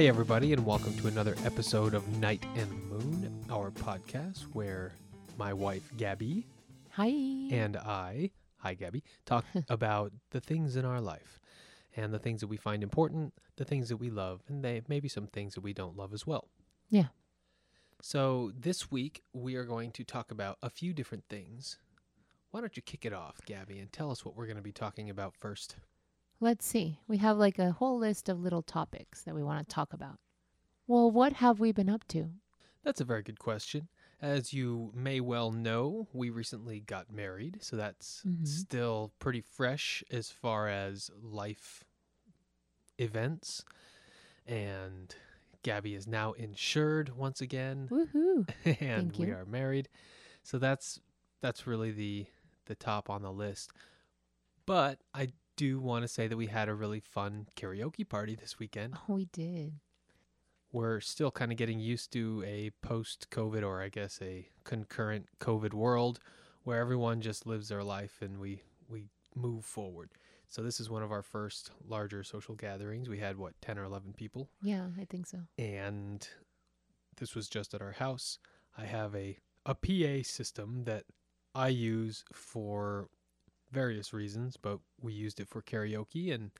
Hey, 0.00 0.08
everybody, 0.08 0.54
and 0.54 0.64
welcome 0.64 0.96
to 0.96 1.08
another 1.08 1.36
episode 1.44 1.92
of 1.92 2.08
Knight 2.16 2.42
and 2.56 2.70
Moon, 2.88 3.44
our 3.50 3.70
podcast 3.70 4.44
where 4.54 4.94
my 5.36 5.52
wife, 5.52 5.82
Gabby, 5.98 6.46
Hi. 6.92 7.08
and 7.50 7.76
I, 7.76 8.30
hi, 8.56 8.72
Gabby, 8.72 9.04
talk 9.26 9.44
about 9.68 10.10
the 10.30 10.40
things 10.40 10.76
in 10.76 10.86
our 10.86 11.02
life 11.02 11.38
and 11.94 12.14
the 12.14 12.18
things 12.18 12.40
that 12.40 12.46
we 12.46 12.56
find 12.56 12.82
important, 12.82 13.34
the 13.56 13.66
things 13.66 13.90
that 13.90 13.98
we 13.98 14.08
love, 14.08 14.40
and 14.48 14.64
they, 14.64 14.80
maybe 14.88 15.06
some 15.06 15.26
things 15.26 15.52
that 15.52 15.60
we 15.60 15.74
don't 15.74 15.98
love 15.98 16.14
as 16.14 16.26
well. 16.26 16.48
Yeah. 16.88 17.08
So, 18.00 18.52
this 18.58 18.90
week 18.90 19.22
we 19.34 19.54
are 19.56 19.64
going 19.64 19.90
to 19.90 20.02
talk 20.02 20.30
about 20.30 20.56
a 20.62 20.70
few 20.70 20.94
different 20.94 21.24
things. 21.28 21.76
Why 22.52 22.60
don't 22.60 22.74
you 22.74 22.82
kick 22.82 23.04
it 23.04 23.12
off, 23.12 23.42
Gabby, 23.44 23.78
and 23.78 23.92
tell 23.92 24.10
us 24.10 24.24
what 24.24 24.34
we're 24.34 24.46
going 24.46 24.56
to 24.56 24.62
be 24.62 24.72
talking 24.72 25.10
about 25.10 25.36
first? 25.36 25.76
Let's 26.40 26.64
see. 26.66 26.98
We 27.06 27.18
have 27.18 27.36
like 27.36 27.58
a 27.58 27.72
whole 27.72 27.98
list 27.98 28.28
of 28.28 28.40
little 28.40 28.62
topics 28.62 29.22
that 29.22 29.34
we 29.34 29.42
want 29.42 29.68
to 29.68 29.74
talk 29.74 29.92
about. 29.92 30.18
Well, 30.86 31.10
what 31.10 31.34
have 31.34 31.60
we 31.60 31.72
been 31.72 31.90
up 31.90 32.06
to? 32.08 32.30
That's 32.82 33.00
a 33.00 33.04
very 33.04 33.22
good 33.22 33.38
question. 33.38 33.88
As 34.22 34.52
you 34.52 34.90
may 34.94 35.20
well 35.20 35.50
know, 35.50 36.08
we 36.12 36.30
recently 36.30 36.80
got 36.80 37.10
married, 37.12 37.58
so 37.62 37.76
that's 37.76 38.22
Mhm. 38.26 38.46
still 38.46 39.12
pretty 39.18 39.40
fresh 39.42 40.02
as 40.10 40.30
far 40.30 40.68
as 40.68 41.10
life 41.22 41.84
events. 42.98 43.64
And 44.46 45.14
Gabby 45.62 45.94
is 45.94 46.06
now 46.06 46.32
insured 46.32 47.10
once 47.16 47.40
again, 47.40 47.88
Woohoo. 47.90 48.48
and 48.64 49.12
Thank 49.12 49.18
we 49.18 49.26
you. 49.26 49.34
are 49.34 49.44
married. 49.44 49.88
So 50.42 50.58
that's 50.58 51.00
that's 51.40 51.66
really 51.66 51.90
the 51.92 52.26
the 52.66 52.74
top 52.74 53.10
on 53.10 53.22
the 53.22 53.32
list. 53.32 53.70
But 54.66 55.00
I 55.14 55.32
do 55.64 55.80
want 55.80 56.02
to 56.04 56.08
say 56.08 56.26
that 56.28 56.36
we 56.36 56.46
had 56.46 56.68
a 56.68 56.74
really 56.74 57.00
fun 57.00 57.46
karaoke 57.56 58.08
party 58.08 58.34
this 58.34 58.58
weekend 58.58 58.94
Oh, 59.08 59.14
we 59.14 59.26
did. 59.26 59.74
we're 60.72 61.00
still 61.00 61.30
kind 61.30 61.50
of 61.52 61.58
getting 61.58 61.80
used 61.80 62.12
to 62.12 62.42
a 62.46 62.70
post 62.86 63.28
COVID 63.30 63.62
or 63.62 63.82
I 63.82 63.88
guess 63.88 64.18
a 64.22 64.48
concurrent 64.64 65.26
COVID 65.40 65.74
world 65.74 66.20
where 66.62 66.78
everyone 66.80 67.20
just 67.20 67.46
lives 67.46 67.68
their 67.68 67.82
life 67.84 68.22
and 68.22 68.38
we 68.38 68.62
we 68.88 69.08
move 69.34 69.64
forward. 69.64 70.10
So 70.48 70.62
this 70.62 70.80
is 70.80 70.90
one 70.90 71.02
of 71.04 71.12
our 71.12 71.22
first 71.22 71.70
larger 71.86 72.24
social 72.24 72.54
gatherings. 72.56 73.08
We 73.08 73.18
had 73.20 73.36
what 73.36 73.54
10 73.62 73.78
or 73.78 73.84
11 73.84 74.14
people 74.14 74.48
Yeah, 74.62 74.86
I 75.00 75.04
think 75.04 75.26
so. 75.26 75.38
and 75.58 76.26
this 77.16 77.34
was 77.34 77.48
just 77.48 77.74
at 77.74 77.82
our 77.82 77.92
house. 77.92 78.38
I 78.78 78.84
have 78.86 79.14
a 79.14 79.38
a 79.66 79.74
PA 79.74 80.22
system 80.26 80.84
that 80.84 81.04
I 81.54 81.68
use 81.68 82.24
for 82.32 83.08
various 83.70 84.12
reasons, 84.12 84.56
but 84.56 84.78
we 85.00 85.12
used 85.12 85.40
it 85.40 85.48
for 85.48 85.62
karaoke 85.62 86.32
and 86.34 86.50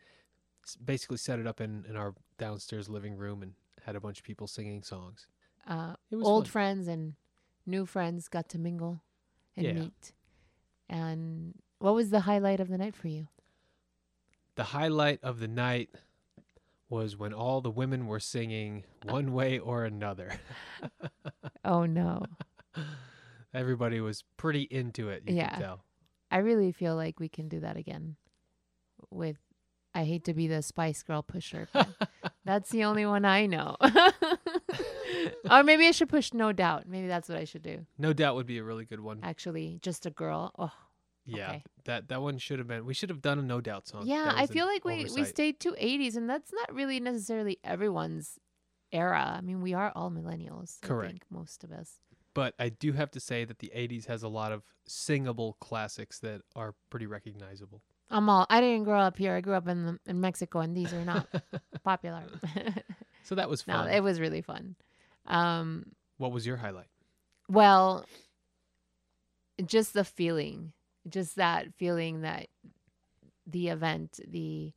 basically 0.85 1.17
set 1.17 1.39
it 1.39 1.47
up 1.47 1.61
in, 1.61 1.85
in 1.89 1.97
our 1.97 2.15
downstairs 2.39 2.89
living 2.89 3.17
room 3.17 3.43
and 3.43 3.55
had 3.85 3.97
a 3.97 4.01
bunch 4.01 4.19
of 4.19 4.25
people 4.25 4.47
singing 4.47 4.83
songs. 4.83 5.27
Uh, 5.67 5.95
It 6.11 6.17
was 6.17 6.27
old 6.27 6.45
fun. 6.47 6.51
friends 6.53 6.89
and 6.89 7.15
new 7.67 7.87
friends 7.87 8.29
got 8.29 8.49
to 8.51 8.59
mingle 8.59 9.03
and 9.57 9.67
Yeah. 9.67 9.73
meet. 9.75 10.13
And 10.89 11.55
what 11.79 11.95
was 11.95 12.11
the 12.11 12.21
highlight 12.21 12.61
of 12.61 12.69
the 12.69 12.79
night 12.79 12.95
for 12.95 13.09
you? 13.09 13.29
The 14.57 14.65
highlight 14.65 15.21
of 15.23 15.39
the 15.39 15.49
night 15.49 15.91
was 16.89 17.17
when 17.17 17.33
all 17.33 17.61
the 17.61 17.71
women 17.71 18.07
were 18.07 18.21
singing 18.21 18.85
one 19.05 19.33
way 19.33 19.59
or 19.59 19.85
another. 19.85 20.33
Oh, 21.65 21.87
no. 21.87 22.25
Everybody 23.55 24.01
was 24.01 24.25
pretty 24.37 24.63
into 24.63 25.09
it, 25.09 25.23
you 25.27 25.37
Yeah. 25.37 25.51
could 25.51 25.63
tell. 25.63 25.85
I 26.31 26.39
really 26.39 26.73
feel 26.73 26.95
like 26.97 27.19
we 27.21 27.29
can 27.29 27.49
do 27.49 27.61
that 27.61 27.77
again 27.77 28.17
with 29.11 29.37
I 29.95 30.05
hate 30.05 30.25
to 30.25 30.35
be 30.35 30.47
the 30.47 30.63
Spice 30.63 31.03
Girl 31.03 31.23
pusher, 31.23 31.69
but 31.73 31.89
that's 32.45 32.71
the 32.71 32.85
only 32.85 33.05
one 33.07 33.25
I 33.25 33.47
know. 33.47 33.77
or 35.51 35.65
maybe 35.65 35.87
I 35.87 35.91
should 35.91 36.09
push 36.09 36.33
No 36.33 36.53
Doubt. 36.53 36.87
Maybe 36.87 37.09
that's 37.09 37.29
what 37.29 37.39
I 37.39 37.45
should 37.45 37.63
do. 37.63 37.87
No 37.99 38.13
doubt 38.13 38.37
would 38.37 38.47
be 38.47 38.59
a 38.59 38.65
really 38.65 38.85
good 38.85 39.01
one. 39.01 39.19
Actually, 39.23 39.79
just 39.83 40.07
a 40.07 40.11
girl. 40.11 40.53
Oh, 40.59 40.73
Yeah, 41.27 41.49
Okay. 41.51 41.63
that 41.87 42.09
that 42.09 42.23
one 42.23 42.39
should 42.39 42.59
have 42.59 42.69
been. 42.69 42.87
We 42.87 42.95
should 42.95 43.09
have 43.11 43.21
done 43.23 43.39
a 43.39 43.43
no 43.43 43.61
doubt 43.61 43.89
song. 43.89 44.07
yeah. 44.07 44.33
I 44.35 44.47
feel 44.47 44.67
like 44.67 44.85
we 44.85 45.07
we 45.15 45.25
stayed 45.25 45.59
to 45.61 45.73
80s, 45.73 46.17
and 46.17 46.29
that's 46.31 46.53
not 46.53 46.73
really 46.75 47.01
necessarily 47.01 47.59
everyone's 47.65 48.39
era. 48.93 49.35
I 49.37 49.41
mean, 49.41 49.61
we 49.61 49.75
are 49.75 49.93
all 49.97 50.11
millennials. 50.11 50.79
I 50.85 50.87
Correct. 50.87 51.11
think, 51.13 51.23
most 51.31 51.65
of 51.65 51.73
us. 51.73 51.95
But 52.35 52.55
I 52.59 52.69
do 52.69 52.93
have 52.93 53.11
to 53.13 53.21
say 53.21 53.45
that 53.45 53.59
the 53.59 53.73
'80s 53.75 54.07
has 54.07 54.23
a 54.23 54.29
lot 54.29 54.53
of 54.53 54.63
singable 54.87 55.57
classics 55.61 56.19
that 56.21 56.43
are 56.55 56.75
pretty 56.91 57.07
recognizable. 57.07 57.83
I'm 58.11 58.29
all. 58.29 58.47
I 58.51 58.61
didn't 58.61 58.85
grow 58.85 59.01
up 59.01 59.17
here. 59.17 59.35
I 59.35 59.41
grew 59.41 59.55
up 59.55 59.69
in 59.69 59.87
the, 59.87 59.99
in 60.07 60.21
Mexico, 60.21 60.61
and 60.61 60.77
these 60.77 60.93
are 60.93 61.05
not 61.05 61.29
popular. 61.85 62.25
So 63.23 63.35
that 63.35 63.49
was 63.49 63.67
no, 63.67 63.75
fun. 63.75 63.91
it 63.91 64.03
was 64.03 64.19
really 64.19 64.43
fun. 64.43 64.77
Um, 65.27 65.85
what 66.17 66.33
was 66.33 66.47
your 66.47 66.57
highlight? 66.57 66.89
Well, 67.49 68.07
just 69.65 69.93
the 69.93 70.05
feeling, 70.05 70.73
just 71.09 71.37
that 71.37 71.75
feeling 71.75 72.23
that 72.23 72.49
the 73.47 73.69
event, 73.69 74.21
the 74.27 74.73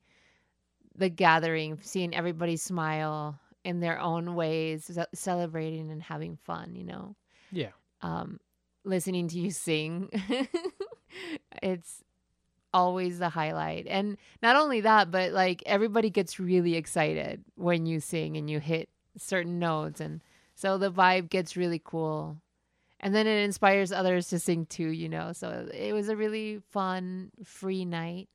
the 0.95 1.09
gathering, 1.09 1.79
seeing 1.81 2.13
everybody 2.13 2.57
smile 2.57 3.39
in 3.63 3.79
their 3.79 3.99
own 3.99 4.35
ways, 4.35 4.95
celebrating 5.15 5.89
and 5.89 6.03
having 6.03 6.37
fun, 6.43 6.75
you 6.75 6.83
know. 6.83 7.15
Yeah, 7.53 7.71
Um 8.01 8.39
listening 8.85 9.27
to 9.29 9.39
you 9.39 9.51
sing. 9.51 10.09
it's 11.61 12.03
always 12.73 13.19
the 13.19 13.29
highlight. 13.29 13.85
And 13.87 14.17
not 14.41 14.55
only 14.55 14.81
that, 14.81 15.11
but 15.11 15.31
like 15.31 15.63
everybody 15.65 16.09
gets 16.09 16.39
really 16.39 16.75
excited 16.75 17.43
when 17.55 17.85
you 17.85 17.99
sing 17.99 18.35
and 18.35 18.49
you 18.49 18.59
hit 18.59 18.89
certain 19.17 19.59
notes 19.59 20.01
and 20.01 20.21
so 20.55 20.77
the 20.77 20.91
vibe 20.91 21.29
gets 21.29 21.55
really 21.55 21.81
cool. 21.83 22.37
And 22.99 23.13
then 23.13 23.27
it 23.27 23.43
inspires 23.43 23.91
others 23.91 24.29
to 24.29 24.39
sing 24.39 24.65
too, 24.65 24.89
you 24.89 25.09
know. 25.09 25.33
So 25.33 25.67
it 25.73 25.93
was 25.93 26.09
a 26.09 26.15
really 26.15 26.61
fun 26.71 27.31
free 27.43 27.85
night. 27.85 28.29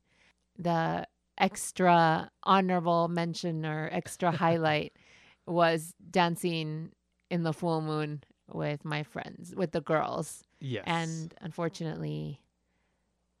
The 0.57 1.07
extra 1.37 2.29
honorable 2.43 3.07
mention 3.07 3.65
or 3.65 3.89
extra 3.91 4.31
highlight 4.31 4.93
was 5.47 5.95
dancing 6.11 6.91
in 7.31 7.43
the 7.43 7.53
full 7.53 7.81
moon 7.81 8.23
with 8.51 8.83
my 8.85 9.03
friends, 9.03 9.53
with 9.55 9.71
the 9.71 9.81
girls. 9.81 10.43
yes. 10.59 10.83
And 10.87 11.33
unfortunately, 11.41 12.41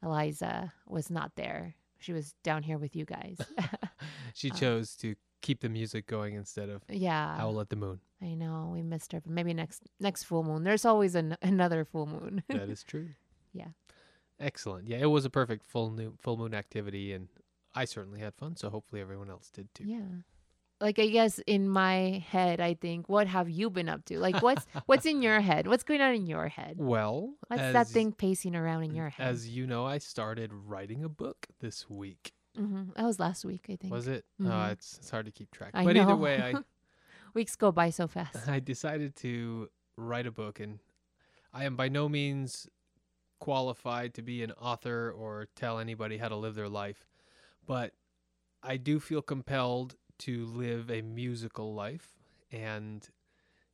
Eliza 0.03 0.73
was 0.87 1.09
not 1.09 1.31
there. 1.35 1.75
She 1.97 2.13
was 2.13 2.33
down 2.43 2.63
here 2.63 2.77
with 2.77 2.95
you 2.95 3.05
guys. 3.05 3.37
she 4.33 4.49
uh, 4.51 4.53
chose 4.55 4.95
to 4.97 5.15
keep 5.41 5.61
the 5.61 5.69
music 5.69 6.07
going 6.07 6.35
instead 6.35 6.69
of 6.69 6.81
yeah, 6.89 7.37
Howl 7.37 7.59
at 7.59 7.69
the 7.69 7.75
Moon. 7.75 7.99
I 8.21 8.33
know 8.33 8.69
we 8.73 8.81
missed 8.81 9.11
her, 9.13 9.21
but 9.21 9.31
maybe 9.31 9.53
next 9.53 9.83
next 9.99 10.23
full 10.23 10.43
moon. 10.43 10.63
There's 10.63 10.85
always 10.85 11.15
an, 11.15 11.37
another 11.41 11.85
full 11.85 12.05
moon. 12.05 12.43
That 12.49 12.69
is 12.69 12.83
true. 12.83 13.09
Yeah. 13.53 13.69
Excellent. 14.39 14.87
Yeah, 14.87 14.97
it 14.97 15.07
was 15.07 15.25
a 15.25 15.29
perfect 15.29 15.65
full 15.69 15.91
new 15.91 16.13
full 16.21 16.37
moon 16.37 16.53
activity, 16.53 17.13
and 17.13 17.27
I 17.75 17.85
certainly 17.85 18.19
had 18.21 18.35
fun. 18.35 18.55
So 18.55 18.69
hopefully 18.69 19.01
everyone 19.01 19.29
else 19.29 19.49
did 19.49 19.73
too. 19.73 19.85
yeah. 19.85 20.21
Like 20.81 20.97
I 20.97 21.07
guess 21.07 21.39
in 21.45 21.67
my 21.67 22.23
head, 22.29 22.61
I 22.61 22.73
think, 22.73 23.09
what 23.09 23.27
have 23.27 23.49
you 23.49 23.69
been 23.69 23.89
up 23.89 24.05
to? 24.05 24.19
Like, 24.19 24.41
what's 24.41 24.65
what's 24.85 25.05
in 25.05 25.21
your 25.21 25.41
head? 25.41 25.67
What's 25.67 25.83
going 25.83 26.01
on 26.01 26.13
in 26.13 26.25
your 26.25 26.47
head? 26.47 26.75
Well, 26.77 27.33
What's 27.47 27.61
as, 27.61 27.73
that 27.73 27.87
thing 27.87 28.13
pacing 28.13 28.55
around 28.55 28.83
in 28.83 28.95
your 28.95 29.09
head? 29.09 29.27
As 29.27 29.49
you 29.49 29.67
know, 29.67 29.85
I 29.85 29.97
started 29.97 30.51
writing 30.53 31.03
a 31.03 31.09
book 31.09 31.47
this 31.59 31.89
week. 31.89 32.33
hmm 32.55 32.91
That 32.95 33.03
was 33.05 33.19
last 33.19 33.43
week, 33.43 33.65
I 33.69 33.75
think. 33.75 33.91
Was 33.91 34.07
it? 34.07 34.25
Mhm. 34.41 34.69
Uh, 34.69 34.71
it's 34.71 34.99
it's 34.99 35.09
hard 35.09 35.25
to 35.25 35.31
keep 35.31 35.51
track. 35.51 35.71
I 35.73 35.83
but 35.83 35.97
either 35.97 36.15
way, 36.15 36.41
I 36.41 36.55
Weeks 37.33 37.55
go 37.55 37.71
by 37.71 37.89
so 37.91 38.07
fast. 38.07 38.47
I 38.47 38.59
decided 38.59 39.15
to 39.17 39.69
write 39.97 40.25
a 40.25 40.31
book, 40.31 40.59
and 40.59 40.79
I 41.53 41.65
am 41.65 41.75
by 41.75 41.89
no 41.89 42.09
means 42.09 42.67
qualified 43.39 44.13
to 44.15 44.21
be 44.21 44.43
an 44.43 44.51
author 44.53 45.11
or 45.11 45.47
tell 45.55 45.79
anybody 45.79 46.17
how 46.17 46.27
to 46.27 46.35
live 46.35 46.55
their 46.55 46.69
life, 46.69 47.07
but 47.65 47.93
I 48.61 48.77
do 48.77 48.99
feel 48.99 49.21
compelled 49.21 49.95
to 50.19 50.45
live 50.45 50.89
a 50.89 51.01
musical 51.01 51.73
life. 51.73 52.07
And 52.51 53.07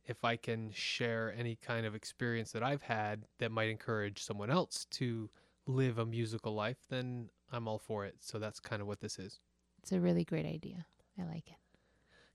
if 0.06 0.24
I 0.24 0.36
can 0.36 0.70
share 0.72 1.34
any 1.36 1.56
kind 1.56 1.86
of 1.86 1.94
experience 1.94 2.52
that 2.52 2.62
I've 2.62 2.82
had 2.82 3.24
that 3.38 3.50
might 3.50 3.68
encourage 3.68 4.22
someone 4.22 4.50
else 4.50 4.86
to 4.92 5.28
live 5.66 5.98
a 5.98 6.06
musical 6.06 6.54
life, 6.54 6.78
then 6.88 7.28
I'm 7.52 7.66
all 7.68 7.78
for 7.78 8.04
it. 8.04 8.16
So 8.20 8.38
that's 8.38 8.60
kind 8.60 8.80
of 8.80 8.88
what 8.88 9.00
this 9.00 9.18
is. 9.18 9.40
It's 9.82 9.92
a 9.92 10.00
really 10.00 10.24
great 10.24 10.46
idea. 10.46 10.86
I 11.18 11.24
like 11.24 11.48
it. 11.48 11.56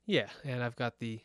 Yeah, 0.05 0.27
and 0.43 0.63
I've 0.63 0.75
got 0.75 0.99
the 0.99 1.21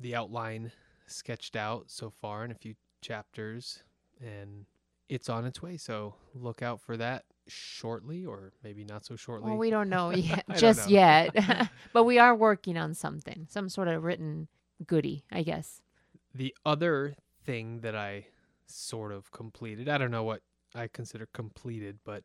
the 0.00 0.14
outline 0.14 0.70
sketched 1.06 1.56
out 1.56 1.90
so 1.90 2.10
far 2.10 2.44
in 2.44 2.52
a 2.52 2.54
few 2.54 2.74
chapters 3.00 3.82
and 4.20 4.66
it's 5.08 5.28
on 5.28 5.44
its 5.44 5.60
way. 5.62 5.76
So 5.76 6.14
look 6.34 6.62
out 6.62 6.80
for 6.80 6.96
that 6.98 7.24
shortly 7.48 8.24
or 8.24 8.52
maybe 8.62 8.84
not 8.84 9.04
so 9.04 9.16
shortly. 9.16 9.50
Well, 9.50 9.58
we 9.58 9.70
don't 9.70 9.88
know 9.88 10.10
yet, 10.14 10.44
just 10.56 10.88
know. 10.88 10.94
yet, 10.94 11.70
but 11.92 12.04
we 12.04 12.18
are 12.18 12.34
working 12.34 12.76
on 12.76 12.94
something, 12.94 13.46
some 13.48 13.68
sort 13.68 13.88
of 13.88 14.04
written 14.04 14.48
goodie, 14.86 15.24
I 15.30 15.42
guess. 15.42 15.82
the 16.34 16.54
other 16.64 17.16
thing 17.44 17.80
that 17.80 17.96
I 17.96 18.26
sort 18.66 19.12
of 19.12 19.30
completed, 19.32 19.88
I 19.88 19.98
don't 19.98 20.10
know 20.10 20.24
what 20.24 20.42
I 20.74 20.88
consider 20.88 21.26
completed, 21.32 21.98
but 22.04 22.22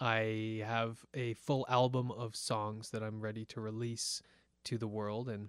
I 0.00 0.62
have 0.64 1.04
a 1.14 1.34
full 1.34 1.66
album 1.68 2.10
of 2.10 2.36
songs 2.36 2.90
that 2.90 3.02
I'm 3.02 3.20
ready 3.20 3.44
to 3.46 3.60
release 3.60 4.22
to 4.64 4.78
the 4.78 4.88
world 4.88 5.28
and 5.28 5.48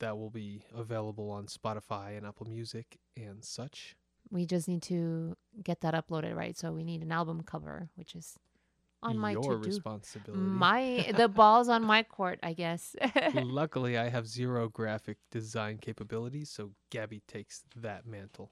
that 0.00 0.16
will 0.16 0.30
be 0.30 0.64
available 0.74 1.30
on 1.30 1.46
Spotify 1.46 2.16
and 2.16 2.26
Apple 2.26 2.46
Music 2.46 2.98
and 3.16 3.44
such. 3.44 3.96
We 4.30 4.46
just 4.46 4.68
need 4.68 4.82
to 4.84 5.36
get 5.62 5.80
that 5.82 5.94
uploaded 5.94 6.34
right. 6.34 6.56
So 6.56 6.72
we 6.72 6.84
need 6.84 7.02
an 7.02 7.12
album 7.12 7.42
cover, 7.42 7.88
which 7.94 8.14
is 8.14 8.36
on 9.02 9.18
my 9.18 9.32
Your 9.32 9.42
to 9.42 9.48
do. 9.60 9.68
responsibility. 9.68 10.42
My 10.42 11.12
the 11.16 11.28
ball's 11.28 11.68
on 11.68 11.82
my 11.84 12.02
court, 12.02 12.38
I 12.42 12.54
guess. 12.54 12.96
Luckily, 13.34 13.98
I 13.98 14.08
have 14.08 14.26
zero 14.26 14.68
graphic 14.68 15.18
design 15.30 15.78
capabilities, 15.78 16.48
so 16.50 16.70
Gabby 16.90 17.20
takes 17.28 17.64
that 17.76 18.06
mantle. 18.06 18.50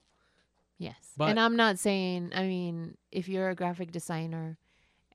yes. 0.77 0.95
But- 1.17 1.29
and 1.29 1.39
I'm 1.39 1.55
not 1.55 1.79
saying, 1.79 2.31
I 2.35 2.43
mean, 2.43 2.97
if 3.11 3.27
you're 3.27 3.49
a 3.49 3.55
graphic 3.55 3.91
designer 3.91 4.57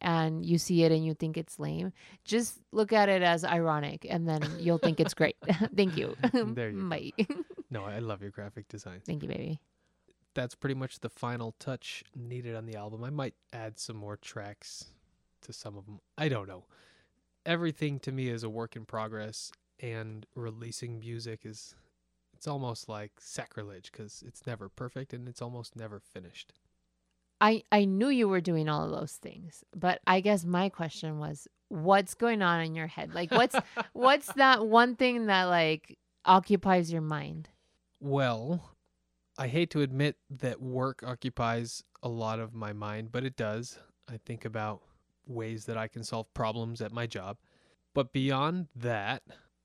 and 0.01 0.45
you 0.45 0.59
see 0.59 0.83
it 0.85 0.93
and 0.93 1.05
you 1.05 1.15
think 1.15 1.37
it's 1.37 1.59
lame, 1.59 1.93
just 2.25 2.59
look 2.73 2.93
at 2.93 3.09
it 3.09 3.23
as 3.23 3.45
ironic 3.45 4.07
and 4.11 4.29
then 4.29 4.43
you'll 4.59 4.79
think 4.79 4.99
it's 5.01 5.15
great. 5.15 5.37
Thank 5.77 5.97
you. 5.97 6.17
There 6.33 6.71
you 6.71 7.13
go. 7.19 7.25
No, 7.71 7.85
I 7.85 7.99
love 8.01 8.23
your 8.23 8.31
graphic 8.33 8.67
design. 8.69 9.03
Thank 9.07 9.23
you, 9.23 9.29
baby. 9.29 9.61
That's 10.39 10.55
pretty 10.55 10.77
much 10.77 11.01
the 11.01 11.09
final 11.09 11.57
touch 11.59 12.05
needed 12.15 12.55
on 12.55 12.65
the 12.65 12.77
album. 12.77 13.03
I 13.03 13.11
might 13.11 13.35
add 13.53 13.77
some 13.77 13.97
more 13.97 14.17
tracks 14.17 14.85
to 15.41 15.53
some 15.53 15.77
of 15.77 15.85
them. 15.87 15.99
I 16.17 16.29
don't 16.29 16.47
know. 16.47 16.63
Everything 17.45 17.99
to 17.99 18.13
me 18.13 18.29
is 18.29 18.45
a 18.45 18.49
work 18.49 18.77
in 18.77 18.85
progress, 18.85 19.51
and 19.81 20.25
releasing 20.37 21.01
music 21.01 21.41
is. 21.45 21.75
It's 22.35 22.47
almost 22.47 22.89
like 22.89 23.11
sacrilege 23.19 23.91
because 23.91 24.23
it's 24.25 24.47
never 24.47 24.69
perfect 24.69 25.13
and 25.13 25.27
it's 25.29 25.43
almost 25.43 25.75
never 25.75 25.99
finished. 25.99 26.53
I 27.41 27.65
I 27.73 27.85
knew 27.85 28.09
you 28.09 28.29
were 28.29 28.41
doing 28.41 28.69
all 28.69 28.85
of 28.85 28.93
those 28.93 29.15
things, 29.15 29.65
but 29.75 30.01
I 30.07 30.21
guess 30.21 30.45
my 30.45 30.69
question 30.69 31.19
was, 31.19 31.49
what's 31.67 32.15
going 32.15 32.43
on 32.43 32.61
in 32.61 32.77
your 32.77 32.87
head? 32.87 33.13
Like, 33.13 33.33
what's 33.33 33.57
what's 33.93 34.33
that 34.35 34.65
one 34.65 34.95
thing 34.95 35.27
that 35.27 35.47
like 35.47 35.99
occupies 36.25 36.93
your 36.93 37.03
mind? 37.03 37.49
Well, 37.99 38.78
I 39.39 39.47
hate 39.47 39.71
to 39.71 39.83
admit 39.83 40.17
that 40.31 40.61
work 40.61 41.03
occupies 41.07 41.85
a 42.03 42.09
lot 42.09 42.41
of 42.41 42.55
my 42.55 42.73
mind, 42.73 43.13
but 43.13 43.25
it 43.25 43.37
does. 43.37 43.79
I 44.09 44.19
think 44.27 44.45
about 44.45 44.83
ways 45.27 45.67
that 45.67 45.77
I 45.77 45.87
can 45.89 46.03
solve 46.03 46.33
problems 46.35 46.81
at 46.81 46.93
my 46.93 47.07
job. 47.07 47.37
But 47.95 48.13
beyond 48.13 48.67
that, 48.75 49.23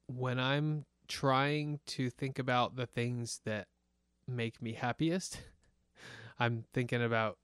when 0.08 0.40
I'm 0.40 0.86
trying 1.08 1.80
to 1.88 2.10
think 2.10 2.38
about 2.38 2.76
the 2.76 2.86
things 2.86 3.42
that 3.46 3.68
make 4.28 4.62
me 4.62 4.74
happiest, 4.74 5.40
I'm 6.40 6.66
thinking 6.74 7.02
about 7.04 7.38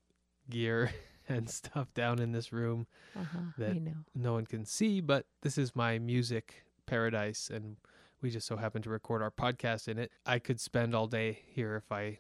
gear 0.50 0.92
and 1.30 1.50
stuff 1.50 1.94
down 1.94 2.20
in 2.20 2.32
this 2.32 2.52
room 2.54 2.86
Uh-huh, 3.16 3.40
That- 3.58 3.82
know. 3.82 3.94
no 4.14 4.34
one 4.34 4.46
can 4.46 4.66
see, 4.66 5.02
but 5.02 5.26
this 5.42 5.58
is 5.58 5.76
my 5.76 5.98
music 6.00 6.64
paradise 6.86 7.50
and 7.54 7.78
we 8.22 8.30
just 8.30 8.48
so 8.48 8.58
happen 8.58 8.82
to 8.82 8.90
record 8.90 9.22
our 9.22 9.32
podcast 9.32 9.88
in 9.88 9.98
it. 9.98 10.12
I 10.26 10.40
could 10.40 10.60
spend 10.60 10.94
all 10.94 11.08
day 11.08 11.40
here 11.48 11.76
if 11.76 11.92
I 11.92 12.20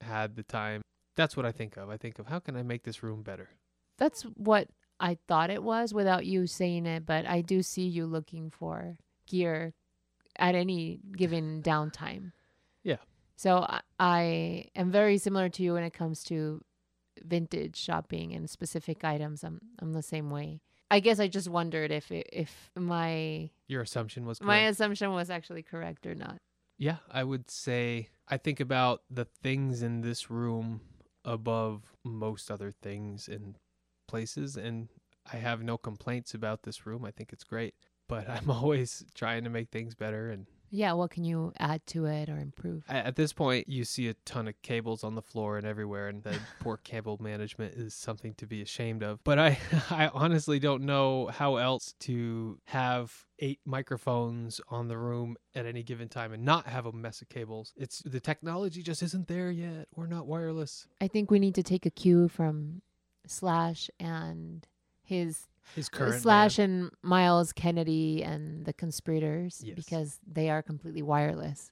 had 0.00 0.36
the 0.36 0.42
time. 0.42 0.82
That's 1.16 1.36
what 1.36 1.46
I 1.46 1.52
think 1.52 1.76
of. 1.76 1.88
I 1.88 1.96
think 1.96 2.18
of 2.18 2.26
how 2.26 2.38
can 2.38 2.56
I 2.56 2.62
make 2.62 2.84
this 2.84 3.02
room 3.02 3.22
better? 3.22 3.50
That's 3.98 4.22
what 4.22 4.68
I 5.00 5.18
thought 5.28 5.50
it 5.50 5.62
was 5.62 5.94
without 5.94 6.26
you 6.26 6.46
saying 6.46 6.86
it, 6.86 7.06
but 7.06 7.26
I 7.26 7.40
do 7.40 7.62
see 7.62 7.86
you 7.86 8.06
looking 8.06 8.50
for 8.50 8.96
gear 9.26 9.74
at 10.38 10.54
any 10.54 11.00
given 11.16 11.62
downtime. 11.64 12.32
Yeah. 12.82 12.96
So 13.36 13.58
I, 13.58 13.80
I 13.98 14.66
am 14.74 14.90
very 14.90 15.18
similar 15.18 15.48
to 15.50 15.62
you 15.62 15.74
when 15.74 15.84
it 15.84 15.92
comes 15.92 16.24
to 16.24 16.62
vintage 17.22 17.76
shopping 17.76 18.34
and 18.34 18.48
specific 18.48 19.04
items. 19.04 19.42
I'm 19.42 19.60
I'm 19.80 19.92
the 19.92 20.02
same 20.02 20.30
way. 20.30 20.60
I 20.90 21.00
guess 21.00 21.18
I 21.18 21.28
just 21.28 21.48
wondered 21.48 21.90
if 21.90 22.10
it, 22.12 22.28
if 22.32 22.70
my 22.76 23.50
Your 23.68 23.82
assumption 23.82 24.24
was 24.26 24.38
correct. 24.38 24.46
my 24.46 24.58
assumption 24.68 25.12
was 25.12 25.30
actually 25.30 25.62
correct 25.62 26.06
or 26.06 26.14
not. 26.14 26.36
yeah, 26.78 26.98
I 27.10 27.24
would 27.24 27.50
say 27.50 28.08
I 28.28 28.36
think 28.36 28.60
about 28.60 29.02
the 29.10 29.24
things 29.42 29.82
in 29.82 30.00
this 30.02 30.30
room 30.30 30.80
above 31.24 31.82
most 32.04 32.50
other 32.50 32.70
things 32.70 33.26
in 33.28 33.56
places 34.08 34.56
and 34.56 34.88
I 35.32 35.38
have 35.38 35.62
no 35.62 35.76
complaints 35.76 36.34
about 36.34 36.62
this 36.62 36.86
room. 36.86 37.04
I 37.04 37.10
think 37.10 37.32
it's 37.32 37.42
great, 37.44 37.74
but 38.08 38.28
I'm 38.34 38.48
always 38.50 39.04
trying 39.14 39.42
to 39.44 39.50
make 39.50 39.70
things 39.70 39.94
better 39.96 40.30
and 40.30 40.46
Yeah, 40.70 40.92
what 40.92 41.10
can 41.10 41.24
you 41.24 41.52
add 41.58 41.86
to 41.88 42.06
it 42.06 42.28
or 42.28 42.38
improve? 42.38 42.84
At 42.88 43.16
this 43.16 43.32
point, 43.32 43.68
you 43.68 43.84
see 43.84 44.08
a 44.08 44.14
ton 44.24 44.48
of 44.48 44.60
cables 44.62 45.04
on 45.04 45.14
the 45.14 45.22
floor 45.22 45.56
and 45.56 45.66
everywhere, 45.66 46.08
and 46.08 46.22
the 46.22 46.38
poor 46.60 46.76
cable 46.76 47.18
management 47.20 47.74
is 47.74 47.94
something 47.94 48.34
to 48.34 48.46
be 48.46 48.62
ashamed 48.62 49.02
of. 49.02 49.22
But 49.24 49.38
I, 49.38 49.58
I 49.90 50.08
honestly 50.12 50.58
don't 50.58 50.82
know 50.82 51.26
how 51.28 51.56
else 51.56 51.94
to 52.00 52.58
have 52.66 53.26
eight 53.38 53.60
microphones 53.64 54.60
on 54.68 54.88
the 54.88 54.96
room 54.98 55.36
at 55.54 55.66
any 55.66 55.82
given 55.82 56.08
time 56.08 56.32
and 56.32 56.44
not 56.44 56.66
have 56.66 56.86
a 56.86 56.92
mess 56.92 57.20
of 57.22 57.28
cables. 57.28 57.72
It's 57.76 58.00
the 58.00 58.20
technology 58.20 58.82
just 58.82 59.02
isn't 59.02 59.28
there 59.28 59.50
yet. 59.50 59.88
We're 59.94 60.06
not 60.06 60.26
wireless. 60.26 60.86
I 61.00 61.08
think 61.08 61.30
we 61.30 61.38
need 61.38 61.54
to 61.56 61.62
take 61.62 61.86
a 61.86 61.90
cue 61.90 62.28
from 62.28 62.82
Slash 63.26 63.90
and 64.00 64.66
his 65.02 65.46
His 65.74 65.88
current 65.88 66.22
Slash 66.22 66.58
man. 66.58 66.70
and 66.70 66.90
Myles 67.02 67.52
Kennedy 67.52 68.22
and 68.22 68.64
the 68.64 68.72
conspirators 68.72 69.60
Yes. 69.64 69.74
because 69.76 70.20
they 70.26 70.48
are 70.48 70.62
completely 70.62 71.02
wireless. 71.02 71.70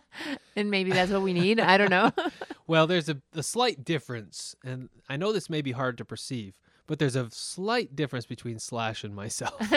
and 0.56 0.70
maybe 0.70 0.90
that's 0.90 1.10
what 1.10 1.22
we 1.22 1.32
need. 1.32 1.60
I 1.60 1.78
don't 1.78 1.90
know. 1.90 2.10
Well, 2.68 2.88
there's 2.88 3.08
a, 3.08 3.22
a 3.32 3.44
slight 3.44 3.84
difference, 3.84 4.56
and 4.64 4.88
I 5.08 5.16
know 5.16 5.32
this 5.32 5.48
may 5.48 5.62
be 5.62 5.70
hard 5.70 5.96
to 5.98 6.04
perceive, 6.04 6.54
but 6.88 6.98
there's 6.98 7.14
a 7.14 7.28
slight 7.30 7.94
difference 7.94 8.26
between 8.26 8.58
Slash 8.58 9.04
and 9.04 9.14
myself. 9.14 9.54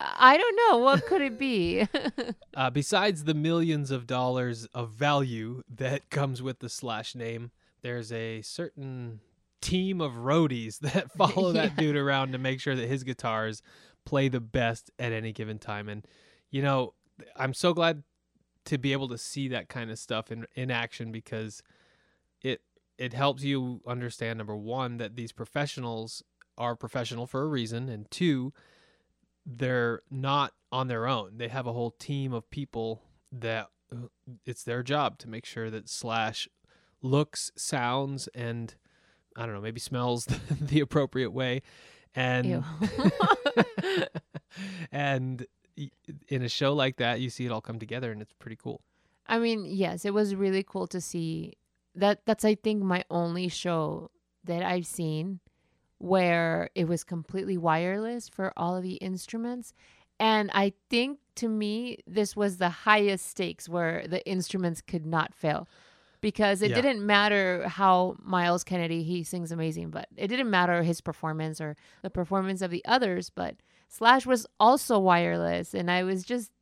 I 0.00 0.36
don't 0.38 0.56
know. 0.70 0.78
What 0.78 1.04
could 1.06 1.20
it 1.20 1.38
be? 1.38 1.86
Uh, 2.54 2.70
besides 2.70 3.24
the 3.24 3.34
millions 3.34 3.90
of 3.90 4.06
dollars 4.06 4.66
of 4.72 4.90
value 4.90 5.62
that 5.76 6.08
comes 6.10 6.40
with 6.42 6.60
the 6.60 6.68
slash 6.70 7.14
name, 7.14 7.50
there's 7.82 8.10
a 8.10 8.40
certain 8.42 9.20
team 9.60 10.00
of 10.00 10.12
roadies 10.12 10.78
that 10.80 11.12
follow 11.12 11.52
that 11.54 11.72
Yeah. 11.76 11.80
dude 11.82 11.96
around 11.96 12.32
to 12.32 12.38
make 12.38 12.60
sure 12.60 12.74
that 12.76 12.88
his 12.88 13.04
guitars 13.04 13.62
play 14.04 14.28
the 14.28 14.40
best 14.40 14.90
at 14.98 15.12
any 15.12 15.32
given 15.32 15.58
time. 15.58 15.88
And, 15.88 16.06
you 16.50 16.62
know, 16.62 16.94
I'm 17.36 17.52
so 17.54 17.72
glad 17.74 18.02
to 18.66 18.78
be 18.78 18.92
able 18.92 19.08
to 19.08 19.18
see 19.18 19.48
that 19.48 19.68
kind 19.68 19.90
of 19.90 19.98
stuff 19.98 20.30
in, 20.30 20.46
in 20.54 20.70
action 20.70 21.12
because 21.12 21.62
it 22.42 22.62
it 22.98 23.12
helps 23.14 23.42
you 23.42 23.80
understand 23.86 24.36
number 24.38 24.56
one 24.56 24.98
that 24.98 25.16
these 25.16 25.32
professionals 25.32 26.22
are 26.58 26.76
professional 26.76 27.26
for 27.26 27.42
a 27.42 27.46
reason 27.46 27.88
and 27.88 28.10
two 28.10 28.52
they're 29.46 30.02
not 30.10 30.52
on 30.70 30.88
their 30.88 31.06
own. 31.06 31.38
They 31.38 31.48
have 31.48 31.66
a 31.66 31.72
whole 31.72 31.90
team 31.92 32.32
of 32.32 32.48
people 32.50 33.02
that 33.32 33.68
uh, 33.90 34.06
it's 34.44 34.62
their 34.64 34.82
job 34.82 35.18
to 35.18 35.28
make 35.28 35.46
sure 35.46 35.70
that 35.70 35.88
Slash 35.88 36.46
looks, 37.02 37.50
sounds, 37.56 38.28
and 38.34 38.74
I 39.40 39.46
don't 39.46 39.54
know, 39.54 39.60
maybe 39.60 39.80
smells 39.80 40.26
the 40.60 40.80
appropriate 40.80 41.30
way. 41.30 41.62
And 42.14 42.64
and 44.92 45.46
in 46.28 46.42
a 46.42 46.48
show 46.48 46.74
like 46.74 46.96
that, 46.96 47.20
you 47.20 47.30
see 47.30 47.46
it 47.46 47.52
all 47.52 47.60
come 47.62 47.78
together, 47.78 48.12
and 48.12 48.20
it's 48.20 48.34
pretty 48.34 48.56
cool. 48.56 48.82
I 49.26 49.38
mean, 49.38 49.64
yes, 49.64 50.04
it 50.04 50.12
was 50.12 50.34
really 50.34 50.62
cool 50.62 50.86
to 50.88 51.00
see 51.00 51.54
that. 51.94 52.26
That's, 52.26 52.44
I 52.44 52.54
think, 52.54 52.82
my 52.82 53.04
only 53.10 53.48
show 53.48 54.10
that 54.44 54.62
I've 54.62 54.86
seen 54.86 55.40
where 55.98 56.70
it 56.74 56.88
was 56.88 57.04
completely 57.04 57.56
wireless 57.56 58.28
for 58.28 58.52
all 58.56 58.76
of 58.76 58.82
the 58.82 58.94
instruments. 58.94 59.72
And 60.18 60.50
I 60.52 60.72
think 60.90 61.18
to 61.36 61.48
me, 61.48 61.98
this 62.06 62.34
was 62.34 62.56
the 62.56 62.68
highest 62.70 63.26
stakes 63.26 63.68
where 63.68 64.06
the 64.06 64.26
instruments 64.26 64.82
could 64.82 65.06
not 65.06 65.34
fail 65.34 65.68
because 66.20 66.62
it 66.62 66.70
Yeah. 66.70 66.80
didn't 66.80 67.04
matter 67.04 67.66
how 67.68 68.16
Myles 68.22 68.64
Kennedy, 68.64 69.02
he 69.02 69.22
sings 69.24 69.50
amazing, 69.52 69.90
but 69.90 70.08
it 70.16 70.28
didn't 70.28 70.50
matter 70.50 70.82
his 70.82 71.00
performance 71.00 71.60
or 71.60 71.76
the 72.02 72.10
performance 72.10 72.62
of 72.62 72.70
the 72.70 72.84
others. 72.84 73.30
But 73.30 73.56
Slash 73.88 74.26
was 74.26 74.46
also 74.58 74.98
wireless. 74.98 75.74
And 75.74 75.90
I 75.90 76.02
was 76.04 76.22
just, 76.24 76.52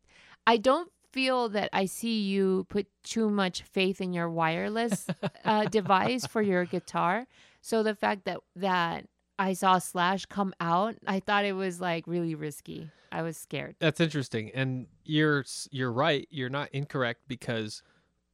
I 0.46 0.56
don't 0.56 0.90
feel 1.12 1.48
that 1.50 1.70
I 1.72 1.86
see 1.86 2.20
you 2.20 2.66
put 2.68 2.86
too 3.02 3.28
much 3.30 3.62
faith 3.62 4.00
in 4.00 4.12
your 4.12 4.28
wireless 4.30 5.06
uh, 5.44 5.64
device 5.70 6.26
for 6.26 6.42
your 6.42 6.64
guitar. 6.64 7.26
So 7.60 7.82
the 7.82 7.94
fact 7.94 8.24
that 8.26 8.38
that 8.56 9.06
I 9.38 9.52
saw 9.54 9.78
Slash 9.78 10.26
come 10.26 10.52
out, 10.60 10.96
I 11.06 11.20
thought 11.20 11.44
it 11.44 11.52
was 11.54 11.80
like 11.80 12.06
really 12.06 12.34
risky. 12.34 12.90
I 13.10 13.22
was 13.22 13.36
scared. 13.36 13.76
That's 13.78 14.00
interesting, 14.00 14.50
and 14.54 14.86
you're 15.04 15.44
you're 15.70 15.92
right. 15.92 16.26
You're 16.30 16.50
not 16.50 16.68
incorrect 16.72 17.22
because 17.26 17.82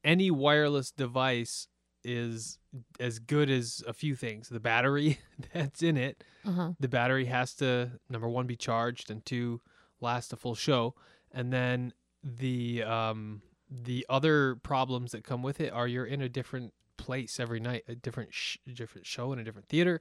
any 0.05 0.31
wireless 0.31 0.91
device 0.91 1.67
is 2.05 2.59
as 3.01 3.19
good 3.19 3.49
as 3.49 3.83
a 3.89 3.93
few 3.95 4.15
things. 4.15 4.49
The 4.51 4.61
battery 4.61 5.19
that's 5.55 5.83
in 5.83 5.97
it, 5.97 6.23
Uh-huh. 6.45 6.73
the 6.79 6.89
battery 6.89 7.25
has 7.27 7.55
to 7.57 7.93
number 8.11 8.29
one 8.29 8.47
be 8.47 8.57
charged, 8.57 9.11
and 9.11 9.25
two 9.25 9.61
last 10.01 10.33
a 10.33 10.37
full 10.37 10.55
show, 10.55 10.95
and 11.33 11.53
then 11.53 11.93
the 12.23 12.83
um 12.83 13.43
the 13.71 14.05
other 14.09 14.57
problems 14.57 15.13
that 15.13 15.25
come 15.25 15.43
with 15.43 15.61
it 15.61 15.73
are 15.73 15.89
you're 15.89 16.05
in 16.07 16.21
a 16.23 16.29
different 16.29 16.73
place 16.99 17.41
every 17.41 17.59
night, 17.61 17.83
a 17.89 17.95
different 17.95 18.33
sh- 18.33 18.59
different 18.73 19.07
show 19.07 19.33
in 19.33 19.39
a 19.39 19.45
different 19.45 19.69
theater, 19.69 20.01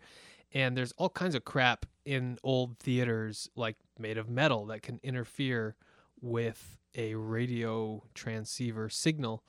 and 0.54 0.76
there's 0.78 0.92
all 0.98 1.10
kinds 1.10 1.36
of 1.36 1.44
crap 1.46 1.86
in 2.06 2.38
old 2.44 2.78
theaters 2.80 3.50
like 3.56 3.78
made 3.98 4.18
of 4.18 4.30
metal 4.30 4.66
that 4.66 4.82
can 4.82 5.00
interfere 5.04 5.76
with 6.22 6.78
a 6.96 7.16
radio 7.16 8.04
transceiver 8.14 8.90
signal. 8.90 9.44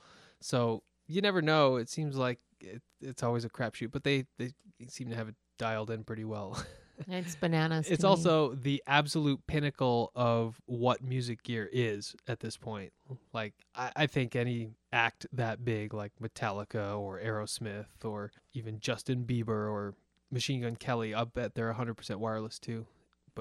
So 0.45 0.83
you 1.07 1.21
never 1.21 1.41
know. 1.41 1.77
It 1.77 1.89
seems 1.89 2.15
like 2.15 2.37
it, 2.61 2.83
it's 3.01 3.23
always 3.23 3.45
a 3.45 3.49
crapshoot, 3.49 3.91
but 3.91 4.03
they, 4.03 4.25
they 4.37 4.51
seem 4.87 5.09
to 5.09 5.15
have 5.15 5.27
it 5.27 5.33
dialed 5.57 5.89
in 5.89 6.03
pretty 6.03 6.23
well. 6.23 6.63
It's 7.09 7.35
bananas. 7.35 7.89
it's 7.89 8.03
me. 8.03 8.07
also 8.09 8.55
the 8.55 8.81
absolute 8.87 9.45
pinnacle 9.47 10.13
of 10.15 10.61
what 10.65 11.03
music 11.03 11.43
gear 11.43 11.69
is 11.73 12.15
at 12.25 12.39
this 12.39 12.55
point. 12.55 12.93
Like, 13.33 13.53
I, 13.75 13.91
I 13.97 14.07
think 14.07 14.33
any 14.33 14.69
act 14.93 15.27
that 15.33 15.65
big, 15.65 15.93
like 15.93 16.13
Metallica 16.23 16.97
or 16.97 17.19
Aerosmith 17.19 18.05
or 18.05 18.31
even 18.53 18.79
Justin 18.79 19.25
Bieber 19.25 19.69
or 19.69 19.93
Machine 20.31 20.61
Gun 20.61 20.77
Kelly, 20.77 21.13
I 21.13 21.25
bet 21.25 21.53
they're 21.53 21.73
100% 21.73 22.15
wireless 22.15 22.59
too. 22.59 22.85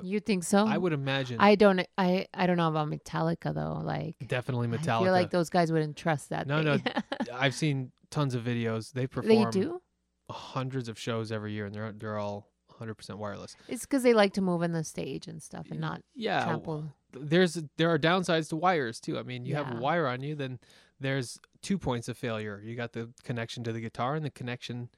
You 0.02 0.20
think 0.20 0.44
so? 0.44 0.66
I 0.66 0.76
would 0.78 0.92
imagine 0.92 1.36
I 1.40 1.54
don't. 1.54 1.86
I 1.98 2.26
I 2.34 2.46
don't 2.46 2.56
know 2.56 2.68
about 2.68 2.88
Metallica 2.88 3.54
though. 3.54 3.80
Like 3.84 4.16
definitely 4.26 4.68
Metallica. 4.68 5.00
I 5.00 5.04
feel 5.04 5.12
like 5.12 5.30
those 5.30 5.50
guys 5.50 5.70
wouldn't 5.70 5.96
trust 5.96 6.30
that. 6.30 6.46
No, 6.46 6.62
no. 6.62 6.78
I've 7.34 7.54
seen 7.54 7.92
tons 8.10 8.34
of 8.34 8.42
videos. 8.42 8.92
They 8.92 9.06
perform. 9.06 9.44
they 9.44 9.50
do. 9.50 9.80
hundreds 10.30 10.88
of 10.88 10.98
shows 10.98 11.30
every 11.32 11.52
year, 11.52 11.66
and 11.66 11.74
they're 11.74 11.92
they're 11.92 12.18
all 12.18 12.48
100% 12.80 13.14
wireless. 13.16 13.56
It's 13.68 13.82
because 13.82 14.02
they 14.02 14.14
like 14.14 14.32
to 14.34 14.40
move 14.40 14.62
in 14.62 14.72
the 14.72 14.82
stage 14.84 15.28
and 15.28 15.40
stuff 15.42 15.68
and 15.70 15.80
not 15.80 16.02
Yeah, 16.14 16.44
trample. 16.44 16.92
there's 17.12 17.62
there 17.76 17.88
are 17.90 17.98
downsides 17.98 18.48
to 18.48 18.56
wires 18.56 18.98
too. 19.00 19.18
I 19.18 19.22
mean, 19.22 19.44
you 19.46 19.54
have 19.54 19.70
a 19.76 19.76
wire 19.80 20.06
on 20.08 20.22
you, 20.22 20.34
then 20.34 20.58
there's 20.98 21.38
two 21.62 21.78
points 21.78 22.08
of 22.08 22.16
failure. 22.18 22.60
You 22.64 22.74
got 22.74 22.92
the 22.92 23.10
connection 23.22 23.62
to 23.64 23.72
the 23.72 23.80
guitar 23.80 24.14
and 24.16 24.24
the 24.24 24.30
connection 24.30 24.88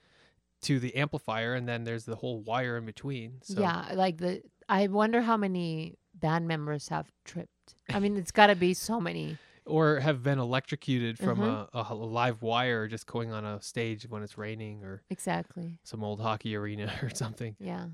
to 0.63 0.79
the 0.81 0.95
amplifier, 0.97 1.55
and 1.55 1.69
then 1.69 1.85
there's 1.85 2.05
the 2.05 2.17
whole 2.17 2.41
wire 2.43 2.77
in 2.77 2.85
between. 2.87 3.41
So 3.43 3.61
Yeah, 3.61 3.91
like 3.95 4.19
the. 4.19 4.43
I 4.69 4.89
wonder 4.89 5.21
how 5.21 5.37
many 5.37 5.95
band 6.15 6.49
members 6.49 6.89
have 6.89 7.11
tripped. 7.25 7.75
I 7.89 8.01
mean, 8.01 8.17
it's 8.17 8.33
got 8.33 8.49
to 8.49 8.57
be 8.57 8.75
so 8.75 9.01
many. 9.01 9.39
or 9.69 9.99
have 9.99 10.23
been 10.23 10.39
electrocuted 10.39 11.19
from 11.19 11.39
Mhm. 11.41 11.69
a, 11.73 11.87
a 11.93 11.95
live 11.95 12.41
wire 12.41 12.87
just 12.87 13.05
going 13.07 13.33
on 13.33 13.45
a 13.45 13.61
stage 13.61 14.09
when 14.09 14.23
it's 14.23 14.39
raining 14.39 14.85
or 14.85 15.03
Exactly. 15.11 15.81
some 15.83 16.05
old 16.05 16.21
hockey 16.21 16.55
arena 16.55 16.93
or 17.03 17.11
something. 17.11 17.57
Yeah. 17.59 17.89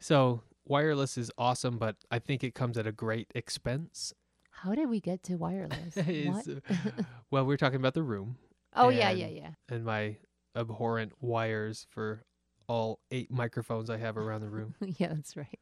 So 0.00 0.42
wireless 0.66 1.16
is 1.16 1.30
awesome, 1.38 1.78
but 1.78 1.96
I 2.10 2.18
think 2.18 2.42
it 2.42 2.54
comes 2.54 2.76
at 2.76 2.86
a 2.86 2.92
great 2.92 3.30
expense. 3.34 4.12
How 4.50 4.74
did 4.74 4.88
we 4.88 5.00
get 5.00 5.22
to 5.24 5.36
wireless? 5.36 5.96
Uh, 5.96 7.02
well, 7.30 7.44
we 7.46 7.54
are 7.54 7.58
talking 7.58 7.76
about 7.78 7.94
the 7.94 8.02
room 8.02 8.36
oh 8.74 8.88
yeah, 8.88 9.10
yeah, 9.10 9.28
yeah. 9.28 9.50
and 9.68 9.84
my 9.84 10.16
abhorrent 10.56 11.12
wires 11.20 11.86
for 11.90 12.24
all 12.68 13.00
eight 13.10 13.30
microphones 13.30 13.90
I 13.90 13.98
have 13.98 14.16
around 14.16 14.40
the 14.40 14.48
room. 14.48 14.74
yeah, 14.98 15.08
that's 15.08 15.36
right. 15.36 15.58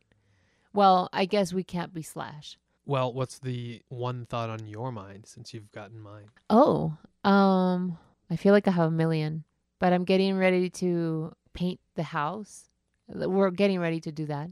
Well, 0.72 1.08
I 1.12 1.25
guess 1.25 1.52
we 1.52 1.64
can't 1.64 1.92
be 1.92 2.02
Slash. 2.02 2.58
well, 2.87 3.12
what's 3.12 3.38
the 3.38 3.82
one 3.88 4.26
thought 4.26 4.50
on 4.50 4.66
your 4.66 4.90
mind 4.90 5.26
since 5.26 5.52
you've 5.52 5.70
gotten 5.72 6.00
mine? 6.00 6.30
Oh, 6.49 6.96
um, 7.25 7.99
I 8.30 8.37
feel 8.37 8.52
like 8.52 8.66
I 8.66 8.70
have 8.70 8.88
a 8.88 8.90
million, 8.90 9.44
but 9.78 9.92
I'm 9.92 10.04
getting 10.04 10.37
ready 10.38 10.70
to 10.70 11.32
paint 11.52 11.80
the 11.94 12.02
house. 12.02 12.70
We're 13.08 13.50
getting 13.50 13.80
ready 13.80 14.00
to 14.00 14.12
do 14.12 14.26
that. 14.26 14.50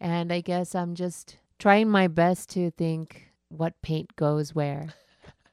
And 0.00 0.32
I 0.32 0.40
guess 0.40 0.74
I'm 0.74 0.94
just 0.94 1.38
trying 1.58 1.88
my 1.90 2.06
best 2.06 2.48
to 2.50 2.70
think 2.70 3.32
what 3.48 3.82
paint 3.82 4.14
goes 4.16 4.54
where. 4.54 4.94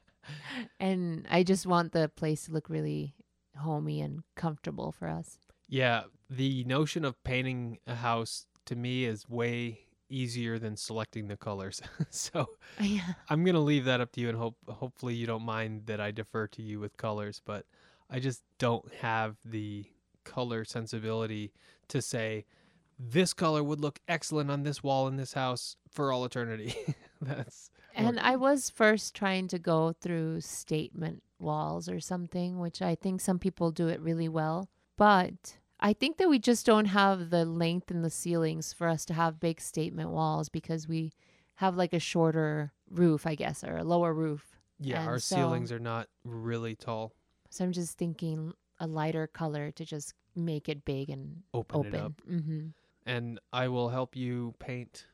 and 0.79 1.25
I 1.29 1.43
just 1.43 1.65
want 1.65 1.91
the 1.91 2.09
place 2.09 2.45
to 2.45 2.51
look 2.51 2.69
really 2.69 3.13
homey 3.57 4.01
and 4.01 4.21
comfortable 4.35 4.91
for 4.91 5.07
us. 5.07 5.39
Yeah, 5.67 6.03
the 6.29 6.63
notion 6.65 7.03
of 7.05 7.21
painting 7.23 7.79
a 7.87 7.95
house 7.95 8.45
to 8.65 8.75
me 8.75 9.05
is 9.05 9.27
way 9.29 9.81
easier 10.09 10.57
than 10.57 10.77
selecting 10.77 11.27
the 11.27 11.37
colors. 11.37 11.81
so 12.09 12.47
Yeah. 12.79 13.13
I'm 13.29 13.43
gonna 13.43 13.59
leave 13.59 13.85
that 13.85 14.01
up 14.01 14.11
to 14.13 14.21
you, 14.21 14.29
and 14.29 14.37
hope 14.37 14.57
hopefully 14.67 15.15
you 15.15 15.27
don't 15.27 15.43
mind 15.43 15.87
that 15.87 15.99
I 15.99 16.11
defer 16.11 16.47
to 16.47 16.61
you 16.61 16.79
with 16.79 16.97
colors. 16.97 17.41
But 17.43 17.65
I 18.09 18.19
just 18.19 18.43
don't 18.57 18.93
have 18.95 19.37
the 19.43 19.85
color 20.23 20.65
sensibility 20.65 21.53
to 21.89 22.01
say 22.01 22.45
this 22.99 23.33
color 23.33 23.63
would 23.63 23.79
look 23.79 23.99
excellent 24.07 24.49
on 24.51 24.63
this 24.63 24.83
wall 24.83 25.07
in 25.07 25.17
this 25.17 25.33
house 25.33 25.75
for 25.89 26.11
all 26.11 26.25
eternity. 26.25 26.75
That's 27.21 27.69
And 27.93 28.19
I 28.19 28.35
was 28.35 28.69
first 28.69 29.15
trying 29.15 29.47
to 29.49 29.59
go 29.59 29.93
through 29.93 30.41
statement 30.41 31.23
walls 31.39 31.87
or 31.89 31.99
something, 31.99 32.59
which 32.59 32.81
I 32.81 32.95
think 32.95 33.21
some 33.21 33.39
people 33.39 33.71
do 33.71 33.87
it 33.87 33.99
really 34.01 34.29
well. 34.29 34.69
But 34.97 35.57
I 35.79 35.93
think 35.93 36.17
that 36.17 36.29
we 36.29 36.39
just 36.39 36.65
don't 36.65 36.85
have 36.85 37.29
the 37.29 37.45
length 37.45 37.91
in 37.91 38.01
the 38.01 38.09
ceilings 38.09 38.73
for 38.73 38.87
us 38.87 39.05
to 39.05 39.13
have 39.13 39.39
big 39.39 39.61
statement 39.61 40.09
walls 40.09 40.49
because 40.49 40.87
we 40.87 41.11
have 41.55 41.75
like 41.75 41.93
a 41.93 41.99
shorter 41.99 42.71
roof, 42.89 43.27
I 43.27 43.35
guess, 43.35 43.63
or 43.63 43.77
a 43.77 43.83
lower 43.83 44.13
roof. 44.13 44.59
yeah, 44.79 44.99
And 45.01 45.09
our 45.09 45.19
so- 45.19 45.35
ceilings 45.35 45.71
are 45.71 45.79
not 45.79 46.07
really 46.23 46.75
tall. 46.75 47.13
So 47.49 47.63
I'm 47.63 47.71
just 47.71 47.97
thinking 47.97 48.53
a 48.79 48.87
lighter 48.87 49.25
color 49.27 49.71
to 49.71 49.85
just 49.85 50.13
make 50.35 50.67
it 50.69 50.85
big 50.85 51.09
and 51.09 51.41
Open, 51.53 51.85
it 51.85 51.95
up. 51.95 52.13
Mm-hmm. 52.29 52.67
and 53.05 53.39
I 53.53 53.69
will 53.69 53.89
help 53.89 54.15
you 54.15 54.53
paint 54.59 55.05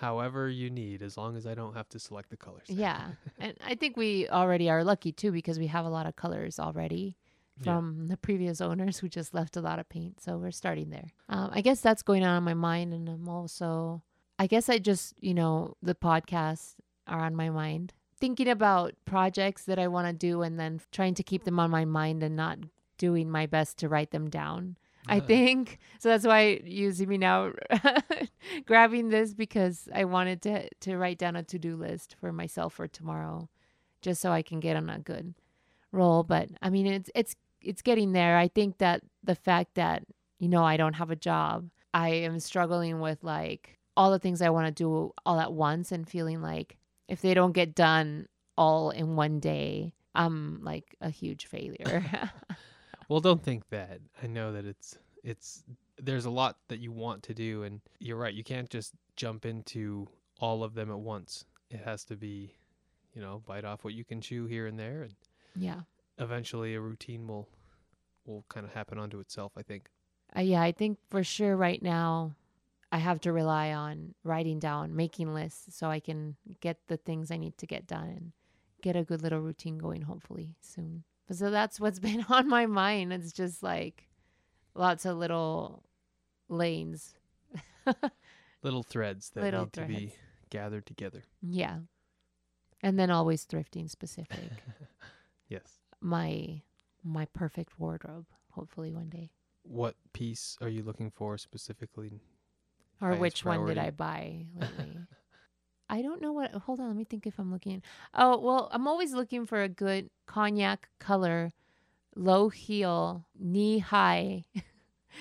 however 0.00 0.48
you 0.48 0.70
need, 0.70 1.02
as 1.02 1.16
long 1.16 1.36
as 1.36 1.46
I 1.46 1.54
don't 1.54 1.74
have 1.74 1.88
to 1.90 1.98
select 1.98 2.30
the 2.30 2.36
colors. 2.36 2.66
Yeah. 2.68 3.12
and 3.38 3.54
I 3.66 3.74
think 3.74 3.96
we 3.96 4.28
already 4.28 4.70
are 4.70 4.84
lucky 4.84 5.12
too 5.12 5.32
because 5.32 5.58
we 5.58 5.66
have 5.68 5.84
a 5.84 5.88
lot 5.90 6.06
of 6.06 6.16
colors 6.16 6.58
already. 6.58 7.16
Yeah. 7.60 7.74
from 7.74 8.08
the 8.08 8.16
previous 8.16 8.62
owners 8.62 8.98
who 8.98 9.08
just 9.10 9.34
left 9.34 9.56
a 9.58 9.60
lot 9.60 9.78
of 9.78 9.86
paint. 9.88 10.22
So 10.22 10.38
we're 10.38 10.52
starting 10.52 10.88
there. 10.88 11.10
Um, 11.28 11.50
I 11.52 11.60
guess 11.60 11.82
that's 11.82 12.02
going 12.02 12.24
on 12.24 12.38
in 12.38 12.42
my 12.44 12.54
mind. 12.54 12.94
And 12.94 13.06
I'm 13.08 13.28
also, 13.28 14.02
I 14.38 14.46
guess 14.46 14.70
I 14.70 14.78
just, 14.78 15.12
you 15.20 15.34
know, 15.34 15.76
the 15.82 15.94
podcasts 15.94 16.76
are 17.06 17.20
on 17.20 17.36
my 17.36 17.50
mind. 17.50 17.92
Thinking 18.18 18.48
about 18.48 18.94
projects 19.04 19.64
that 19.66 19.78
I 19.78 19.86
want 19.88 20.06
to 20.08 20.14
do 20.14 20.40
and 20.40 20.58
then 20.58 20.80
trying 20.92 21.12
to 21.14 21.22
keep 21.22 21.44
them 21.44 21.60
on 21.60 21.70
my 21.70 21.84
mind 21.84 22.22
and 22.22 22.34
not 22.34 22.58
doing 22.96 23.30
my 23.30 23.44
best 23.44 23.76
to 23.78 23.88
write 23.88 24.12
them 24.12 24.30
down. 24.30 24.78
I 25.08 25.18
Uh, 25.18 25.20
think 25.22 25.78
so. 25.98 26.08
That's 26.08 26.26
why 26.26 26.60
you 26.64 26.92
see 26.92 27.06
me 27.06 27.18
now 27.18 27.52
grabbing 28.66 29.08
this 29.08 29.34
because 29.34 29.88
I 29.92 30.04
wanted 30.04 30.42
to 30.42 30.68
to 30.80 30.96
write 30.96 31.18
down 31.18 31.36
a 31.36 31.42
to 31.42 31.58
do 31.58 31.76
list 31.76 32.16
for 32.20 32.32
myself 32.32 32.74
for 32.74 32.86
tomorrow, 32.86 33.48
just 34.00 34.20
so 34.20 34.30
I 34.30 34.42
can 34.42 34.60
get 34.60 34.76
on 34.76 34.88
a 34.88 34.98
good 34.98 35.34
roll. 35.90 36.22
But 36.22 36.50
I 36.60 36.70
mean, 36.70 36.86
it's 36.86 37.10
it's 37.14 37.36
it's 37.60 37.82
getting 37.82 38.12
there. 38.12 38.36
I 38.38 38.48
think 38.48 38.78
that 38.78 39.02
the 39.24 39.34
fact 39.34 39.74
that 39.74 40.04
you 40.38 40.48
know 40.48 40.64
I 40.64 40.76
don't 40.76 40.94
have 40.94 41.10
a 41.10 41.16
job, 41.16 41.68
I 41.92 42.10
am 42.10 42.38
struggling 42.40 43.00
with 43.00 43.22
like 43.24 43.78
all 43.96 44.10
the 44.10 44.18
things 44.18 44.40
I 44.40 44.50
want 44.50 44.66
to 44.68 44.72
do 44.72 45.12
all 45.26 45.38
at 45.40 45.52
once 45.52 45.92
and 45.92 46.08
feeling 46.08 46.40
like 46.42 46.78
if 47.08 47.20
they 47.20 47.34
don't 47.34 47.52
get 47.52 47.74
done 47.74 48.26
all 48.56 48.90
in 48.90 49.16
one 49.16 49.40
day, 49.40 49.94
I'm 50.14 50.62
like 50.62 50.96
a 51.00 51.10
huge 51.10 51.46
failure. 51.46 52.02
Well, 53.08 53.20
don't 53.20 53.42
think 53.42 53.68
that. 53.70 54.00
I 54.22 54.26
know 54.26 54.52
that 54.52 54.64
it's 54.64 54.98
it's 55.22 55.64
there's 55.98 56.24
a 56.24 56.30
lot 56.30 56.56
that 56.68 56.80
you 56.80 56.90
want 56.92 57.22
to 57.24 57.34
do 57.34 57.62
and 57.62 57.80
you're 58.00 58.16
right, 58.16 58.34
you 58.34 58.44
can't 58.44 58.68
just 58.68 58.94
jump 59.16 59.46
into 59.46 60.08
all 60.40 60.64
of 60.64 60.74
them 60.74 60.90
at 60.90 60.98
once. 60.98 61.44
It 61.70 61.80
has 61.84 62.04
to 62.06 62.16
be, 62.16 62.54
you 63.14 63.22
know, 63.22 63.42
bite 63.46 63.64
off 63.64 63.84
what 63.84 63.94
you 63.94 64.04
can 64.04 64.20
chew 64.20 64.46
here 64.46 64.66
and 64.66 64.78
there 64.78 65.02
and 65.02 65.14
yeah. 65.54 65.80
eventually 66.18 66.74
a 66.74 66.80
routine 66.80 67.26
will 67.26 67.48
will 68.24 68.44
kind 68.48 68.64
of 68.64 68.72
happen 68.72 68.98
onto 68.98 69.18
itself, 69.20 69.52
I 69.56 69.62
think. 69.62 69.88
Uh, 70.36 70.40
yeah, 70.40 70.62
I 70.62 70.72
think 70.72 70.98
for 71.10 71.24
sure 71.24 71.56
right 71.56 71.82
now 71.82 72.34
I 72.90 72.98
have 72.98 73.20
to 73.22 73.32
rely 73.32 73.72
on 73.72 74.14
writing 74.24 74.58
down, 74.58 74.94
making 74.94 75.32
lists 75.32 75.76
so 75.76 75.88
I 75.88 76.00
can 76.00 76.36
get 76.60 76.78
the 76.88 76.96
things 76.96 77.30
I 77.30 77.36
need 77.36 77.58
to 77.58 77.66
get 77.66 77.86
done 77.86 78.08
and 78.08 78.32
get 78.82 78.96
a 78.96 79.04
good 79.04 79.22
little 79.22 79.40
routine 79.40 79.78
going 79.78 80.02
hopefully 80.02 80.56
soon. 80.60 81.04
So 81.32 81.50
that's 81.50 81.80
what's 81.80 81.98
been 82.08 82.24
on 82.28 82.48
my 82.48 82.66
mind. 82.66 83.12
It's 83.12 83.32
just 83.32 83.62
like 83.62 84.08
lots 84.74 85.04
of 85.04 85.16
little 85.16 85.82
lanes. 86.48 87.14
Little 88.62 88.84
threads 88.84 89.30
that 89.30 89.42
Little 89.42 89.64
need 89.64 89.72
to 89.72 89.84
be 89.86 90.14
gathered 90.50 90.86
together. 90.86 91.24
yeah. 91.40 91.78
And 92.80 92.96
then 92.98 93.10
always 93.10 93.44
thrifting 93.44 93.90
specific. 93.90 94.38
Yes. 95.48 95.80
my 96.00 96.62
my 97.04 97.26
perfect 97.26 97.78
wardrobe 97.78 98.26
hopefully 98.52 98.90
one 98.92 99.10
day. 99.10 99.30
What 99.64 99.96
piece 100.14 100.56
are 100.62 100.68
you 100.68 100.82
looking 100.82 101.10
for 101.10 101.36
specifically? 101.36 102.22
Or 103.02 103.16
which 103.16 103.44
one 103.44 103.66
did. 103.66 103.76
I 103.78 103.90
buy 103.90 104.46
lately? 104.54 104.96
I 105.92 106.00
don't 106.00 106.22
know 106.22 106.32
what. 106.32 106.50
Hold 106.52 106.80
on, 106.80 106.86
let 106.88 106.96
me 106.96 107.04
think 107.04 107.26
if 107.26 107.38
I'm 107.38 107.52
looking. 107.52 107.82
Oh 108.14 108.38
well, 108.38 108.68
I'm 108.72 108.88
always 108.88 109.12
looking 109.12 109.44
for 109.44 109.62
a 109.62 109.68
good 109.68 110.08
cognac 110.26 110.88
color, 110.98 111.52
low 112.16 112.48
heel, 112.48 113.26
knee 113.38 113.78
high, 113.80 114.44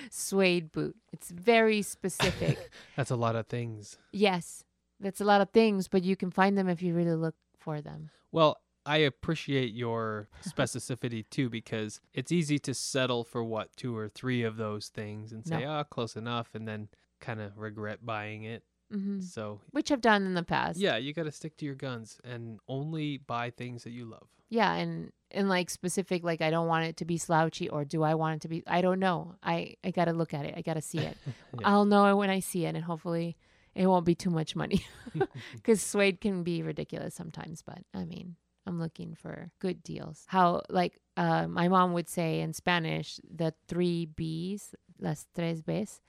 suede 0.09 0.71
boot. 0.71 0.95
It's 1.11 1.29
very 1.29 1.81
specific. 1.81 2.71
That's 2.95 3.11
a 3.11 3.15
lot 3.17 3.35
of 3.35 3.47
things. 3.47 3.97
yes, 4.13 4.63
that's 4.99 5.19
a 5.19 5.25
lot 5.25 5.41
of 5.41 5.49
things, 5.49 5.87
but 5.87 6.03
you 6.03 6.15
can 6.15 6.31
find 6.31 6.57
them 6.57 6.69
if 6.69 6.81
you 6.81 6.93
really 6.93 7.15
look 7.15 7.35
for 7.59 7.81
them. 7.81 8.09
Well, 8.31 8.57
I 8.85 8.97
appreciate 8.97 9.73
your 9.73 10.29
specificity 10.45 11.25
too 11.29 11.49
because 11.49 11.99
it's 12.13 12.31
easy 12.31 12.59
to 12.59 12.73
settle 12.73 13.23
for 13.23 13.43
what 13.43 13.75
two 13.75 13.95
or 13.97 14.07
three 14.09 14.43
of 14.43 14.57
those 14.57 14.87
things 14.89 15.31
and 15.33 15.45
say, 15.45 15.61
No. 15.65 15.79
"Oh, 15.79 15.83
close 15.83 16.15
enough," 16.15 16.55
and 16.55 16.67
then 16.67 16.87
kind 17.19 17.41
of 17.41 17.57
regret 17.57 18.05
buying 18.05 18.43
it. 18.43 18.63
Hmm 18.91 19.19
So 19.21 19.61
Which 19.71 19.91
I've 19.91 20.01
done 20.01 20.25
in 20.25 20.33
the 20.33 20.43
past. 20.43 20.79
yeah, 20.79 20.97
you 20.97 21.13
got 21.13 21.23
to 21.23 21.31
stick 21.31 21.57
to 21.57 21.65
your 21.65 21.75
guns 21.75 22.19
and 22.23 22.59
only 22.67 23.17
buy 23.17 23.49
things 23.49 23.83
that 23.83 23.91
you 23.91 24.05
love. 24.05 24.27
Yeah, 24.49 24.73
and 24.73 25.11
and 25.31 25.47
like 25.47 25.69
specific, 25.69 26.23
like 26.23 26.41
I 26.41 26.49
don't 26.49 26.67
want 26.67 26.85
it 26.85 26.97
to 26.97 27.05
be 27.05 27.17
slouchy, 27.17 27.69
or 27.69 27.85
do 27.85 28.03
I 28.03 28.15
want 28.15 28.35
it 28.35 28.41
to 28.41 28.47
be? 28.49 28.63
I 28.67 28.81
don't 28.81 28.99
know. 28.99 29.35
I 29.41 29.75
I 29.83 29.91
gotta 29.91 30.11
look 30.11 30.33
at 30.33 30.45
it. 30.45 30.53
I 30.57 30.61
gotta 30.61 30.81
see 30.81 30.99
it. 30.99 31.17
Yeah. 31.59 31.67
I'll 31.69 31.85
know 31.85 32.05
it 32.07 32.15
when 32.15 32.29
I 32.29 32.39
see 32.41 32.65
it, 32.65 32.75
and 32.75 32.83
hopefully 32.83 33.37
it 33.75 33.87
won't 33.87 34.05
be 34.05 34.15
too 34.15 34.29
much 34.29 34.55
money, 34.55 34.83
because 35.55 35.81
suede 35.81 36.19
can 36.19 36.43
be 36.43 36.63
ridiculous 36.63 37.15
sometimes. 37.15 37.61
But 37.61 37.79
I 37.93 38.03
mean, 38.03 38.35
I'm 38.65 38.79
looking 38.79 39.15
for 39.15 39.51
good 39.59 39.83
deals. 39.83 40.23
How 40.27 40.61
like 40.69 40.99
uh, 41.15 41.47
my 41.47 41.67
mom 41.69 41.93
would 41.93 42.09
say 42.09 42.41
in 42.41 42.53
Spanish, 42.53 43.19
the 43.23 43.53
three 43.67 44.05
B's, 44.05 44.75
las 44.99 45.27
tres 45.33 45.61
B's, 45.61 46.01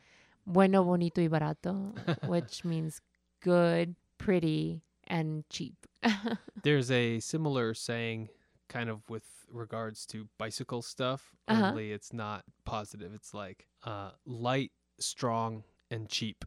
bueno, 0.47 0.85
bonito 0.85 1.21
y 1.21 1.29
barato, 1.29 1.95
which 2.29 2.65
means 2.65 3.01
good, 3.41 3.95
pretty, 4.19 4.83
and 5.07 5.45
cheap. 5.51 5.75
There's 6.63 6.91
a 6.91 7.21
similar 7.21 7.75
saying 7.75 8.29
kind 8.69 8.89
of 8.91 9.09
with 9.09 9.25
regards 9.51 10.07
to 10.07 10.29
bicycle 10.39 10.83
stuff, 10.83 11.31
Uh-huh. 11.49 11.67
only 11.71 11.93
it's 11.93 12.13
not 12.13 12.45
positive. 12.65 13.13
It's 13.15 13.35
like 13.35 13.67
uh, 13.85 14.13
light, 14.25 14.73
strong, 14.99 15.65
and 15.91 16.09
cheap. 16.09 16.45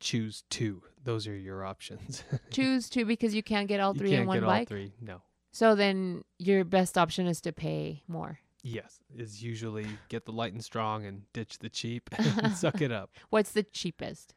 Choose 0.00 0.44
two. 0.50 0.82
Those 1.02 1.26
are 1.26 1.36
your 1.36 1.64
options. 1.64 2.22
Choose 2.50 2.88
two 2.88 3.04
because 3.04 3.34
you 3.34 3.42
can't 3.42 3.66
get 3.68 3.80
all 3.80 3.94
you 3.94 3.98
three 3.98 4.10
can't 4.10 4.22
in 4.22 4.26
one 4.28 4.40
get 4.40 4.46
bike. 4.46 4.60
all 4.60 4.76
three. 4.76 4.92
No. 5.00 5.22
So 5.52 5.74
then 5.74 6.24
your 6.38 6.64
best 6.64 6.96
option 6.98 7.26
is 7.26 7.40
to 7.42 7.52
pay 7.52 8.02
more. 8.06 8.38
Yes, 8.62 8.98
is 9.16 9.42
usually 9.42 9.86
get 10.08 10.24
the 10.24 10.32
light 10.32 10.52
and 10.52 10.62
strong 10.64 11.06
and 11.06 11.22
ditch 11.32 11.58
the 11.58 11.68
cheap 11.68 12.10
and 12.18 12.52
suck 12.56 12.80
it 12.80 12.90
up. 12.92 13.10
What's 13.30 13.52
the 13.52 13.62
cheapest? 13.62 14.34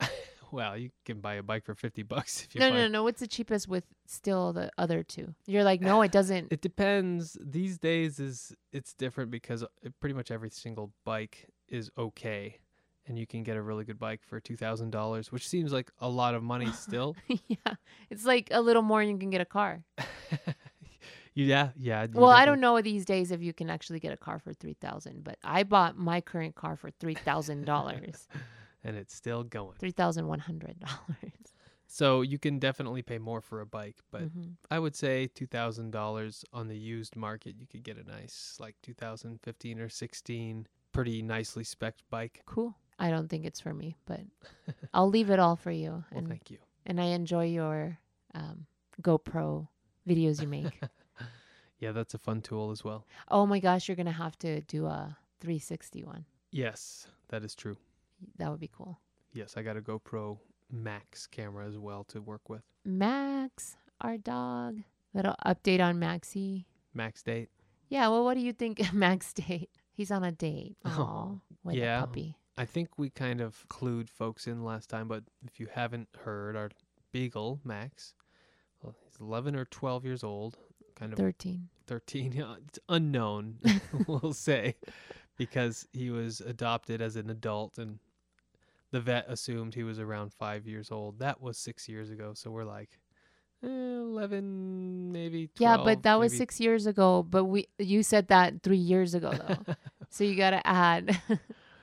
Well, 0.52 0.76
you 0.78 0.90
can 1.04 1.20
buy 1.20 1.34
a 1.34 1.42
bike 1.42 1.64
for 1.64 1.74
fifty 1.74 2.04
bucks 2.04 2.44
if 2.44 2.54
you 2.54 2.60
No, 2.60 2.68
find 2.68 2.76
no, 2.82 2.88
no. 2.88 3.02
What's 3.02 3.18
the 3.18 3.26
cheapest 3.26 3.66
with 3.66 3.82
still 4.06 4.52
the 4.52 4.70
other 4.78 5.02
two? 5.02 5.34
You're 5.46 5.64
like, 5.64 5.80
no, 5.80 6.02
it 6.02 6.12
doesn't. 6.12 6.52
It 6.52 6.60
depends. 6.60 7.36
These 7.40 7.78
days 7.78 8.20
is 8.20 8.54
it's 8.72 8.94
different 8.94 9.32
because 9.32 9.64
uh, 9.64 9.66
pretty 10.00 10.14
much 10.14 10.30
every 10.30 10.50
single 10.50 10.92
bike 11.04 11.50
is 11.68 11.90
okay, 11.98 12.58
and 13.08 13.18
you 13.18 13.26
can 13.26 13.42
get 13.42 13.56
a 13.56 13.60
really 13.60 13.84
good 13.84 13.98
bike 13.98 14.20
for 14.22 14.38
two 14.38 14.54
thousand 14.56 14.90
dollars, 14.90 15.32
which 15.32 15.48
seems 15.48 15.72
like 15.72 15.90
a 15.98 16.08
lot 16.08 16.36
of 16.36 16.44
money 16.44 16.70
still. 16.70 17.16
yeah, 17.48 17.74
it's 18.08 18.24
like 18.24 18.48
a 18.52 18.60
little 18.60 18.82
more 18.82 19.00
and 19.00 19.10
you 19.10 19.18
can 19.18 19.30
get 19.30 19.40
a 19.40 19.44
car. 19.44 19.82
Yeah, 21.44 21.70
yeah. 21.78 22.06
Well, 22.12 22.30
I 22.30 22.44
don't 22.44 22.60
know 22.60 22.80
these 22.80 23.04
days 23.04 23.30
if 23.30 23.42
you 23.42 23.52
can 23.52 23.70
actually 23.70 24.00
get 24.00 24.12
a 24.12 24.16
car 24.16 24.38
for 24.38 24.52
three 24.52 24.74
thousand, 24.80 25.22
but 25.22 25.38
I 25.44 25.62
bought 25.62 25.96
my 25.96 26.20
current 26.20 26.54
car 26.56 26.76
for 26.76 26.90
three 26.90 27.14
thousand 27.14 27.64
dollars, 27.66 28.26
And 28.84 28.96
it's 28.96 29.14
still 29.14 29.42
going. 29.44 29.76
three 29.78 29.90
thousand 29.92 30.26
one 30.26 30.38
hundred 30.40 30.80
dollars. 30.80 31.32
So 31.88 32.22
you 32.22 32.38
can 32.38 32.58
definitely 32.58 33.02
pay 33.02 33.18
more 33.18 33.40
for 33.40 33.60
a 33.60 33.66
bike, 33.66 33.98
but 34.10 34.22
Mm-hmm. 34.22 34.52
I 34.70 34.78
would 34.80 34.96
say 34.96 35.28
two 35.28 35.46
thousand 35.46 35.92
dollars 35.92 36.44
on 36.52 36.66
the 36.68 36.76
used 36.76 37.14
market. 37.16 37.54
You 37.58 37.66
could 37.66 37.84
get 37.84 37.96
a 37.96 38.02
nice 38.04 38.56
like 38.58 38.74
2015 38.82 39.78
or 39.80 39.88
16, 39.88 40.66
pretty 40.92 41.22
nicely 41.22 41.62
spec'd 41.64 42.02
bike. 42.10 42.42
Cool. 42.46 42.74
I 42.98 43.10
don't 43.10 43.28
think 43.28 43.44
it's 43.44 43.60
for 43.60 43.74
me, 43.74 43.96
but 44.06 44.20
I'll 44.94 45.08
leave 45.10 45.30
it 45.30 45.38
all 45.38 45.54
for 45.56 45.70
you, 45.70 45.90
Well, 46.10 46.18
and 46.20 46.28
thank 46.28 46.50
you. 46.50 46.58
and 46.86 46.98
I 47.00 47.06
enjoy 47.06 47.44
your 47.46 47.98
um, 48.34 48.66
GoPro 49.02 49.68
videos 50.08 50.40
you 50.40 50.48
make. 50.48 50.80
Yeah, 51.78 51.92
that's 51.92 52.14
a 52.14 52.18
fun 52.18 52.40
tool 52.40 52.70
as 52.70 52.82
well. 52.84 53.04
oh 53.28 53.46
my 53.46 53.60
gosh, 53.60 53.88
you're 53.88 53.96
gonna 53.96 54.12
have 54.12 54.38
to 54.40 54.60
do 54.62 54.86
a 54.86 55.16
360 55.40 56.04
one. 56.04 56.24
Yes, 56.50 57.06
that 57.28 57.44
is 57.44 57.54
true. 57.54 57.76
That 58.38 58.50
would 58.50 58.60
be 58.60 58.70
cool. 58.74 58.98
Yes, 59.32 59.54
I 59.56 59.62
got 59.62 59.76
a 59.76 59.80
GoPro 59.82 60.38
Max 60.72 61.26
camera 61.26 61.66
as 61.66 61.76
well 61.78 62.04
to 62.04 62.20
work 62.22 62.48
with. 62.48 62.62
Max, 62.84 63.76
our 64.00 64.16
dog. 64.16 64.78
Little 65.12 65.34
update 65.44 65.80
on 65.80 65.98
Maxie. 65.98 66.66
Max 66.94 67.22
date. 67.22 67.50
Yeah, 67.88 68.08
well, 68.08 68.24
what 68.24 68.34
do 68.34 68.40
you 68.40 68.52
think 68.52 68.80
Max 68.92 69.32
date? 69.32 69.70
He's 69.92 70.10
on 70.10 70.24
a 70.24 70.32
date. 70.32 70.76
Oh, 70.86 70.92
Oh, 70.98 71.40
with 71.64 71.76
yeah. 71.76 71.98
a 71.98 72.06
puppy. 72.06 72.36
I 72.58 72.64
think 72.64 72.88
we 72.96 73.10
kind 73.10 73.40
of 73.42 73.66
clued 73.68 74.08
folks 74.08 74.46
in 74.46 74.64
last 74.64 74.88
time, 74.88 75.08
but 75.08 75.24
if 75.46 75.60
you 75.60 75.66
haven't 75.70 76.08
heard, 76.24 76.56
our 76.56 76.70
Beagle 77.12 77.60
Max, 77.64 78.14
well, 78.82 78.94
he's 79.04 79.16
11 79.20 79.54
or 79.56 79.66
12 79.66 80.04
years 80.06 80.24
old, 80.24 80.56
kind 80.96 81.12
of 81.12 81.18
13. 81.18 81.68
13. 81.86 82.32
yeah, 82.36 82.54
It's 82.66 82.78
unknown, 82.88 83.58
we'll 84.06 84.32
say, 84.32 84.74
because 85.36 85.86
he 85.92 86.10
was 86.10 86.40
adopted 86.40 87.00
as 87.00 87.16
an 87.16 87.30
adult 87.30 87.78
and 87.78 87.98
the 88.92 89.00
vet 89.00 89.26
assumed 89.28 89.74
he 89.74 89.82
was 89.82 89.98
around 89.98 90.32
five 90.32 90.66
years 90.66 90.90
old. 90.90 91.18
That 91.18 91.40
was 91.40 91.58
six 91.58 91.88
years 91.88 92.10
ago. 92.10 92.32
So 92.34 92.50
we're 92.50 92.64
like, 92.64 92.98
eh, 93.62 93.66
11, 93.68 95.12
maybe 95.12 95.48
12. 95.48 95.60
yeah, 95.60 95.84
but 95.84 96.02
that 96.04 96.18
was 96.18 96.36
six 96.36 96.60
years 96.60 96.86
ago. 96.86 97.22
But 97.22 97.44
we, 97.44 97.68
you 97.78 98.02
said 98.02 98.28
that 98.28 98.62
three 98.62 98.76
years 98.78 99.14
ago 99.14 99.32
though, 99.32 99.74
so 100.08 100.24
you 100.24 100.36
gotta 100.36 100.64
add. 100.66 101.20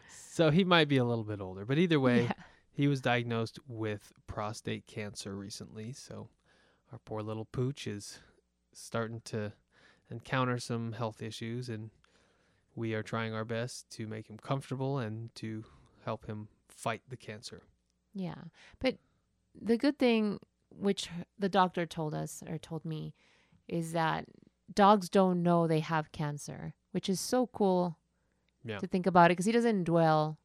so 0.10 0.50
he 0.50 0.64
might 0.64 0.88
be 0.88 0.98
a 0.98 1.04
little 1.06 1.24
bit 1.26 1.42
older. 1.42 1.66
But 1.66 1.78
either 1.78 2.00
way, 2.00 2.24
Yeah. 2.24 2.32
he 2.72 2.88
was 2.88 3.02
diagnosed 3.02 3.60
with 3.68 4.14
prostate 4.28 4.88
cancer 4.88 5.36
recently. 5.36 5.92
So 5.94 6.30
our 6.92 7.00
poor 7.06 7.22
little 7.22 7.46
pooch 7.46 7.86
is 7.86 8.20
starting 8.74 9.22
to 9.26 9.54
encounter 10.10 10.58
some 10.60 10.94
health 10.94 11.22
issues. 11.22 11.70
And 11.70 11.90
we 12.76 12.94
are 12.94 13.04
trying 13.04 13.34
our 13.34 13.46
best 13.46 13.90
to 13.92 14.08
make 14.08 14.28
him 14.30 14.38
comfortable 14.38 14.98
and 15.00 15.34
to 15.36 15.64
help 16.06 16.26
him 16.26 16.48
fight 16.68 17.02
the 17.10 17.18
cancer. 17.18 17.64
Yeah. 18.14 18.36
But 18.80 18.98
the 19.60 19.78
good 19.78 19.98
thing, 20.00 20.40
which 20.70 21.10
the 21.38 21.50
doctor 21.50 21.86
told 21.86 22.14
us 22.14 22.44
or 22.48 22.58
told 22.58 22.84
me, 22.86 23.14
is 23.68 23.94
that 23.94 24.26
dogs 24.74 25.10
don't 25.10 25.44
know 25.44 25.68
they 25.68 25.80
have 25.80 26.12
cancer, 26.12 26.74
which 26.92 27.08
is 27.10 27.20
so 27.20 27.48
cool 27.48 27.98
Yeah. 28.64 28.80
to 28.80 28.88
think 28.88 29.06
about 29.06 29.26
it 29.30 29.34
because 29.34 29.46
he 29.46 29.52
doesn't 29.52 29.84
dwell. 29.84 30.38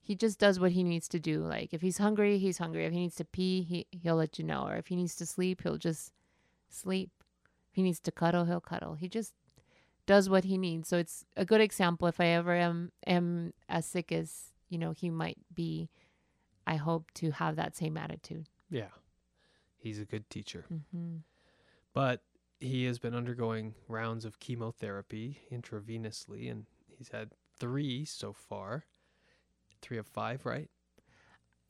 He 0.00 0.14
just 0.14 0.38
does 0.38 0.60
what 0.60 0.72
he 0.72 0.84
needs 0.84 1.08
to 1.08 1.18
do. 1.18 1.40
Like 1.40 1.72
if 1.72 1.80
he's 1.80 1.98
hungry, 1.98 2.38
he's 2.38 2.58
hungry. 2.58 2.84
If 2.84 2.92
he 2.92 2.98
needs 3.00 3.16
to 3.16 3.24
pee, 3.24 3.62
he, 3.62 3.86
he'll 3.90 4.16
let 4.16 4.38
you 4.38 4.44
know. 4.44 4.66
Or 4.66 4.76
if 4.76 4.88
he 4.88 4.96
needs 4.96 5.16
to 5.16 5.26
sleep, 5.26 5.62
he'll 5.62 5.78
just 5.78 6.12
sleep. 6.68 7.10
He 7.74 7.82
needs 7.82 7.98
to 8.00 8.12
cuddle, 8.12 8.44
he'll 8.44 8.60
cuddle. 8.60 8.94
He 8.94 9.08
just 9.08 9.34
does 10.06 10.30
what 10.30 10.44
he 10.44 10.56
needs. 10.56 10.88
So 10.88 10.96
it's 10.96 11.24
a 11.36 11.44
good 11.44 11.60
example. 11.60 12.06
If 12.06 12.20
I 12.20 12.26
ever 12.26 12.54
am, 12.54 12.92
am 13.04 13.52
as 13.68 13.84
sick 13.84 14.12
as, 14.12 14.52
you 14.68 14.78
know, 14.78 14.92
he 14.92 15.10
might 15.10 15.38
be, 15.52 15.90
I 16.68 16.76
hope 16.76 17.10
to 17.14 17.32
have 17.32 17.56
that 17.56 17.76
same 17.76 17.96
attitude. 17.96 18.48
Yeah. 18.70 18.94
He's 19.76 19.98
a 19.98 20.04
good 20.04 20.30
teacher. 20.30 20.66
hmm 20.68 21.16
But 21.92 22.22
he 22.60 22.84
has 22.84 23.00
been 23.00 23.14
undergoing 23.14 23.74
rounds 23.88 24.24
of 24.24 24.38
chemotherapy 24.38 25.40
intravenously, 25.52 26.48
and 26.48 26.66
he's 26.96 27.08
had 27.08 27.32
three 27.58 28.04
so 28.04 28.32
far. 28.32 28.84
Three 29.82 29.98
of 29.98 30.06
five, 30.06 30.46
right? 30.46 30.70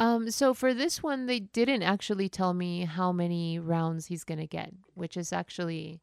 Um, 0.00 0.30
so 0.30 0.54
for 0.54 0.74
this 0.74 1.02
one, 1.02 1.26
they 1.26 1.40
didn't 1.40 1.82
actually 1.82 2.28
tell 2.28 2.52
me 2.52 2.84
how 2.84 3.12
many 3.12 3.58
rounds 3.58 4.06
he's 4.06 4.24
gonna 4.24 4.46
get, 4.46 4.72
which 4.94 5.16
is 5.16 5.32
actually 5.32 6.00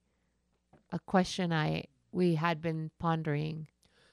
a 0.91 0.99
question 0.99 1.51
I 1.51 1.85
we 2.11 2.35
had 2.35 2.61
been 2.61 2.91
pondering. 2.99 3.67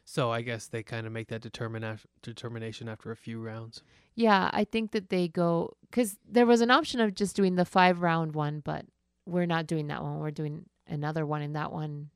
So 0.04 0.30
I 0.30 0.42
guess 0.42 0.66
they 0.66 0.82
kind 0.82 1.06
of 1.06 1.12
make 1.12 1.28
that 1.28 1.42
determination 1.42 2.88
after 2.88 3.10
a 3.10 3.16
few 3.16 3.40
rounds. 3.40 3.82
Yeah, 4.14 4.50
I 4.52 4.64
think 4.64 4.92
that 4.92 5.10
they 5.10 5.28
go 5.28 5.76
because 5.82 6.16
there 6.26 6.46
was 6.46 6.60
an 6.60 6.70
option 6.70 7.00
of 7.00 7.14
just 7.14 7.36
doing 7.36 7.56
the 7.56 7.64
five 7.64 8.00
round 8.00 8.34
one, 8.34 8.60
but 8.60 8.86
we're 9.26 9.46
not 9.46 9.66
doing 9.66 9.88
that 9.88 10.02
one. 10.02 10.18
We're 10.18 10.30
doing 10.30 10.64
another 10.86 11.26
one, 11.26 11.42
and 11.42 11.54
that 11.54 11.72
one, 11.72 12.08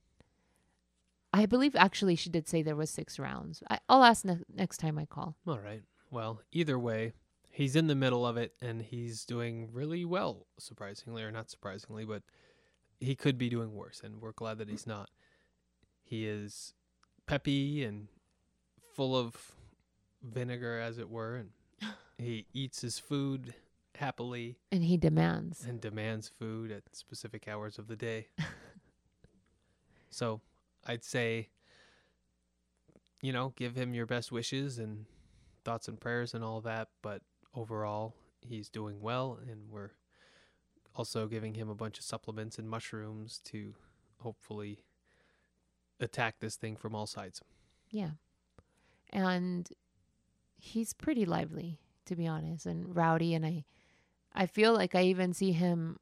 I 1.32 1.46
believe 1.46 1.76
actually 1.76 2.16
she 2.16 2.30
did 2.30 2.48
say 2.48 2.62
there 2.62 2.76
was 2.76 2.90
six 2.90 3.18
rounds. 3.18 3.62
I, 3.70 3.78
I'll 3.88 4.04
ask 4.04 4.24
ne- 4.24 4.38
next 4.52 4.78
time 4.78 4.98
I 4.98 5.04
call. 5.04 5.36
All 5.46 5.58
right. 5.58 5.82
Well, 6.10 6.40
either 6.50 6.78
way, 6.78 7.12
he's 7.52 7.76
in 7.76 7.86
the 7.86 7.94
middle 7.94 8.26
of 8.26 8.36
it 8.36 8.54
and 8.60 8.82
he's 8.82 9.24
doing 9.24 9.68
really 9.72 10.04
well, 10.04 10.46
surprisingly, 10.58 11.22
or 11.22 11.30
not 11.30 11.50
surprisingly, 11.50 12.04
but 12.04 12.22
he 12.98 13.14
could 13.14 13.36
be 13.38 13.48
doing 13.48 13.74
worse, 13.74 14.00
and 14.02 14.20
we're 14.20 14.32
glad 14.32 14.58
that 14.58 14.68
he's 14.68 14.86
not. 14.86 15.10
He 16.02 16.26
is 16.26 16.72
peppy 17.26 17.84
and 17.84 18.08
full 18.94 19.16
of 19.16 19.52
vinegar, 20.22 20.78
as 20.80 20.98
it 20.98 21.08
were, 21.10 21.36
and 21.36 21.50
he 22.18 22.46
eats 22.54 22.80
his 22.80 22.98
food 22.98 23.54
happily 23.96 24.56
And 24.70 24.82
he 24.84 24.96
demands. 24.96 25.64
and 25.66 25.80
demands 25.80 26.28
food 26.28 26.70
at 26.70 26.82
specific 26.96 27.46
hours 27.48 27.78
of 27.78 27.86
the 27.88 27.96
day. 27.96 28.28
so 30.10 30.40
I'd 30.86 31.04
say, 31.04 31.48
you 33.20 33.32
know, 33.32 33.52
give 33.56 33.74
him 33.76 33.94
your 33.94 34.06
best 34.06 34.32
wishes 34.32 34.78
and 34.78 35.06
thoughts 35.64 35.88
and 35.88 36.00
prayers 36.00 36.34
and 36.34 36.42
all 36.42 36.60
that. 36.62 36.88
But 37.02 37.22
overall, 37.54 38.14
he's 38.40 38.68
doing 38.68 39.00
well, 39.00 39.38
and 39.48 39.70
we're 39.70 39.92
also 40.94 41.26
giving 41.26 41.54
him 41.54 41.68
a 41.68 41.74
bunch 41.74 41.98
of 41.98 42.04
supplements 42.04 42.58
and 42.58 42.68
mushrooms 42.68 43.40
to 43.44 43.74
hopefully 44.18 44.84
attack 46.00 46.36
this 46.40 46.56
thing 46.56 46.76
from 46.76 46.94
all 46.94 47.06
sides. 47.06 47.40
Yeah. 47.90 48.10
And 49.10 49.68
he's 50.58 50.92
pretty 50.92 51.24
lively, 51.24 51.78
to 52.06 52.16
be 52.16 52.26
honest, 52.26 52.66
and 52.66 52.94
rowdy. 52.94 53.34
And 53.34 53.44
I 53.44 53.64
I 54.34 54.46
feel 54.46 54.72
like 54.72 54.94
I 54.94 55.02
even 55.04 55.32
see 55.32 55.52
him 55.52 55.98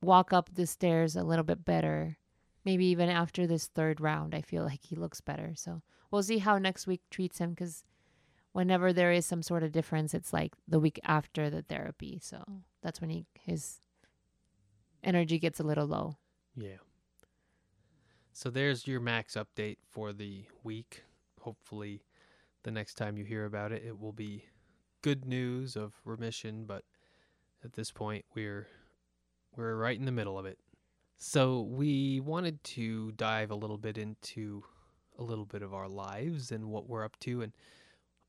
walk 0.00 0.32
up 0.32 0.54
the 0.54 0.66
stairs 0.66 1.16
a 1.16 1.24
little 1.24 1.44
bit 1.44 1.64
better. 1.64 2.16
Maybe 2.64 2.86
even 2.86 3.08
after 3.08 3.46
this 3.46 3.66
third 3.66 4.00
round, 4.00 4.34
I 4.34 4.42
feel 4.42 4.64
like 4.64 4.82
he 4.82 4.94
looks 4.96 5.20
better. 5.20 5.52
So 5.54 5.82
we'll 6.10 6.22
see 6.22 6.38
how 6.38 6.58
next 6.58 6.86
week 6.86 7.00
treats 7.10 7.38
him 7.38 7.50
because 7.50 7.82
whenever 8.52 8.92
there 8.92 9.12
is 9.12 9.26
some 9.26 9.42
sort 9.42 9.62
of 9.62 9.72
difference, 9.72 10.14
it's 10.14 10.32
like 10.32 10.52
the 10.66 10.80
week 10.80 11.00
after 11.04 11.50
the 11.50 11.62
therapy. 11.62 12.18
So 12.22 12.42
that's 12.82 13.00
when 13.00 13.10
he 13.10 13.24
his 13.34 13.78
energy 15.02 15.38
gets 15.38 15.60
a 15.60 15.64
little 15.64 15.86
low. 15.86 16.16
Yeah. 16.56 16.78
So 18.32 18.50
there's 18.50 18.86
your 18.86 19.00
max 19.00 19.36
update 19.36 19.78
for 19.90 20.12
the 20.12 20.44
week. 20.62 21.02
Hopefully, 21.40 22.02
the 22.62 22.70
next 22.70 22.94
time 22.94 23.16
you 23.16 23.24
hear 23.24 23.44
about 23.44 23.72
it, 23.72 23.82
it 23.84 23.98
will 23.98 24.12
be 24.12 24.44
good 25.02 25.24
news 25.24 25.76
of 25.76 25.94
remission. 26.04 26.64
But 26.64 26.84
at 27.64 27.72
this 27.74 27.90
point, 27.90 28.24
we're 28.34 28.66
we're 29.56 29.76
right 29.76 29.98
in 29.98 30.06
the 30.06 30.12
middle 30.12 30.38
of 30.38 30.46
it. 30.46 30.58
So 31.16 31.62
we 31.62 32.20
wanted 32.20 32.62
to 32.64 33.12
dive 33.12 33.50
a 33.50 33.54
little 33.54 33.76
bit 33.76 33.98
into 33.98 34.64
a 35.18 35.22
little 35.22 35.44
bit 35.44 35.62
of 35.62 35.74
our 35.74 35.88
lives 35.88 36.50
and 36.50 36.70
what 36.70 36.88
we're 36.88 37.04
up 37.04 37.18
to, 37.20 37.42
and 37.42 37.52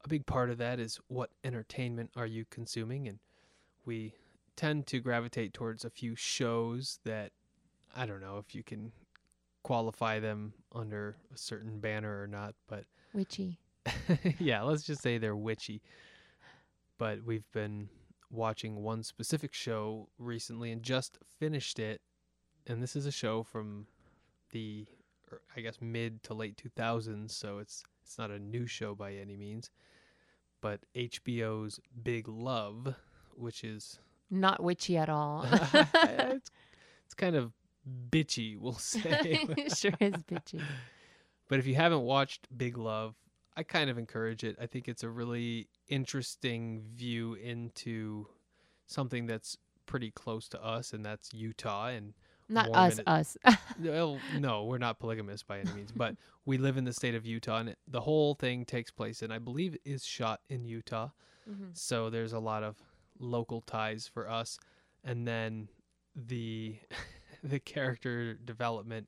a 0.03 0.07
big 0.07 0.25
part 0.25 0.49
of 0.49 0.57
that 0.57 0.79
is 0.79 0.99
what 1.07 1.31
entertainment 1.43 2.11
are 2.15 2.25
you 2.25 2.45
consuming, 2.49 3.07
and 3.07 3.19
we 3.85 4.13
tend 4.55 4.87
to 4.87 4.99
gravitate 4.99 5.53
towards 5.53 5.85
a 5.85 5.89
few 5.89 6.15
shows 6.15 6.99
that 7.05 7.31
I 7.95 8.05
don't 8.05 8.21
know 8.21 8.37
if 8.37 8.53
you 8.55 8.63
can 8.63 8.91
qualify 9.63 10.19
them 10.19 10.53
under 10.73 11.17
a 11.33 11.37
certain 11.37 11.79
banner 11.79 12.21
or 12.21 12.27
not, 12.27 12.55
but 12.67 12.85
Witchy. 13.13 13.59
yeah, 14.39 14.61
let's 14.61 14.83
just 14.83 15.01
say 15.01 15.17
they're 15.17 15.35
witchy. 15.35 15.81
But 16.97 17.23
we've 17.23 17.49
been 17.51 17.89
watching 18.29 18.83
one 18.83 19.03
specific 19.03 19.53
show 19.53 20.07
recently 20.17 20.71
and 20.71 20.83
just 20.83 21.17
finished 21.39 21.79
it. 21.79 22.01
And 22.67 22.81
this 22.81 22.95
is 22.95 23.05
a 23.05 23.11
show 23.11 23.43
from 23.43 23.87
the 24.51 24.85
er, 25.31 25.41
I 25.55 25.61
guess 25.61 25.77
mid 25.81 26.23
to 26.23 26.33
late 26.33 26.61
2000s, 26.63 27.31
so 27.31 27.57
it's 27.57 27.83
it's 28.11 28.17
not 28.17 28.29
a 28.29 28.39
new 28.39 28.67
show 28.67 28.93
by 28.93 29.13
any 29.13 29.37
means. 29.37 29.69
But 30.59 30.81
HBO's 30.93 31.79
Big 32.03 32.27
Love, 32.27 32.93
which 33.35 33.63
is 33.63 33.99
Not 34.29 34.61
witchy 34.61 34.97
at 34.97 35.07
all. 35.07 35.45
it's, 35.51 36.51
it's 37.05 37.13
kind 37.15 37.37
of 37.37 37.53
bitchy, 38.09 38.59
we'll 38.59 38.73
say. 38.77 39.47
sure 39.73 39.93
is 40.01 40.13
bitchy. 40.29 40.61
But 41.47 41.59
if 41.59 41.65
you 41.65 41.75
haven't 41.75 42.01
watched 42.01 42.49
Big 42.57 42.77
Love, 42.77 43.15
I 43.55 43.63
kind 43.63 43.89
of 43.89 43.97
encourage 43.97 44.43
it. 44.43 44.57
I 44.61 44.65
think 44.65 44.89
it's 44.89 45.03
a 45.03 45.09
really 45.09 45.69
interesting 45.87 46.83
view 46.93 47.35
into 47.35 48.27
something 48.87 49.25
that's 49.25 49.57
pretty 49.85 50.11
close 50.11 50.49
to 50.49 50.61
us, 50.61 50.91
and 50.91 51.05
that's 51.05 51.33
Utah. 51.33 51.87
And 51.87 52.13
Not 52.51 52.69
us, 52.73 52.99
us. 53.07 53.37
well, 53.81 54.19
no, 54.37 54.65
we're 54.65 54.77
not 54.77 54.99
polygamous 54.99 55.43
by 55.43 55.59
any 55.59 55.71
means, 55.73 55.91
but 55.91 56.15
we 56.45 56.57
live 56.57 56.77
in 56.77 56.83
the 56.83 56.93
state 56.93 57.15
of 57.15 57.25
Utah, 57.25 57.57
and 57.57 57.69
it, 57.69 57.79
the 57.87 58.01
whole 58.01 58.35
thing 58.35 58.65
takes 58.65 58.91
place, 58.91 59.21
and 59.21 59.31
I 59.31 59.39
believe 59.39 59.77
is 59.85 60.05
shot 60.05 60.41
in 60.49 60.65
Utah. 60.65 61.09
Mhm. 61.49 61.75
So 61.77 62.09
there's 62.09 62.33
a 62.33 62.39
lot 62.39 62.63
of 62.63 62.77
local 63.19 63.61
ties 63.61 64.07
for 64.07 64.29
us, 64.29 64.59
and 65.03 65.27
then 65.27 65.67
the 66.15 66.77
the 67.43 67.59
character 67.59 68.33
development 68.35 69.07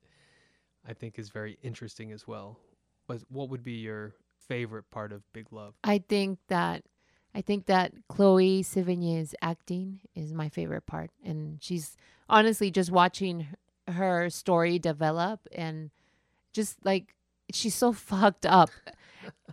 I 0.86 0.92
think 0.92 1.18
is 1.18 1.30
very 1.30 1.58
interesting 1.62 2.12
as 2.12 2.26
well. 2.26 2.58
But 3.06 3.22
what 3.28 3.48
would 3.50 3.62
be 3.62 3.72
your 3.72 4.14
favorite 4.48 4.90
part 4.90 5.12
of 5.12 5.22
Big 5.32 5.52
Love? 5.52 5.74
I 5.84 5.98
think 5.98 6.38
that 6.48 6.84
I 7.34 7.40
think 7.40 7.66
that 7.66 7.92
Chloe 8.08 8.62
Sevigny's 8.62 9.34
acting 9.42 10.00
is 10.14 10.32
my 10.32 10.48
favorite 10.48 10.86
part, 10.86 11.10
and 11.24 11.58
she's 11.60 11.96
honestly 12.28 12.70
just 12.70 12.92
watching 12.92 13.48
her 13.88 14.30
story 14.30 14.78
develop, 14.78 15.40
and 15.52 15.90
just 16.52 16.84
like 16.84 17.14
she's 17.52 17.74
so 17.74 17.92
fucked 17.92 18.46
up, 18.46 18.70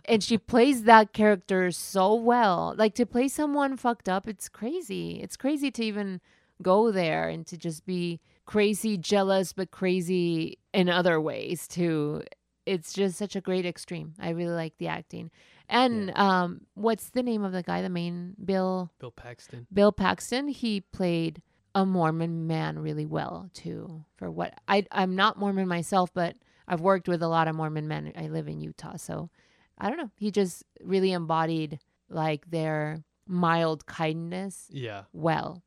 and 0.04 0.22
she 0.22 0.38
plays 0.38 0.84
that 0.84 1.12
character 1.12 1.70
so 1.72 2.14
well. 2.14 2.74
Like 2.76 2.94
to 2.94 3.06
play 3.06 3.28
someone 3.28 3.76
fucked 3.76 4.08
up, 4.08 4.28
it's 4.28 4.48
crazy. 4.48 5.20
It's 5.22 5.36
crazy 5.36 5.70
to 5.72 5.84
even 5.84 6.20
go 6.62 6.92
there 6.92 7.28
and 7.28 7.44
to 7.48 7.56
just 7.56 7.84
be 7.84 8.20
crazy 8.46 8.96
jealous, 8.96 9.52
but 9.52 9.70
crazy 9.70 10.58
in 10.72 10.88
other 10.88 11.20
ways 11.20 11.66
too. 11.66 12.22
It's 12.64 12.92
just 12.92 13.16
such 13.18 13.34
a 13.34 13.40
great 13.40 13.66
extreme. 13.66 14.14
I 14.20 14.30
really 14.30 14.54
like 14.54 14.78
the 14.78 14.86
acting. 14.86 15.32
And 15.72 16.16
um, 16.16 16.60
what's 16.74 17.10
the 17.10 17.22
name 17.22 17.44
of 17.44 17.52
the 17.52 17.62
guy? 17.62 17.80
The 17.80 17.88
main 17.88 18.34
Bill 18.44 18.90
Bill 18.98 19.10
Paxton. 19.10 19.66
Bill 19.72 19.90
Paxton. 19.90 20.48
He 20.48 20.80
played 20.80 21.40
a 21.74 21.86
Mormon 21.86 22.46
man 22.46 22.78
really 22.78 23.06
well 23.06 23.48
too. 23.54 24.04
For 24.16 24.30
what 24.30 24.54
I 24.68 24.84
I'm 24.92 25.16
not 25.16 25.38
Mormon 25.38 25.66
myself, 25.66 26.12
but 26.12 26.36
I've 26.68 26.82
worked 26.82 27.08
with 27.08 27.22
a 27.22 27.28
lot 27.28 27.48
of 27.48 27.56
Mormon 27.56 27.88
men. 27.88 28.12
I 28.16 28.28
live 28.28 28.48
in 28.48 28.60
Utah, 28.60 28.96
so 28.96 29.30
I 29.78 29.88
don't 29.88 29.98
know. 29.98 30.10
He 30.16 30.30
just 30.30 30.62
really 30.82 31.12
embodied 31.12 31.80
like 32.10 32.50
their 32.50 33.02
mild 33.26 33.86
kindness 33.86 34.68
Yeah, 34.70 35.04
well. 35.12 35.62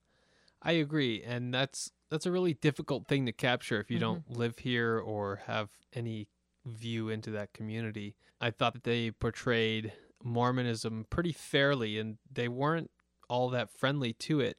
I 0.61 0.73
agree, 0.73 1.23
and 1.23 1.53
that's 1.53 1.91
that's 2.09 2.27
a 2.27 2.31
really 2.31 2.53
difficult 2.53 3.07
thing 3.07 3.25
to 3.25 3.31
capture 3.31 3.79
if 3.79 3.89
you 3.89 3.97
don't 3.97 4.29
live 4.29 4.59
here 4.59 4.99
or 4.99 5.41
have 5.47 5.69
any 5.93 6.27
view 6.65 7.09
into 7.09 7.31
that 7.31 7.53
community. 7.53 8.15
I 8.41 8.51
thought 8.51 8.73
that 8.73 8.83
they 8.83 9.11
portrayed 9.11 9.93
Mormonism 10.23 11.05
pretty 11.09 11.31
fairly, 11.31 11.99
and 11.99 12.17
they 12.31 12.47
weren't 12.47 12.91
all 13.29 13.49
that 13.49 13.71
friendly 13.71 14.13
to 14.13 14.39
it. 14.39 14.57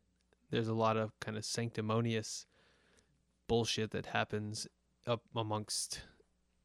There's 0.50 0.68
a 0.68 0.74
lot 0.74 0.96
of 0.96 1.18
kind 1.20 1.36
of 1.36 1.44
sanctimonious 1.44 2.46
bullshit 3.48 3.90
that 3.92 4.06
happens 4.06 4.66
up 5.06 5.22
amongst 5.34 6.02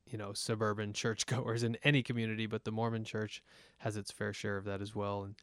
you 0.05 0.17
know 0.17 0.33
suburban 0.33 0.93
churchgoers 0.93 1.63
in 1.63 1.77
any 1.83 2.03
community, 2.03 2.45
but 2.45 2.63
the 2.63 2.71
Mormon 2.71 3.03
church 3.03 3.41
has 3.79 3.97
its 3.97 4.11
fair 4.11 4.33
share 4.33 4.57
of 4.57 4.65
that 4.65 4.81
as 4.81 4.95
well. 4.95 5.23
And 5.23 5.35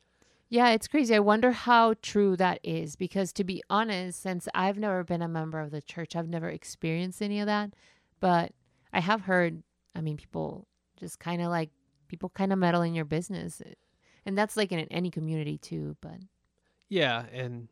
Yeah, 0.48 0.70
it's 0.70 0.88
crazy. 0.88 1.14
I 1.14 1.20
wonder 1.20 1.52
how 1.52 1.94
true 2.00 2.36
that 2.36 2.60
is 2.62 2.96
because 2.96 3.32
to 3.34 3.44
be 3.44 3.62
honest, 3.68 4.22
since 4.22 4.48
I've 4.54 4.78
never 4.78 5.02
been 5.04 5.22
a 5.22 5.28
member 5.28 5.60
of 5.60 5.70
the 5.70 5.82
church, 5.82 6.14
I've 6.14 6.28
never 6.28 6.48
experienced 6.48 7.22
any 7.22 7.40
of 7.40 7.46
that, 7.46 7.74
but 8.20 8.52
I 8.92 9.00
have 9.00 9.22
heard, 9.22 9.62
I 9.94 10.00
mean, 10.00 10.16
people 10.16 10.68
just 10.96 11.18
kind 11.20 11.42
of 11.42 11.48
like 11.48 11.70
people 12.08 12.30
kind 12.30 12.52
of 12.52 12.58
meddle 12.58 12.82
in 12.82 12.94
your 12.94 13.04
business. 13.04 13.60
Eh, 13.64 13.74
and 14.26 14.36
that's 14.36 14.56
like 14.56 14.72
in 14.72 14.80
any 14.80 15.10
community 15.10 15.58
too, 15.58 15.96
but 16.00 16.20
Yeah, 16.88 17.26
and 17.32 17.68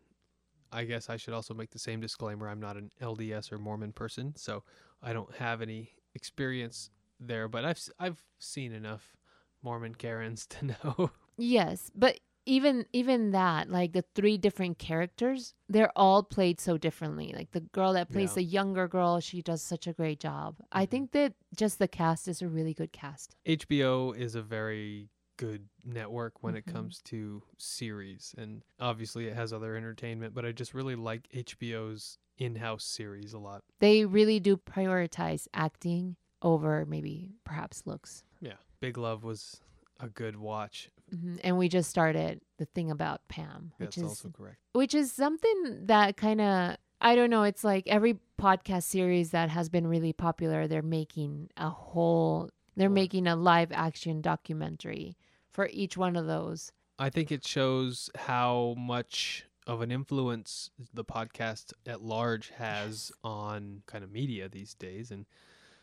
I 0.72 0.84
guess 0.84 1.10
I 1.10 1.16
should 1.16 1.34
also 1.34 1.54
make 1.54 1.70
the 1.70 1.78
same 1.78 2.00
disclaimer. 2.00 2.48
I'm 2.48 2.60
not 2.60 2.76
an 2.76 2.90
LDS 3.00 3.52
or 3.52 3.58
Mormon 3.58 3.92
person, 3.92 4.36
so 4.36 4.64
I 5.02 5.12
don't 5.12 5.34
have 5.36 5.62
any 5.62 5.94
experience 6.14 6.90
there. 7.20 7.48
But 7.48 7.64
I've 7.64 7.80
I've 7.98 8.24
seen 8.38 8.72
enough 8.72 9.16
Mormon 9.62 9.94
Karens 9.94 10.46
to 10.48 10.66
know. 10.66 11.10
yes, 11.36 11.90
but 11.94 12.18
even 12.46 12.86
even 12.92 13.32
that, 13.32 13.68
like 13.68 13.92
the 13.92 14.04
three 14.14 14.38
different 14.38 14.78
characters, 14.78 15.54
they're 15.68 15.92
all 15.96 16.22
played 16.22 16.60
so 16.60 16.78
differently. 16.78 17.32
Like 17.36 17.50
the 17.52 17.60
girl 17.60 17.92
that 17.94 18.10
plays 18.10 18.30
Yeah. 18.30 18.34
the 18.36 18.44
younger 18.44 18.88
girl, 18.88 19.20
she 19.20 19.42
does 19.42 19.62
such 19.62 19.86
a 19.86 19.92
great 19.92 20.20
job. 20.20 20.56
I 20.72 20.86
Mhm. 20.86 20.90
think 20.90 21.12
that 21.12 21.34
just 21.54 21.78
the 21.78 21.88
cast 21.88 22.28
is 22.28 22.40
a 22.42 22.48
really 22.48 22.72
good 22.74 22.92
cast. 22.92 23.34
HBO 23.44 24.12
is 24.12 24.34
a 24.34 24.42
very 24.42 25.10
good 25.36 25.68
network 25.84 26.42
when 26.42 26.54
Mhm. 26.54 26.58
it 26.58 26.66
comes 26.66 27.02
to 27.02 27.42
series, 27.58 28.34
and 28.38 28.62
obviously 28.80 29.26
it 29.26 29.34
has 29.34 29.52
other 29.52 29.76
entertainment. 29.76 30.32
But 30.32 30.46
I 30.46 30.52
just 30.52 30.72
really 30.72 30.94
like 30.96 31.28
HBO's 31.34 32.18
in-house 32.38 32.84
series 32.84 33.32
a 33.32 33.38
lot. 33.38 33.64
they 33.80 34.04
really 34.06 34.38
do 34.40 34.56
prioritize 34.56 35.48
acting 35.54 36.16
over 36.42 36.84
maybe 36.86 37.34
perhaps 37.44 37.86
looks. 37.86 38.24
Yeah, 38.40 38.56
Big 38.80 38.96
Love 38.98 39.24
was 39.24 39.60
a 40.00 40.08
good 40.08 40.36
watch. 40.36 40.90
Hmm 41.10 41.36
And 41.44 41.58
we 41.58 41.68
just 41.68 41.90
started 41.90 42.40
the 42.58 42.64
thing 42.66 42.90
about 42.90 43.26
Pam, 43.28 43.72
which 43.78 43.88
That's 43.88 43.98
is 43.98 44.04
also 44.04 44.28
correct. 44.30 44.58
which 44.72 44.94
is 44.94 45.12
something 45.12 45.86
that 45.86 46.16
kind 46.16 46.40
of 46.40 46.76
I 47.00 47.14
don't 47.14 47.30
know. 47.30 47.42
It's 47.42 47.62
like 47.62 47.86
every 47.86 48.18
podcast 48.40 48.84
series 48.84 49.30
that 49.30 49.50
has 49.50 49.68
been 49.68 49.86
really 49.86 50.12
popular, 50.14 50.66
they're 50.66 50.82
making 50.82 51.50
a 51.56 51.68
whole. 51.68 52.50
They're 52.74 52.88
Sure. 52.88 52.94
making 52.94 53.26
a 53.26 53.36
live 53.36 53.70
action 53.72 54.20
documentary 54.22 55.16
for 55.50 55.68
each 55.72 55.96
one 55.96 56.16
of 56.16 56.26
those. 56.26 56.72
I 56.98 57.10
think 57.10 57.30
it 57.30 57.46
shows 57.46 58.08
how 58.16 58.74
much 58.78 59.44
of 59.66 59.80
an 59.82 59.90
influence 59.90 60.70
the 60.94 61.04
podcast 61.04 61.72
at 61.86 62.00
large 62.02 62.50
has 62.50 63.12
on 63.24 63.82
kind 63.86 64.04
of 64.04 64.10
media 64.10 64.48
these 64.48 64.74
days. 64.74 65.10
And 65.10 65.26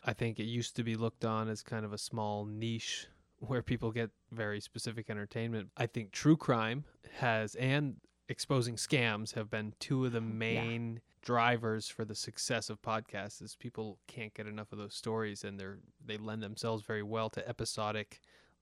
I 0.04 0.12
think 0.14 0.38
it 0.40 0.44
used 0.44 0.74
to 0.76 0.82
be 0.84 0.96
looked 0.96 1.24
on 1.24 1.48
as 1.48 1.62
kind 1.62 1.84
of 1.84 1.92
a 1.92 1.98
small 1.98 2.44
niche 2.44 3.06
where 3.44 3.62
people 3.62 3.90
get 3.92 4.10
very 4.32 4.60
specific 4.60 5.10
entertainment. 5.10 5.70
I 5.76 5.86
think 5.86 6.12
true 6.12 6.36
crime 6.36 6.84
has, 7.18 7.54
and 7.56 7.96
exposing 8.28 8.76
scams 8.76 9.34
have 9.34 9.50
been 9.50 9.74
two 9.80 10.04
of 10.06 10.12
the 10.12 10.20
main 10.20 11.00
drivers 11.20 11.88
for 11.88 12.04
the 12.04 12.14
success 12.14 12.68
of 12.70 12.80
podcasts 12.82 13.40
is 13.42 13.56
people 13.56 13.98
can't 14.06 14.34
get 14.34 14.46
enough 14.46 14.72
of 14.72 14.78
those 14.78 14.94
stories 14.94 15.42
and 15.44 15.58
they're 15.58 15.78
they 16.04 16.18
lend 16.18 16.42
themselves 16.42 16.82
very 16.82 17.02
well 17.02 17.30
to 17.30 17.46
episodic 17.48 18.20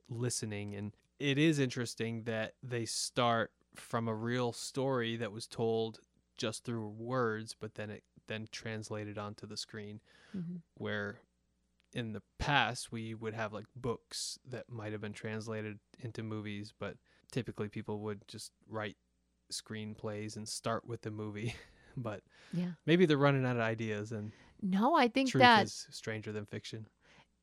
listening 0.08 0.74
and 0.74 0.96
it 1.18 1.38
is 1.38 1.58
interesting 1.58 2.24
that 2.24 2.54
they 2.62 2.84
start 2.84 3.52
from 3.74 4.08
a 4.08 4.14
real 4.14 4.52
story 4.52 5.16
that 5.16 5.32
was 5.32 5.46
told 5.46 6.00
just 6.36 6.64
through 6.64 6.88
words, 6.88 7.54
but 7.58 7.74
then 7.74 7.90
it 7.90 8.02
then 8.26 8.48
translated 8.50 9.18
onto 9.18 9.46
the 9.46 9.56
screen. 9.56 10.00
Mhm. 10.34 10.62
Where 10.74 11.20
in 11.92 12.12
the 12.12 12.22
past 12.38 12.92
we 12.92 13.14
would 13.14 13.34
have 13.34 13.52
like 13.52 13.66
books 13.76 14.38
that 14.46 14.68
might 14.70 14.92
have 14.92 15.00
been 15.00 15.12
translated 15.12 15.78
into 15.98 16.22
movies, 16.22 16.72
but 16.78 16.96
typically 17.30 17.68
people 17.68 18.00
would 18.00 18.26
just 18.28 18.52
write 18.68 18.96
screenplays 19.52 20.36
and 20.36 20.48
start 20.48 20.86
with 20.86 21.02
the 21.02 21.10
movie. 21.10 21.54
but 21.96 22.22
Yeah. 22.52 22.72
maybe 22.86 23.06
they're 23.06 23.18
running 23.18 23.46
out 23.46 23.56
of 23.56 23.62
ideas 23.62 24.12
and 24.12 24.32
No, 24.62 24.94
I 24.94 25.08
think 25.08 25.28
truth 25.30 25.38
that 25.38 25.66
is 25.66 25.86
stranger 25.90 26.32
than 26.32 26.46
fiction. 26.46 26.88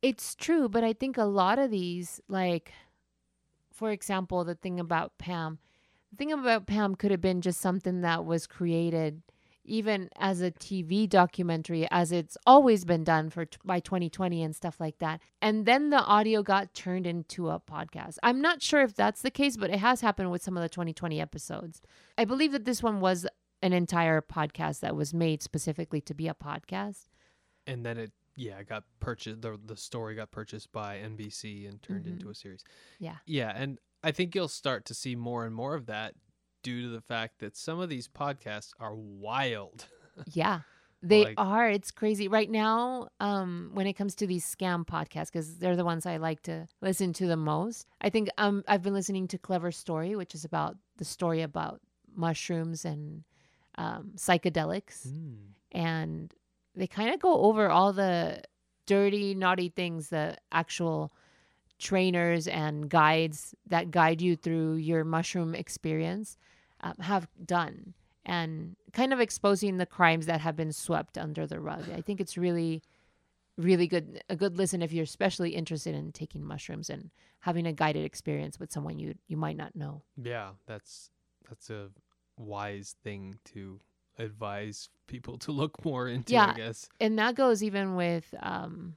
it's 0.02 0.36
true, 0.36 0.70
but 0.70 0.84
I 0.84 0.94
think 0.94 1.18
a 1.18 1.26
lot 1.26 1.60
of 1.60 1.72
these, 1.72 2.22
like, 2.28 2.72
for 3.74 3.92
example, 3.92 4.44
the 4.44 4.56
thing 4.56 4.80
about 4.80 5.18
Pam, 5.18 5.60
the 6.12 6.18
thing 6.18 6.32
about 6.32 6.68
Pam 6.68 6.96
could 6.96 7.12
have 7.12 7.22
been 7.22 7.42
just 7.42 7.62
something 7.62 8.02
that 8.02 8.26
was 8.26 8.48
created 8.48 9.22
even 9.66 10.10
as 10.18 10.42
a 10.42 10.52
TV 10.52 11.08
documentary, 11.08 11.88
as 11.92 12.12
it's 12.12 12.38
always 12.46 12.86
been 12.86 13.04
done 13.04 13.30
for 13.30 13.46
by 13.64 13.80
2020 13.80 14.42
and 14.44 14.56
stuff 14.56 14.80
like 14.80 14.98
that. 15.00 15.22
And 15.42 15.66
then 15.66 15.90
the 15.90 16.02
audio 16.04 16.42
got 16.44 16.74
turned 16.74 17.06
into 17.06 17.50
a 17.50 17.60
podcast. 17.60 18.18
I'm 18.24 18.42
not 18.42 18.62
sure 18.62 18.82
if 18.82 18.96
that's 18.96 19.22
the 19.22 19.32
case, 19.32 19.58
but 19.58 19.70
it 19.70 19.80
has 19.80 20.02
happened 20.02 20.32
with 20.32 20.42
some 20.44 20.58
of 20.58 20.64
the 20.64 20.70
2020 20.70 21.20
episodes. 21.22 21.82
I 22.18 22.26
believe 22.26 22.52
that 22.54 22.66
this 22.66 22.82
one 22.82 23.00
was 23.00 23.28
an 23.62 23.74
entire 23.74 24.22
podcast 24.22 24.80
that 24.80 24.96
was 24.96 25.14
made 25.14 25.44
specifically 25.44 26.02
to 26.02 26.14
be 26.14 26.28
a 26.28 26.34
podcast. 26.34 27.08
and 27.68 27.86
then 27.86 27.98
it 27.98 28.12
yeah 28.38 28.58
it 28.60 28.70
got 28.70 28.86
purchased 29.02 29.42
the, 29.42 29.60
the 29.66 29.76
story 29.76 30.16
got 30.16 30.32
purchased 30.32 30.72
by 30.72 30.96
nbc 31.00 31.68
and 31.68 31.82
turned 31.82 32.06
Mhm. 32.06 32.12
into 32.14 32.30
a 32.30 32.34
series 32.34 32.64
Yeah. 33.00 33.18
yeah 33.26 33.52
and 33.54 33.80
i 34.02 34.12
think 34.14 34.34
you'll 34.34 34.48
start 34.48 34.86
to 34.86 34.94
see 34.94 35.14
more 35.16 35.46
and 35.46 35.54
more 35.54 35.76
of 35.76 35.88
that 35.88 36.14
due 36.64 36.82
to 36.84 36.90
the 36.90 37.02
fact 37.02 37.40
that 37.40 37.56
some 37.58 37.80
of 37.80 37.90
these 37.90 38.08
podcasts 38.08 38.72
are 38.80 38.96
wild 38.96 39.86
Yeah. 40.34 40.62
They 41.02 41.24
Like- 41.24 41.36
are. 41.38 41.70
It's 41.70 41.92
crazy. 41.92 42.28
Right 42.28 42.50
now, 42.52 43.08
um, 43.22 43.72
when 43.74 43.88
it 43.88 43.94
comes 43.94 44.16
to 44.16 44.28
these 44.28 44.44
scam 44.46 44.86
podcasts, 44.86 45.32
because 45.32 45.58
they're 45.58 45.78
the 45.78 45.86
ones 45.86 46.06
I 46.06 46.18
like 46.18 46.44
to 46.44 46.68
listen 46.82 47.14
to 47.14 47.26
the 47.26 47.38
most. 47.38 47.88
I 48.02 48.10
think 48.10 48.28
um 48.38 48.64
I've 48.68 48.84
been 48.84 48.94
listening 48.94 49.30
to 49.30 49.38
Cover 49.38 49.72
Story, 49.72 50.18
which 50.18 50.36
is 50.36 50.44
about 50.44 50.76
the 50.98 51.06
story 51.06 51.42
about 51.42 51.80
mushrooms 52.14 52.84
and 52.84 53.24
um, 53.78 54.12
psychedelics. 54.18 55.08
And 55.72 56.34
they 56.76 56.88
kind 56.88 57.14
of 57.14 57.22
go 57.22 57.44
over 57.44 57.70
all 57.70 57.94
the 57.94 58.42
dirty, 58.86 59.36
naughty 59.36 59.70
things 59.70 60.10
the 60.10 60.36
actual 60.52 61.14
trainers 61.80 62.48
and 62.48 62.90
guides 62.90 63.56
that 63.68 63.90
guide 63.90 64.22
you 64.22 64.36
through 64.36 64.76
your 64.76 65.04
mushroom 65.04 65.56
experience 65.56 66.38
um, 66.82 66.94
have 67.00 67.28
done 67.46 67.94
and 68.26 68.76
kind 68.94 69.14
of 69.14 69.20
exposing 69.20 69.78
the 69.78 69.86
crimes 69.86 70.26
that 70.28 70.42
have 70.42 70.56
been 70.56 70.72
swept 70.74 71.18
under 71.18 71.48
the 71.48 71.60
rug. 71.60 71.86
I 71.96 72.02
think 72.02 72.20
it's 72.22 72.38
really, 72.38 72.84
really 73.58 73.88
good 73.88 74.22
a 74.30 74.36
good 74.36 74.58
listen 74.58 74.82
if 74.82 74.92
you're 74.92 75.04
especially 75.04 75.52
interested 75.52 75.96
in 75.96 76.12
taking 76.12 76.44
mushrooms 76.46 76.90
and 76.90 77.10
having 77.40 77.66
a 77.66 77.74
guided 77.74 78.06
experience 78.06 78.60
with 78.60 78.72
someone 78.72 79.00
you 79.00 79.16
you 79.28 79.38
might 79.38 79.58
not 79.58 79.76
know. 79.76 80.02
yeah 80.22 80.52
that's 80.66 81.10
that's 81.50 81.70
a 81.70 81.90
wise 82.38 82.96
thing 83.04 83.38
to 83.44 83.80
advise 84.18 84.90
people 85.08 85.38
to 85.38 85.52
look 85.52 85.84
more 85.84 86.08
into 86.08 86.34
Yeah. 86.34 86.52
i 86.54 86.58
guess 86.58 86.88
And 87.02 87.18
that 87.20 87.36
goes 87.36 87.62
even 87.64 87.96
with 87.96 88.34
um, 88.42 88.96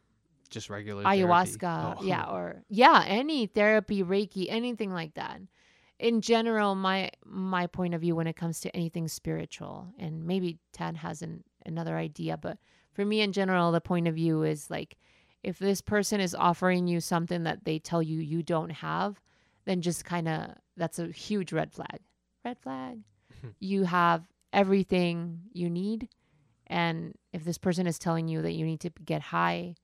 just 0.52 0.70
regular 0.70 1.02
ayahuasca, 1.04 1.96
Oh. 1.98 2.02
yeah, 2.04 2.24
or 2.30 2.62
yeah, 2.68 3.04
any 3.06 3.46
therapy, 3.46 4.02
Reiki, 4.02 4.46
anything 4.48 4.92
like 4.92 5.14
that. 5.14 5.40
In 5.98 6.20
general, 6.20 6.74
my 6.74 7.10
my 7.24 7.66
point 7.66 7.94
of 7.94 8.00
view 8.00 8.14
when 8.16 8.26
it 8.26 8.36
comes 8.36 8.60
to 8.60 8.74
anything 8.76 9.08
spiritual, 9.08 9.88
and 9.98 10.24
maybe 10.24 10.58
Tad 10.72 10.96
has 10.96 11.22
an, 11.22 11.44
another 11.66 11.96
idea, 11.96 12.36
but 12.36 12.58
for 12.92 13.04
me 13.04 13.20
in 13.20 13.32
general, 13.32 13.72
the 13.72 13.80
point 13.80 14.06
of 14.08 14.14
view 14.14 14.42
is 14.42 14.70
like 14.70 14.96
if 15.42 15.58
this 15.58 15.80
person 15.80 16.20
is 16.20 16.34
offering 16.34 16.86
you 16.86 17.00
something 17.00 17.42
that 17.44 17.64
they 17.64 17.78
tell 17.78 18.02
you 18.02 18.18
you 18.20 18.42
don't 18.42 18.70
have, 18.70 19.20
then 19.64 19.80
just 19.80 20.04
kind 20.04 20.28
of 20.28 20.50
that's 20.76 20.98
a 20.98 21.06
huge 21.08 21.52
red 21.52 21.72
flag. 21.72 22.00
Red 22.44 22.58
flag. 22.58 22.98
you 23.60 23.84
have 23.84 24.22
everything 24.52 25.40
you 25.52 25.70
need, 25.70 26.08
and 26.66 27.14
if 27.32 27.44
this 27.44 27.58
person 27.58 27.86
is 27.86 27.98
telling 27.98 28.28
you 28.28 28.42
that 28.42 28.52
you 28.52 28.64
need 28.66 28.80
to 28.80 28.90
get 29.04 29.22
high 29.22 29.74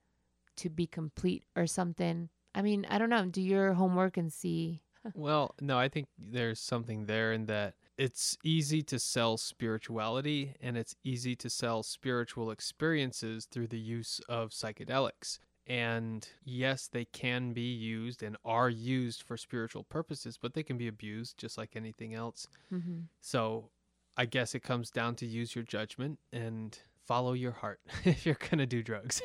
to 0.59 0.71
be 0.71 0.87
complete 0.87 1.45
or 1.57 1.67
something. 1.67 2.29
I 2.55 2.63
mean, 2.63 2.87
I 2.89 2.99
don't 2.99 3.11
know. 3.11 3.25
Do 3.27 3.43
your 3.43 3.75
homework 3.75 4.17
and 4.17 4.33
see. 4.33 4.83
Well, 5.15 5.55
no, 5.61 5.79
I 5.79 5.89
think 5.89 6.09
there's 6.19 6.61
something 6.61 7.07
there 7.07 7.33
in 7.33 7.47
that 7.47 7.75
it's 7.97 8.37
easy 8.45 8.83
to 8.83 8.99
sell 8.99 9.39
spirituality 9.39 10.55
and 10.61 10.77
it's 10.77 10.95
easy 11.03 11.35
to 11.37 11.49
sell 11.49 11.83
spiritual 11.83 12.51
experiences 12.51 13.47
through 13.47 13.69
the 13.69 13.79
use 13.79 14.21
of 14.29 14.51
psychedelics. 14.51 15.39
And 15.67 16.29
yes, 16.45 16.89
they 16.91 17.05
can 17.07 17.53
be 17.53 17.73
used 17.73 18.23
and 18.23 18.37
are 18.45 18.69
used 18.69 19.23
for 19.23 19.37
spiritual 19.37 19.85
purposes, 19.85 20.39
but 20.41 20.53
they 20.55 20.63
can 20.63 20.77
be 20.77 20.89
abused 20.89 21.39
just 21.39 21.57
like 21.57 21.75
anything 21.75 22.13
else. 22.13 22.47
Mm-hmm. 22.73 23.01
So 23.21 23.71
I 24.17 24.27
guess 24.27 24.55
it 24.55 24.61
comes 24.61 24.91
down 24.91 25.15
to 25.17 25.27
use 25.27 25.55
your 25.55 25.65
judgment 25.65 26.19
and 26.33 26.79
follow 27.07 27.33
your 27.33 27.53
heart 27.53 27.81
if 28.05 28.27
you're 28.27 28.35
going 28.35 28.59
to 28.59 28.67
do 28.67 28.83
drugs. 28.83 29.23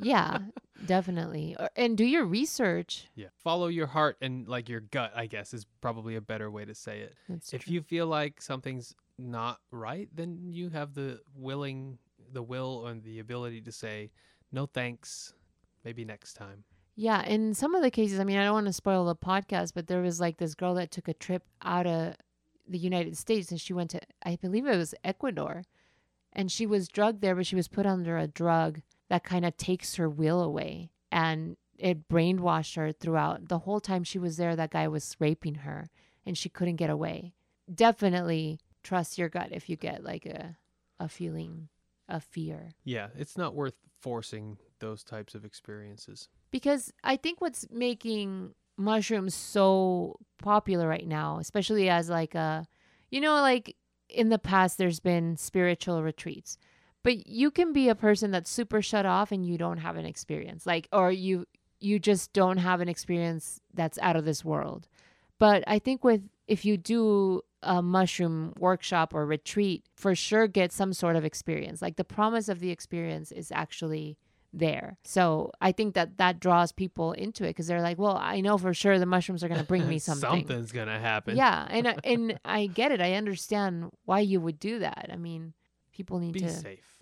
Yeah, 0.00 0.38
definitely. 0.86 1.56
Uh, 1.58 1.68
and 1.76 1.96
do 1.96 2.04
your 2.04 2.24
research. 2.24 3.08
Yeah. 3.14 3.28
Follow 3.42 3.68
your 3.68 3.86
heart 3.86 4.16
and 4.20 4.48
like 4.48 4.68
your 4.68 4.80
gut, 4.80 5.12
I 5.14 5.26
guess, 5.26 5.54
is 5.54 5.66
probably 5.80 6.16
a 6.16 6.20
better 6.20 6.50
way 6.50 6.64
to 6.64 6.74
say 6.74 7.00
it. 7.00 7.14
That's 7.28 7.52
if 7.52 7.64
true. 7.64 7.74
you 7.74 7.82
feel 7.82 8.06
like 8.06 8.40
something's 8.40 8.94
not 9.18 9.60
right, 9.70 10.08
then 10.14 10.38
you 10.50 10.70
have 10.70 10.94
the 10.94 11.20
willing, 11.36 11.98
the 12.32 12.42
will 12.42 12.86
and 12.86 13.02
the 13.02 13.18
ability 13.18 13.60
to 13.62 13.72
say, 13.72 14.10
no 14.52 14.66
thanks, 14.66 15.34
maybe 15.84 16.04
next 16.04 16.34
time. 16.34 16.64
Yeah, 16.96 17.24
in 17.24 17.54
some 17.54 17.74
of 17.74 17.82
the 17.82 17.90
cases, 17.90 18.20
I 18.20 18.24
mean, 18.24 18.38
I 18.38 18.44
don't 18.44 18.54
want 18.54 18.66
to 18.66 18.72
spoil 18.72 19.04
the 19.04 19.16
podcast, 19.16 19.72
but 19.74 19.88
there 19.88 20.00
was 20.00 20.20
like 20.20 20.36
this 20.36 20.54
girl 20.54 20.74
that 20.74 20.92
took 20.92 21.08
a 21.08 21.14
trip 21.14 21.42
out 21.62 21.86
of 21.86 22.14
the 22.68 22.78
United 22.78 23.16
States 23.16 23.50
and 23.50 23.60
she 23.60 23.72
went 23.72 23.90
to, 23.90 24.00
I 24.24 24.36
believe 24.36 24.66
it 24.66 24.76
was 24.76 24.94
Ecuador, 25.02 25.64
and 26.32 26.50
she 26.50 26.66
was 26.66 26.88
drugged 26.88 27.20
there, 27.20 27.34
but 27.34 27.46
she 27.46 27.56
was 27.56 27.68
put 27.68 27.86
under 27.86 28.16
a 28.16 28.26
drug 28.26 28.80
that 29.08 29.24
kind 29.24 29.44
of 29.44 29.56
takes 29.56 29.96
her 29.96 30.08
will 30.08 30.40
away. 30.42 30.90
And 31.10 31.56
it 31.78 32.08
brainwashed 32.08 32.76
her 32.76 32.92
throughout 32.92 33.48
the 33.48 33.60
whole 33.60 33.80
time 33.80 34.04
she 34.04 34.18
was 34.18 34.36
there. 34.36 34.56
That 34.56 34.70
guy 34.70 34.88
was 34.88 35.16
raping 35.18 35.56
her 35.56 35.88
and 36.24 36.36
she 36.38 36.48
couldn't 36.48 36.76
get 36.76 36.90
away. 36.90 37.34
Definitely 37.72 38.60
trust 38.82 39.18
your 39.18 39.28
gut 39.28 39.48
if 39.50 39.68
you 39.68 39.76
get 39.76 40.04
like 40.04 40.26
a, 40.26 40.56
a 41.00 41.08
feeling 41.08 41.68
of 42.08 42.22
fear. 42.22 42.72
Yeah, 42.84 43.08
it's 43.16 43.36
not 43.36 43.54
worth 43.54 43.74
forcing 44.00 44.58
those 44.80 45.02
types 45.02 45.34
of 45.34 45.44
experiences. 45.44 46.28
because 46.50 46.92
I 47.02 47.16
think 47.16 47.40
what's 47.40 47.66
making 47.70 48.54
mushrooms 48.76 49.34
so 49.34 50.16
popular 50.38 50.86
right 50.86 51.06
now, 51.06 51.38
especially 51.38 51.88
as 51.88 52.10
like 52.10 52.34
a, 52.34 52.66
you 53.10 53.20
know, 53.20 53.34
like 53.40 53.76
in 54.08 54.28
the 54.28 54.38
past, 54.38 54.76
there's 54.78 55.00
been 55.00 55.36
spiritual 55.36 56.02
retreats, 56.02 56.58
but 57.04 57.28
you 57.28 57.52
can 57.52 57.72
be 57.72 57.88
a 57.88 57.94
person 57.94 58.32
that's 58.32 58.50
super 58.50 58.82
shut 58.82 59.06
off 59.06 59.30
and 59.30 59.46
you 59.46 59.56
don't 59.56 59.78
have 59.78 59.94
an 59.96 60.04
experience, 60.06 60.66
like, 60.66 60.88
or 60.92 61.12
you 61.12 61.46
you 61.80 61.98
just 62.00 62.32
don't 62.32 62.56
have 62.58 62.80
an 62.80 62.88
experience 62.88 63.60
that's 63.72 63.98
out 64.00 64.16
of 64.16 64.24
this 64.24 64.44
world. 64.44 64.88
But 65.38 65.62
I 65.66 65.78
think 65.78 66.02
with 66.02 66.22
if 66.48 66.64
you 66.64 66.76
do 66.76 67.42
a 67.62 67.80
mushroom 67.82 68.52
workshop 68.58 69.14
or 69.14 69.24
retreat, 69.26 69.84
for 69.94 70.14
sure 70.14 70.46
get 70.46 70.72
some 70.72 70.92
sort 70.92 71.16
of 71.16 71.24
experience. 71.24 71.80
Like 71.80 71.96
the 71.96 72.04
promise 72.04 72.48
of 72.48 72.60
the 72.60 72.70
experience 72.70 73.32
is 73.32 73.50
actually 73.52 74.16
there. 74.52 74.96
So 75.04 75.50
I 75.60 75.72
think 75.72 75.94
that 75.94 76.18
that 76.18 76.38
draws 76.40 76.72
people 76.72 77.12
into 77.12 77.44
it 77.44 77.48
because 77.48 77.66
they're 77.66 77.82
like, 77.82 77.98
well, 77.98 78.16
I 78.16 78.40
know 78.40 78.56
for 78.58 78.72
sure 78.72 78.98
the 78.98 79.06
mushrooms 79.06 79.42
are 79.42 79.48
going 79.48 79.60
to 79.60 79.66
bring 79.66 79.88
me 79.88 79.98
something. 80.10 80.28
Something's 80.46 80.72
going 80.72 80.88
to 80.88 80.98
happen. 80.98 81.36
Yeah, 81.36 81.66
and 81.70 81.88
I- 81.88 81.96
and 82.04 82.38
I 82.44 82.66
get 82.66 82.92
it. 82.92 83.00
I 83.00 83.14
understand 83.14 83.90
why 84.04 84.20
you 84.20 84.40
would 84.40 84.58
do 84.60 84.78
that. 84.80 85.10
I 85.12 85.16
mean, 85.16 85.54
people 85.92 86.18
need 86.18 86.34
to 86.34 86.40
Be 86.40 86.46
to 86.46 86.50
safe. 86.50 86.93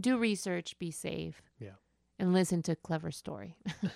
Do 0.00 0.18
research, 0.18 0.78
be 0.78 0.90
safe. 0.90 1.42
Yeah. 1.58 1.70
And 2.18 2.32
listen 2.32 2.62
to 2.62 2.76
Cover 2.76 3.10
Story. 3.10 3.56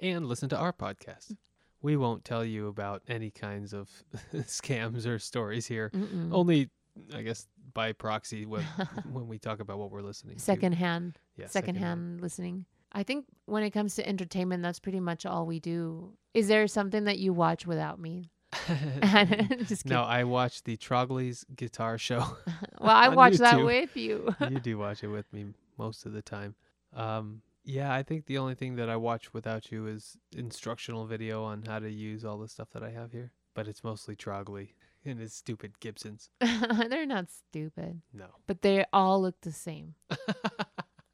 And 0.00 0.26
listen 0.26 0.48
to 0.50 0.58
our 0.58 0.72
podcast. 0.72 1.34
We 1.80 1.96
won't 1.96 2.24
tell 2.24 2.44
you 2.44 2.66
about 2.68 3.02
any 3.08 3.30
kinds 3.30 3.72
of 3.72 3.88
scams 4.34 5.06
or 5.06 5.18
stories 5.18 5.66
here. 5.66 5.90
Mm-mm. 5.94 6.30
Only, 6.32 6.68
I 7.14 7.22
guess, 7.22 7.46
by 7.72 7.92
proxy 7.92 8.44
when 8.44 8.62
when 9.12 9.28
we 9.28 9.38
talk 9.38 9.60
about 9.60 9.78
what 9.78 9.90
we're 9.90 10.02
listening 10.02 10.36
to. 10.36 10.42
secondhand, 10.42 11.18
Yeah, 11.36 11.46
secondhand 11.46 12.20
listening. 12.20 12.66
I 12.92 13.02
think 13.02 13.26
when 13.46 13.62
it 13.62 13.70
comes 13.70 13.94
to 13.94 14.06
entertainment, 14.06 14.62
that's 14.62 14.80
pretty 14.80 15.00
much 15.00 15.24
all 15.24 15.46
we 15.46 15.58
do. 15.58 16.12
Is 16.34 16.48
there 16.48 16.66
something 16.66 17.04
that 17.04 17.18
you 17.18 17.32
watch 17.32 17.66
without 17.66 17.98
me? 17.98 18.30
No, 19.84 20.02
I 20.02 20.24
watched 20.24 20.64
the 20.64 20.76
Trogly's 20.76 21.44
guitar 21.56 21.98
show. 21.98 22.24
Well, 22.80 22.94
I 22.94 23.08
watch 23.14 23.34
that 23.38 23.64
with 23.64 23.96
you. 23.96 24.34
you 24.50 24.60
do 24.60 24.76
watch 24.76 25.02
it 25.02 25.08
with 25.08 25.32
me 25.32 25.46
most 25.78 26.04
of 26.04 26.12
the 26.12 26.20
time. 26.20 26.54
Um, 26.92 27.40
yeah, 27.64 27.94
I 27.94 28.02
think 28.02 28.26
the 28.26 28.36
only 28.38 28.54
thing 28.54 28.76
that 28.76 28.90
I 28.90 28.96
watch 28.96 29.32
without 29.32 29.72
you 29.72 29.86
is 29.86 30.18
instructional 30.36 31.06
video 31.06 31.44
on 31.44 31.62
how 31.62 31.78
to 31.78 31.90
use 31.90 32.24
all 32.26 32.36
the 32.36 32.48
stuff 32.48 32.68
that 32.74 32.82
I 32.82 32.90
have 32.90 33.10
here. 33.12 33.30
But 33.54 33.68
it's 33.68 33.82
mostly 33.84 34.16
Trogly. 34.16 34.70
and 35.04 35.18
his 35.18 35.32
stupid 35.32 35.80
Gibsons. 35.80 36.28
They're 36.40 37.06
not 37.06 37.30
stupid, 37.30 38.02
No. 38.12 38.26
but 38.46 38.60
they 38.60 38.84
all 38.92 39.22
look 39.22 39.40
the 39.40 39.52
same. 39.52 39.94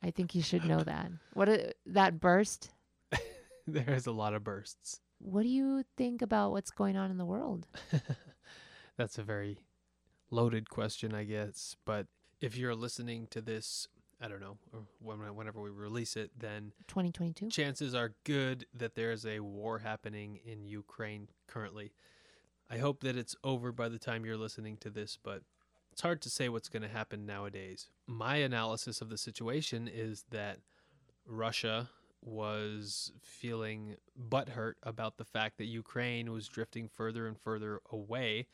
I 0.03 0.11
think 0.11 0.35
you 0.35 0.43
should 0.43 0.65
know 0.65 0.81
that. 0.81 1.11
What 1.35 1.49
a, 1.49 1.73
that 1.87 2.19
burst? 2.19 2.71
There's 3.67 4.07
a 4.07 4.13
lot 4.13 4.35
of 4.35 4.43
bursts. 4.43 5.01
What 5.21 5.43
do 5.43 5.49
you 5.49 5.85
think 5.97 6.23
about 6.23 6.51
what's 6.51 6.71
going 6.71 6.97
on 6.97 7.11
in 7.11 7.19
the 7.19 7.27
world? 7.27 7.67
That's 8.97 9.19
a 9.19 9.23
very 9.23 9.59
loaded 10.31 10.71
question, 10.71 11.15
I 11.15 11.25
guess. 11.25 11.77
But 11.85 12.07
if 12.41 12.57
you're 12.57 12.75
listening 12.75 13.29
to 13.31 13.43
this, 13.43 13.87
I 14.21 14.29
don't 14.29 14.41
know, 14.41 14.57
or 14.73 14.81
whenever 15.03 15.61
we 15.61 15.71
release 15.71 16.17
it, 16.17 16.31
then 16.39 16.73
2022. 16.89 17.51
chances 17.51 17.95
are 17.95 18.15
good 18.25 18.67
that 18.75 18.95
there's 18.95 19.27
a 19.27 19.41
war 19.41 19.79
happening 19.79 20.41
in 20.45 20.65
Ukraine 20.65 21.29
currently. 21.47 21.93
I 22.71 22.79
hope 22.79 23.03
that 23.03 23.17
it's 23.17 23.37
over 23.45 23.73
by 23.73 23.89
the 23.89 23.99
time 23.99 24.25
you're 24.25 24.37
listening 24.37 24.79
to 24.79 24.91
this, 24.91 25.19
but 25.23 25.43
it's 25.93 26.03
hard 26.03 26.23
to 26.23 26.31
say 26.31 26.49
what's 26.49 26.69
going 26.69 26.83
to 26.83 26.89
happen 26.89 27.27
nowadays. 27.27 27.91
My 28.07 28.37
analysis 28.37 29.01
of 29.01 29.11
the 29.11 29.19
situation 29.19 29.89
is 29.93 30.25
that 30.31 30.59
Russia 31.27 31.91
was 32.23 33.13
feeling 33.23 33.97
butthurt 34.29 34.75
about 34.83 35.17
the 35.17 35.25
fact 35.25 35.59
that 35.59 35.65
Ukraine 35.65 36.33
was 36.33 36.49
drifting 36.49 36.89
further 36.89 37.27
and 37.27 37.39
further 37.39 37.81
away, 37.91 38.47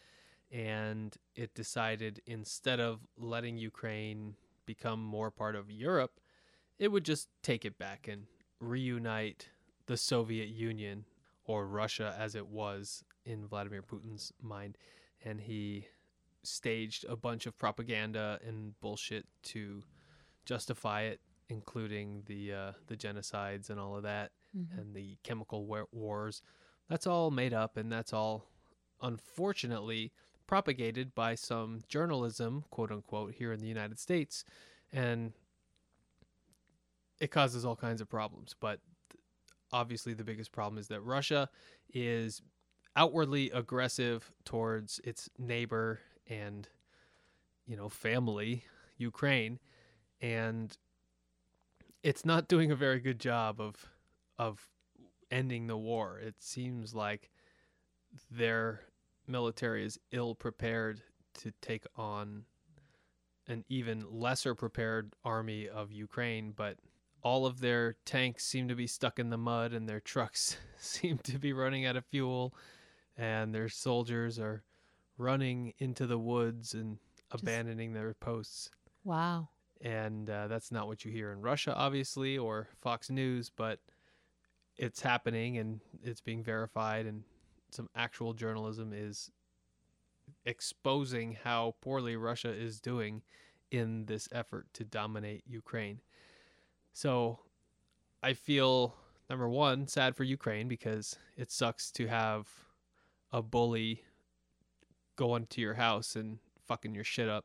and 0.50 1.16
it 1.34 1.54
decided 1.54 2.22
instead 2.26 2.80
of 2.80 3.00
letting 3.16 3.58
Ukraine 3.58 4.36
become 4.66 5.02
more 5.02 5.30
part 5.30 5.56
of 5.56 5.70
Europe, 5.70 6.20
it 6.78 6.88
would 6.88 7.04
just 7.04 7.28
take 7.42 7.64
it 7.64 7.78
back 7.78 8.06
and 8.08 8.26
reunite 8.60 9.48
the 9.86 9.96
Soviet 9.96 10.48
Union 10.48 11.04
or 11.44 11.66
Russia 11.66 12.14
as 12.18 12.34
it 12.34 12.46
was 12.46 13.04
in 13.24 13.46
Vladimir 13.46 13.82
Putin's 13.82 14.32
mind. 14.40 14.76
And 15.24 15.40
he 15.40 15.86
staged 16.42 17.04
a 17.08 17.16
bunch 17.16 17.46
of 17.46 17.58
propaganda 17.58 18.38
and 18.46 18.78
bullshit 18.80 19.26
to 19.42 19.82
justify 20.44 21.02
it, 21.02 21.20
including 21.48 22.22
the 22.26 22.52
uh, 22.52 22.72
the 22.86 22.96
genocides 22.96 23.70
and 23.70 23.78
all 23.80 23.96
of 23.96 24.02
that, 24.02 24.32
Mhm. 24.56 24.78
and 24.78 24.94
the 24.94 25.16
chemical 25.22 25.66
wa- 25.66 25.84
wars. 25.92 26.42
That's 26.88 27.06
all 27.06 27.30
made 27.30 27.52
up, 27.52 27.76
and 27.76 27.90
that's 27.90 28.12
all, 28.12 28.48
unfortunately, 29.00 30.12
propagated 30.46 31.14
by 31.14 31.34
some 31.34 31.82
journalism, 31.88 32.64
quote 32.70 32.90
unquote, 32.92 33.34
here 33.34 33.52
in 33.52 33.60
the 33.60 33.66
United 33.66 33.98
States, 33.98 34.44
and 34.92 35.32
it 37.20 37.28
causes 37.30 37.64
all 37.64 37.76
kinds 37.76 38.00
of 38.00 38.08
problems. 38.08 38.54
But 38.58 38.80
obviously, 39.72 40.14
the 40.14 40.24
biggest 40.24 40.52
problem 40.52 40.78
is 40.78 40.88
that 40.88 41.00
Russia 41.00 41.48
is 41.92 42.42
outwardly 42.94 43.50
aggressive 43.50 44.32
towards 44.44 45.00
its 45.04 45.28
neighbor 45.38 46.00
and, 46.28 46.68
you 47.66 47.76
know, 47.76 47.88
family, 47.88 48.64
Ukraine, 48.96 49.58
and 50.20 50.76
it's 52.06 52.24
not 52.24 52.46
doing 52.46 52.70
a 52.70 52.76
very 52.76 53.00
good 53.00 53.18
job 53.18 53.60
of 53.60 53.90
of 54.38 54.70
ending 55.28 55.66
the 55.66 55.76
war. 55.76 56.20
It 56.20 56.36
seems 56.38 56.94
like 56.94 57.32
their 58.30 58.82
military 59.26 59.84
is 59.84 59.98
ill 60.12 60.36
prepared 60.36 61.02
to 61.40 61.52
take 61.60 61.84
on 61.96 62.44
an 63.48 63.64
even 63.68 64.04
lesser 64.08 64.54
prepared 64.54 65.14
army 65.24 65.68
of 65.68 65.90
Ukraine, 65.90 66.52
but 66.54 66.78
all 67.22 67.44
of 67.44 67.58
their 67.58 67.96
tanks 68.04 68.46
seem 68.46 68.68
to 68.68 68.76
be 68.76 68.86
stuck 68.86 69.18
in 69.18 69.30
the 69.30 69.36
mud 69.36 69.72
and 69.72 69.88
their 69.88 69.98
trucks 69.98 70.58
seem 70.78 71.18
to 71.18 71.40
be 71.40 71.52
running 71.52 71.86
out 71.86 71.96
of 71.96 72.06
fuel 72.06 72.54
and 73.16 73.52
their 73.52 73.68
soldiers 73.68 74.38
are 74.38 74.62
running 75.18 75.74
into 75.78 76.06
the 76.06 76.18
woods 76.18 76.72
and 76.72 76.98
abandoning 77.32 77.94
their 77.94 78.14
posts. 78.14 78.70
Wow. 79.02 79.48
And 79.82 80.30
uh, 80.30 80.48
that's 80.48 80.72
not 80.72 80.86
what 80.86 81.04
you 81.04 81.12
hear 81.12 81.32
in 81.32 81.42
Russia, 81.42 81.74
obviously, 81.74 82.38
or 82.38 82.68
Fox 82.80 83.10
News, 83.10 83.50
but 83.54 83.80
it's 84.76 85.00
happening 85.00 85.58
and 85.58 85.80
it's 86.02 86.20
being 86.20 86.42
verified, 86.42 87.06
and 87.06 87.24
some 87.70 87.88
actual 87.94 88.32
journalism 88.32 88.92
is 88.94 89.30
exposing 90.44 91.36
how 91.44 91.74
poorly 91.80 92.16
Russia 92.16 92.50
is 92.50 92.80
doing 92.80 93.22
in 93.70 94.06
this 94.06 94.28
effort 94.32 94.66
to 94.74 94.84
dominate 94.84 95.42
Ukraine. 95.46 96.00
So 96.92 97.40
I 98.22 98.32
feel, 98.32 98.96
number 99.28 99.48
one, 99.48 99.86
sad 99.88 100.16
for 100.16 100.24
Ukraine 100.24 100.68
because 100.68 101.18
it 101.36 101.50
sucks 101.50 101.90
to 101.92 102.06
have 102.06 102.48
a 103.32 103.42
bully 103.42 104.02
go 105.16 105.36
into 105.36 105.60
your 105.60 105.74
house 105.74 106.16
and 106.16 106.38
fucking 106.66 106.94
your 106.94 107.04
shit 107.04 107.28
up. 107.28 107.44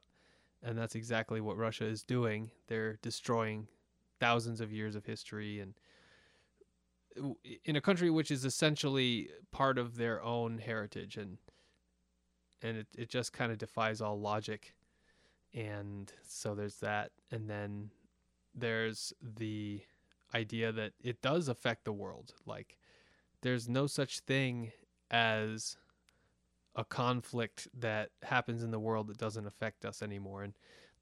And 0.64 0.78
that's 0.78 0.96
exactly 0.96 1.42
what 1.42 1.58
Russia 1.58 1.86
is 1.86 2.04
doing. 2.04 2.52
They're 2.68 2.98
destroying 3.02 3.68
thousands 4.20 4.62
of 4.62 4.72
years 4.72 4.96
of 4.96 5.06
history 5.06 5.60
and 5.60 5.74
in 7.66 7.76
a 7.76 7.82
country 7.82 8.10
which 8.10 8.32
is 8.32 8.46
essentially 8.46 9.30
part 9.52 9.78
of 9.78 9.98
their 9.98 10.24
own 10.24 10.60
heritage 10.60 11.18
and 11.18 11.38
and 12.62 12.78
it, 12.78 12.88
it 12.96 13.10
just 13.10 13.34
kind 13.34 13.52
of 13.52 13.58
defies 13.58 14.00
all 14.00 14.20
logic 14.20 14.76
and 15.54 16.14
so 16.26 16.56
there's 16.56 16.78
that 16.78 17.12
and 17.32 17.50
then 17.50 17.90
there's 18.54 19.12
the 19.22 19.82
idea 20.34 20.72
that 20.72 20.94
it 21.04 21.22
does 21.22 21.48
affect 21.48 21.84
the 21.84 21.92
world 21.92 22.34
like 22.46 22.78
there's 23.42 23.68
no 23.68 23.88
such 23.88 24.20
thing 24.20 24.72
as 25.10 25.78
a 26.76 26.86
conflict 26.86 27.68
that 27.78 28.10
happens 28.24 28.64
in 28.64 28.72
the 28.72 28.80
world 28.80 29.08
that 29.08 29.18
doesn't 29.18 29.46
affect 29.46 29.86
us 29.86 30.02
anymore. 30.02 30.44
And 30.44 30.54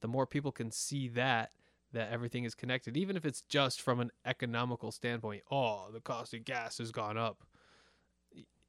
the 0.02 0.08
more 0.08 0.26
people 0.26 0.52
can 0.52 0.72
see 0.72 1.08
that 1.10 1.52
that 1.92 2.12
everything 2.12 2.44
is 2.44 2.54
connected 2.54 2.96
even 2.96 3.18
if 3.18 3.26
it's 3.26 3.42
just 3.42 3.82
from 3.82 4.00
an 4.00 4.12
economical 4.24 4.92
standpoint 4.92 5.42
oh 5.50 5.88
the 5.92 6.00
cost 6.00 6.36
of 6.36 6.46
gas 6.46 6.78
has 6.78 6.92
gone 6.92 7.18
up. 7.18 7.44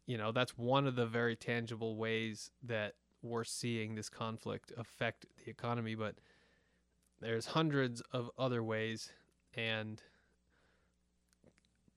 You 0.06 0.18
know 0.18 0.32
that's 0.32 0.56
one 0.56 0.86
of 0.86 0.96
the 0.96 1.06
very 1.06 1.36
tangible 1.36 1.96
ways 1.96 2.50
that 2.62 2.94
we're 3.22 3.44
seeing 3.44 3.94
this 3.94 4.08
conflict 4.08 4.72
affect 4.76 5.26
the 5.44 5.50
economy 5.50 5.94
but 5.94 6.16
there's 7.20 7.46
hundreds 7.46 8.00
of 8.12 8.30
other 8.38 8.62
ways 8.62 9.12
and 9.54 10.02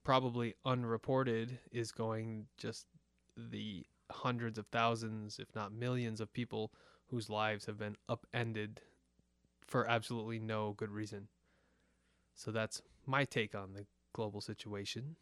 probably 0.04 0.56
unreported 0.66 1.60
is 1.72 1.92
going 1.92 2.46
just 2.58 2.86
the 3.38 3.86
hundreds 4.14 4.58
of 4.58 4.68
thousands 4.68 5.40
if 5.40 5.54
not 5.56 5.74
millions 5.74 6.22
of 6.22 6.32
people 6.34 6.72
whose 7.08 7.30
lives 7.30 7.66
have 7.66 7.78
been 7.78 7.96
upended 8.08 8.82
for 9.66 9.90
absolutely 9.90 10.40
no 10.40 10.74
good 10.78 10.92
reason. 10.92 11.28
So 12.36 12.52
that's 12.52 12.82
my 13.06 13.26
take 13.26 13.56
on 13.56 13.74
the 13.74 13.86
global 14.14 14.42
situation. 14.42 15.16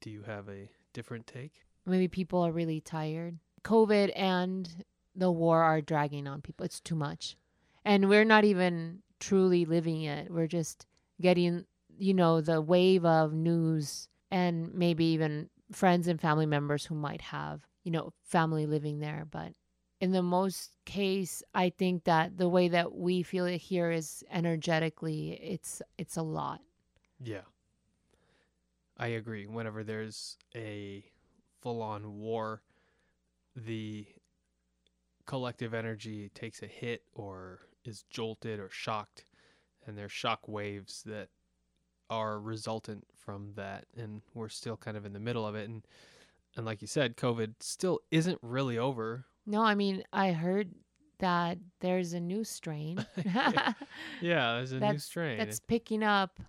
Do 0.00 0.10
you 0.10 0.22
have 0.22 0.48
a 0.48 0.70
different 0.92 1.26
take? 1.26 1.62
Maybe 1.86 2.08
people 2.08 2.40
are 2.40 2.52
really 2.52 2.80
tired. 2.80 3.38
COVID 3.62 4.12
and 4.14 4.84
the 5.14 5.30
war 5.30 5.62
are 5.62 5.80
dragging 5.80 6.26
on 6.26 6.42
people. 6.42 6.64
It's 6.64 6.80
too 6.80 6.94
much. 6.94 7.36
And 7.84 8.08
we're 8.08 8.24
not 8.24 8.44
even 8.44 9.00
truly 9.20 9.64
living 9.64 10.02
it. 10.02 10.30
We're 10.30 10.46
just 10.46 10.86
getting, 11.20 11.64
you 11.98 12.14
know, 12.14 12.40
the 12.40 12.60
wave 12.60 13.04
of 13.04 13.32
news 13.32 14.08
and 14.30 14.72
maybe 14.74 15.04
even 15.06 15.48
friends 15.72 16.06
and 16.08 16.20
family 16.20 16.46
members 16.46 16.84
who 16.86 16.94
might 16.94 17.22
have, 17.22 17.62
you 17.88 17.92
know, 17.92 18.12
family 18.22 18.66
living 18.66 18.98
there. 18.98 19.26
But 19.30 19.54
in 19.98 20.12
the 20.12 20.22
most 20.22 20.72
case, 20.84 21.42
I 21.54 21.70
think 21.70 22.04
that 22.04 22.36
the 22.36 22.46
way 22.46 22.68
that 22.68 22.94
we 22.94 23.22
feel 23.22 23.46
it 23.46 23.56
here 23.56 23.90
is 23.90 24.22
energetically, 24.30 25.40
it's 25.42 25.80
it's 25.96 26.18
a 26.18 26.22
lot. 26.22 26.60
Yeah. 27.18 27.46
I 28.98 29.06
agree. 29.06 29.46
Whenever 29.46 29.82
there's 29.84 30.36
a 30.54 31.02
full 31.62 31.80
on 31.80 32.18
war, 32.18 32.60
the 33.56 34.06
collective 35.24 35.72
energy 35.72 36.30
takes 36.34 36.62
a 36.62 36.66
hit 36.66 37.04
or 37.14 37.60
is 37.86 38.04
jolted 38.10 38.60
or 38.60 38.68
shocked, 38.68 39.24
and 39.86 39.96
there's 39.96 40.12
shock 40.12 40.46
waves 40.46 41.02
that 41.06 41.28
are 42.10 42.38
resultant 42.38 43.06
from 43.16 43.52
that. 43.56 43.86
And 43.96 44.20
we're 44.34 44.50
still 44.50 44.76
kind 44.76 44.98
of 44.98 45.06
in 45.06 45.14
the 45.14 45.20
middle 45.20 45.46
of 45.46 45.54
it. 45.54 45.70
And, 45.70 45.86
and 46.58 46.66
like 46.66 46.82
you 46.82 46.88
said, 46.88 47.16
COVID 47.16 47.54
still 47.60 48.00
isn't 48.10 48.38
really 48.42 48.76
over. 48.76 49.24
No, 49.46 49.62
I 49.62 49.74
mean, 49.76 50.02
I 50.12 50.32
heard 50.32 50.72
that 51.20 51.56
there's 51.80 52.12
a 52.12 52.20
new 52.20 52.44
strain. 52.44 53.06
Yeah, 54.20 54.54
there's 54.56 54.72
a 54.72 54.74
new 54.74 54.80
That's- 54.80 55.04
strain. 55.04 55.38
that's 55.38 55.60
picking 55.60 56.02
up. 56.02 56.40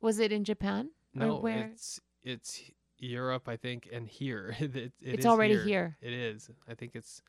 Was 0.00 0.20
it 0.20 0.30
in 0.32 0.44
Japan? 0.44 0.90
or 1.16 1.26
no, 1.26 1.36
where? 1.38 1.70
it's 1.72 2.00
it's 2.22 2.62
Europe, 2.98 3.48
I 3.48 3.56
think, 3.56 3.88
and 3.92 4.06
here. 4.06 4.54
it, 4.60 4.76
it 4.76 4.92
It's 5.00 5.26
already 5.26 5.58
here. 5.58 5.96
It 6.00 6.12
is. 6.12 6.48
I 6.68 6.74
think 6.74 6.92
it's 6.94 7.20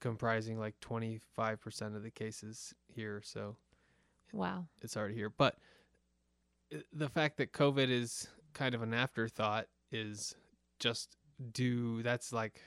comprising 0.00 0.58
like 0.58 0.78
25% 0.80 1.20
of 1.96 2.02
the 2.02 2.10
cases 2.10 2.74
here, 2.88 3.22
so 3.24 3.56
Wow. 4.32 4.66
it's 4.82 4.96
already 4.98 5.14
here. 5.14 5.30
But 5.30 5.56
uh, 6.74 6.78
the 6.92 7.08
fact 7.08 7.38
that 7.38 7.52
COVID 7.54 7.88
is 7.88 8.28
kind 8.52 8.74
of 8.74 8.82
an 8.82 8.92
afterthought 8.92 9.68
is 9.90 10.34
just 10.78 11.16
do 11.52 12.02
That's 12.02 12.32
like, 12.32 12.60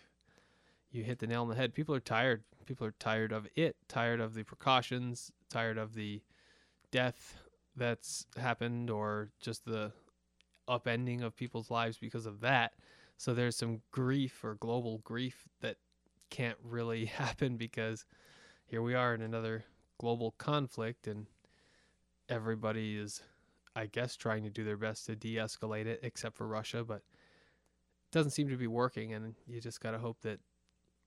you 0.92 1.04
hit 1.04 1.20
the 1.20 1.28
nail 1.28 1.42
on 1.42 1.50
the 1.50 1.56
head. 1.56 1.74
People 1.74 1.96
are 1.96 2.00
tired. 2.00 2.44
People 2.66 2.86
are 2.86 2.96
tired 3.00 3.32
of 3.32 3.48
it, 3.56 3.76
tired 3.88 4.20
of 4.20 4.34
the 4.34 4.44
precautions, 4.44 5.32
tired 5.50 5.78
of 5.78 5.94
the 5.94 6.22
death 6.92 7.38
that's 7.76 8.26
happened 8.38 8.90
or 8.90 9.30
just 9.40 9.66
the 9.66 9.92
upending 10.68 11.24
of 11.24 11.36
people's 11.36 11.72
lives 11.72 11.98
because 11.98 12.26
of 12.26 12.42
that. 12.42 12.74
So 13.18 13.34
there's 13.34 13.56
some 13.56 13.82
grief 13.92 14.44
or 14.44 14.56
global 14.56 15.00
grief 15.00 15.48
that 15.62 15.78
can't 16.30 16.58
really 16.64 17.06
happen 17.06 17.58
because 17.58 18.06
here 18.66 18.82
we 18.82 18.94
are 18.94 19.16
in 19.16 19.22
another 19.22 19.64
global 19.98 20.32
conflict 20.38 21.08
and 21.08 21.26
everybody 22.30 22.98
is 22.98 23.22
I 23.76 23.86
guess 23.86 24.16
trying 24.16 24.44
to 24.44 24.50
do 24.50 24.64
their 24.64 24.78
best 24.78 25.06
to 25.06 25.16
de-escalate 25.16 25.86
it 25.86 26.00
except 26.04 26.36
for 26.36 26.48
Russia, 26.48 26.84
but 26.84 27.02
doesn't 28.12 28.32
seem 28.32 28.50
to 28.50 28.58
be 28.58 28.68
working 28.68 29.14
and 29.14 29.36
you 29.48 29.60
just 29.62 29.82
got 29.82 29.92
to 29.92 30.00
hope 30.00 30.22
that 30.22 30.40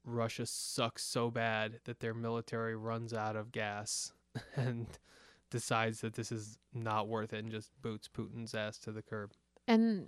Russia 0.04 0.46
sucks 0.46 1.04
so 1.04 1.30
bad 1.30 1.80
that 1.84 2.00
their 2.00 2.14
military 2.14 2.76
runs 2.76 3.12
out 3.12 3.36
of 3.36 3.52
gas 3.52 4.12
and 4.56 4.86
decides 5.50 6.00
that 6.00 6.14
this 6.14 6.32
is 6.32 6.58
not 6.72 7.08
worth 7.08 7.32
it 7.32 7.38
and 7.38 7.50
just 7.50 7.70
boots 7.82 8.08
Putin's 8.08 8.54
ass 8.54 8.78
to 8.78 8.92
the 8.92 9.02
curb. 9.02 9.32
And 9.68 10.06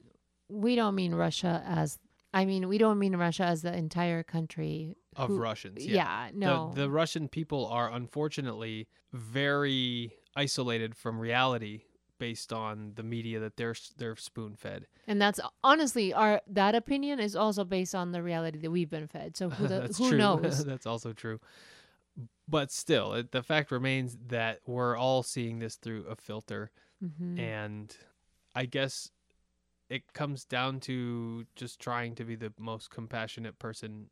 we 0.49 0.75
don't 0.75 0.95
mean 0.95 1.15
Russia 1.15 1.63
as 1.67 1.99
I 2.33 2.45
mean 2.45 2.69
we 2.69 2.79
don't 2.79 2.99
mean 2.99 3.15
Russia 3.17 3.45
as 3.45 3.63
the 3.63 3.75
entire 3.75 4.23
country 4.23 4.97
of 5.17 5.29
who- 5.29 5.39
Russians. 5.39 5.85
Yeah, 5.85 6.31
no. 6.35 6.73
The, 6.75 6.83
the 6.83 6.91
Russian 6.91 7.29
people 7.29 7.67
are 7.67 7.91
unfortunately 7.91 8.89
very 9.13 10.15
isolated 10.35 10.97
from 10.97 11.21
reality 11.21 11.83
based 12.27 12.53
on 12.55 12.93
the 12.95 13.03
media 13.03 13.39
that 13.41 13.55
they're 13.59 13.75
they're 13.99 14.17
spoon 14.17 14.55
fed. 14.57 14.87
and 15.07 15.21
that's 15.21 15.41
honestly 15.63 16.07
our 16.15 16.41
that 16.47 16.75
opinion 16.75 17.21
is 17.21 17.37
also 17.37 17.65
based 17.65 17.95
on 17.95 18.13
the 18.13 18.23
reality 18.23 18.59
that 18.59 18.71
we've 18.71 18.89
been 18.89 19.07
fed. 19.09 19.37
So 19.37 19.51
who 19.51 19.69
the, 19.69 19.81
who 19.99 20.17
knows? 20.17 20.65
That's 20.71 20.87
also 20.87 21.13
true. 21.13 21.39
But 22.49 22.71
still, 22.71 23.13
it, 23.15 23.33
the 23.33 23.43
fact 23.43 23.71
remains 23.71 24.17
that 24.29 24.61
we're 24.67 24.97
all 24.97 25.23
seeing 25.23 25.59
this 25.59 25.77
through 25.77 26.05
a 26.07 26.17
filter, 26.17 26.71
Mhm. 27.03 27.39
and 27.39 27.97
I 28.55 28.65
guess 28.67 29.11
it 29.91 30.13
comes 30.15 30.45
down 30.47 30.81
to 30.81 31.45
just 31.57 31.79
trying 31.81 32.15
to 32.15 32.25
be 32.25 32.37
the 32.37 32.53
most 32.59 32.89
compassionate 32.91 33.59
person 33.59 34.09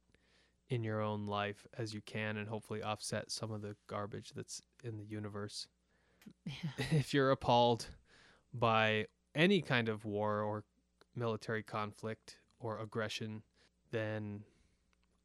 in 0.68 0.84
your 0.84 1.00
own 1.00 1.26
life 1.26 1.66
as 1.78 1.94
you 1.94 2.00
can, 2.02 2.36
and 2.36 2.48
hopefully 2.48 2.82
offset 2.82 3.30
some 3.30 3.50
of 3.52 3.62
the 3.62 3.74
garbage 3.86 4.32
that's 4.36 4.60
in 4.84 4.96
the 4.98 5.04
universe. 5.04 5.66
if 6.90 7.12
you're 7.14 7.30
appalled 7.30 7.86
by 8.52 9.06
any 9.34 9.62
kind 9.62 9.88
of 9.88 10.04
war 10.04 10.40
or 10.40 10.64
military 11.14 11.62
conflict 11.62 12.38
or 12.58 12.78
aggression, 12.78 13.42
then 13.90 14.42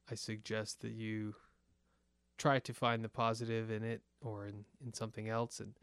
I 0.09 0.15
suggest 0.15 0.82
that 0.82 0.91
you 0.91 1.36
try 2.38 2.59
to 2.59 2.73
find 2.73 3.03
the 3.03 3.09
positive 3.09 3.71
in 3.71 3.84
it 3.84 4.01
or 4.21 4.47
in, 4.47 4.65
in 4.86 4.93
something 4.93 5.28
else 5.28 5.59
and 5.59 5.73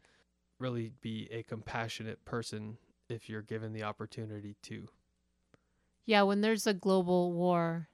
really 0.59 0.91
be 1.01 1.27
a 1.31 1.43
compassionate 1.43 2.23
person 2.25 2.77
if 3.09 3.29
you're 3.29 3.41
given 3.41 3.73
the 3.73 3.83
opportunity 3.83 4.55
to. 4.63 4.87
Yeah, 6.05 6.21
when 6.23 6.41
there's 6.41 6.67
a 6.67 6.73
global 6.73 7.33
war, 7.33 7.89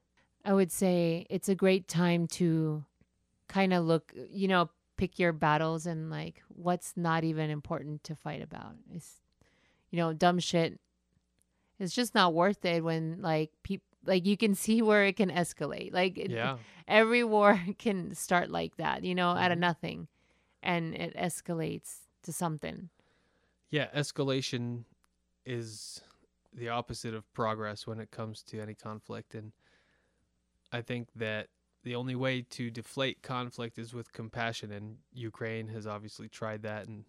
I 0.45 0.54
would 0.54 0.72
say 0.72 1.26
it's 1.30 1.49
a 1.49 1.56
great 1.56 1.88
time 1.88 2.28
to 2.28 2.86
kind 3.47 3.74
of 3.74 3.86
look, 3.86 4.14
you 4.30 4.47
know, 4.47 4.70
pick 4.97 5.18
your 5.18 5.34
battles 5.34 5.86
and 5.86 6.10
like 6.10 6.43
what's 6.49 6.93
not 6.95 7.24
even 7.24 7.49
important 7.49 8.04
to 8.04 8.16
fight 8.16 8.41
about. 8.41 8.76
It's, 8.93 9.20
you 9.92 9.98
know, 9.98 10.14
dumb 10.14 10.39
shit. 10.39 10.80
It's 11.80 11.94
just 11.96 12.16
not 12.16 12.34
worth 12.34 12.64
it 12.66 12.84
when 12.84 13.22
like 13.22 13.52
people 13.64 13.86
like 14.04 14.26
you 14.26 14.36
can 14.36 14.56
see 14.56 14.82
where 14.82 15.06
it 15.06 15.16
can 15.18 15.30
escalate. 15.30 15.94
Like 15.94 16.18
it, 16.18 16.32
Yeah. 16.32 16.58
every 16.88 17.24
war 17.24 17.60
can 17.78 18.16
start 18.16 18.50
like 18.50 18.78
that, 18.78 19.04
you 19.04 19.14
know, 19.14 19.30
out 19.30 19.52
of 19.52 19.58
Mhm. 19.58 19.62
nothing, 19.62 20.08
and 20.64 20.96
it 20.96 21.16
escalates 21.16 22.00
to 22.24 22.34
something. 22.34 22.89
Yeah, 23.70 23.89
escalation 23.96 24.86
is 25.46 26.02
the 26.54 26.70
opposite 26.70 27.14
of 27.14 27.32
progress 27.34 27.86
when 27.88 28.00
it 28.00 28.12
comes 28.12 28.44
to 28.44 28.60
any 28.60 28.76
conflict 28.76 29.34
and 29.36 29.54
I 30.72 30.82
think 30.82 31.10
that 31.16 31.48
the 31.84 31.96
only 31.96 32.16
way 32.16 32.42
to 32.44 32.70
deflate 32.70 33.22
conflict 33.24 33.78
is 33.80 33.94
with 33.94 34.12
compassion 34.14 34.72
and 34.72 34.98
Ukraine 35.14 35.68
has 35.70 35.88
obviously 35.88 36.30
tried 36.30 36.62
that 36.64 36.88
and 36.88 37.06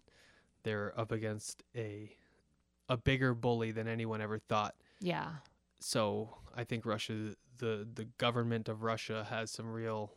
they're 0.63 0.97
up 0.99 1.11
against 1.11 1.63
a 1.75 2.15
a 2.89 2.97
bigger 2.97 3.33
bully 3.33 3.71
than 3.71 3.87
anyone 3.87 4.21
ever 4.21 4.39
thought. 4.39 4.75
Yeah. 4.99 5.31
So, 5.79 6.37
I 6.55 6.63
think 6.63 6.85
Russia 6.85 7.35
the 7.57 7.87
the 7.93 8.05
government 8.17 8.69
of 8.69 8.83
Russia 8.83 9.27
has 9.29 9.51
some 9.51 9.71
real 9.71 10.13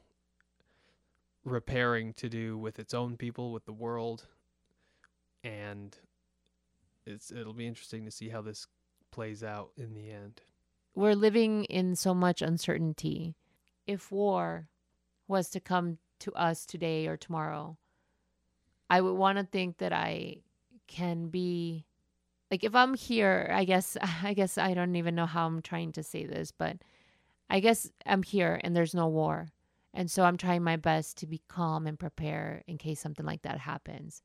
repairing 1.44 2.12
to 2.14 2.28
do 2.28 2.58
with 2.58 2.78
its 2.78 2.92
own 2.94 3.16
people, 3.16 3.52
with 3.52 3.64
the 3.66 3.72
world 3.72 4.26
and 5.44 5.96
it's 7.06 7.30
it'll 7.30 7.52
be 7.52 7.66
interesting 7.66 8.04
to 8.04 8.10
see 8.10 8.28
how 8.28 8.42
this 8.42 8.66
plays 9.12 9.44
out 9.44 9.70
in 9.76 9.94
the 9.94 10.10
end. 10.10 10.42
we're 10.94 11.14
living 11.14 11.64
in 11.64 11.94
so 11.94 12.12
much 12.12 12.42
uncertainty. 12.42 13.36
If 13.86 14.10
war 14.10 14.68
was 15.28 15.48
to 15.50 15.60
come 15.60 15.98
to 16.20 16.32
us 16.34 16.66
today 16.66 17.06
or 17.06 17.16
tomorrow, 17.16 17.78
I 18.90 19.00
would 19.00 19.14
want 19.14 19.38
to 19.38 19.44
think 19.44 19.78
that 19.78 19.92
I 19.92 20.38
can 20.88 21.28
be 21.28 21.85
like 22.50 22.64
if 22.64 22.74
I'm 22.74 22.94
here, 22.94 23.50
I 23.52 23.64
guess 23.64 23.96
I 24.22 24.34
guess 24.34 24.58
I 24.58 24.74
don't 24.74 24.96
even 24.96 25.14
know 25.14 25.26
how 25.26 25.46
I'm 25.46 25.62
trying 25.62 25.92
to 25.92 26.02
say 26.02 26.26
this, 26.26 26.52
but 26.52 26.76
I 27.50 27.60
guess 27.60 27.90
I'm 28.04 28.22
here 28.22 28.60
and 28.62 28.74
there's 28.74 28.94
no 28.94 29.06
war. 29.08 29.48
And 29.94 30.10
so 30.10 30.24
I'm 30.24 30.36
trying 30.36 30.62
my 30.62 30.76
best 30.76 31.16
to 31.18 31.26
be 31.26 31.40
calm 31.48 31.86
and 31.86 31.98
prepare 31.98 32.62
in 32.66 32.76
case 32.76 33.00
something 33.00 33.24
like 33.24 33.42
that 33.42 33.58
happens. 33.58 34.20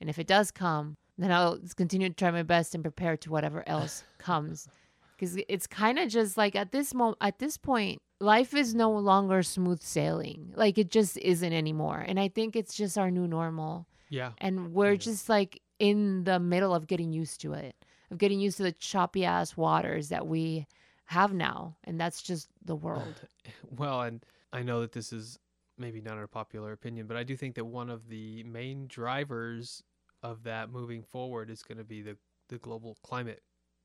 And 0.00 0.08
if 0.08 0.18
it 0.18 0.26
does 0.28 0.50
come, 0.52 0.96
then 1.18 1.32
I'll 1.32 1.58
continue 1.76 2.08
to 2.10 2.14
try 2.14 2.30
my 2.30 2.42
best 2.44 2.74
and 2.74 2.84
prepare 2.84 3.16
to 3.16 3.30
whatever 3.30 3.64
else 3.68 4.04
comes 4.18 4.68
because 5.16 5.36
it's 5.48 5.66
kind 5.66 5.98
of 5.98 6.10
just 6.10 6.36
like 6.36 6.54
at 6.54 6.72
this 6.72 6.92
moment 6.92 7.16
at 7.22 7.38
this 7.38 7.56
point 7.56 7.98
life 8.20 8.52
is 8.54 8.74
no 8.74 8.90
longer 8.90 9.42
smooth 9.42 9.80
sailing 9.82 10.52
like 10.54 10.76
it 10.76 10.90
just 10.90 11.16
isn't 11.18 11.52
anymore 11.54 12.04
and 12.06 12.20
i 12.20 12.28
think 12.28 12.54
it's 12.54 12.74
just 12.74 12.98
our 12.98 13.10
new 13.10 13.26
normal 13.26 13.86
Yeah. 14.10 14.32
and 14.38 14.72
we're 14.74 14.92
Yeah. 14.92 14.98
just 14.98 15.28
like 15.30 15.60
in 15.78 16.24
the 16.24 16.38
middle 16.38 16.74
of 16.74 16.86
getting 16.86 17.12
used 17.12 17.40
to 17.40 17.52
it 17.52 17.74
of 18.10 18.18
getting 18.18 18.40
used 18.40 18.56
to 18.58 18.62
the 18.62 18.72
choppy 18.72 19.24
ass 19.24 19.56
waters 19.56 20.08
that 20.08 20.26
we 20.26 20.66
have 21.06 21.32
now 21.34 21.76
and 21.84 22.00
that's 22.00 22.22
just 22.22 22.48
the 22.64 22.74
eh, 22.96 23.00
world. 23.00 23.22
Well, 23.70 24.02
and 24.02 24.24
I 24.52 24.62
know 24.62 24.80
that 24.80 24.92
this 24.92 25.12
is 25.12 25.38
maybe 25.78 26.00
not 26.00 26.18
a 26.22 26.26
popular 26.28 26.72
opinion, 26.72 27.06
but 27.06 27.16
I 27.16 27.22
do 27.24 27.36
think 27.36 27.54
that 27.56 27.64
one 27.64 27.90
of 27.90 28.08
the 28.08 28.42
main 28.44 28.86
drivers 28.86 29.82
of 30.22 30.42
that 30.44 30.70
moving 30.70 31.02
forward 31.02 31.50
is 31.50 31.62
going 31.62 31.78
to 31.78 31.84
be 31.84 32.02
the 32.02 32.16
the 32.48 32.58
global 32.58 32.96
climate 33.02 33.42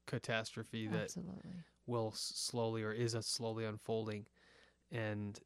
catastrophe 0.08 0.88
that 0.88 1.12
absolutely. 1.14 1.64
will 1.88 2.12
s- 2.14 2.32
slowly 2.36 2.84
or 2.84 2.92
is 2.92 3.14
a 3.14 3.22
slowly 3.22 3.66
unfolding 3.66 4.26
and 4.92 5.40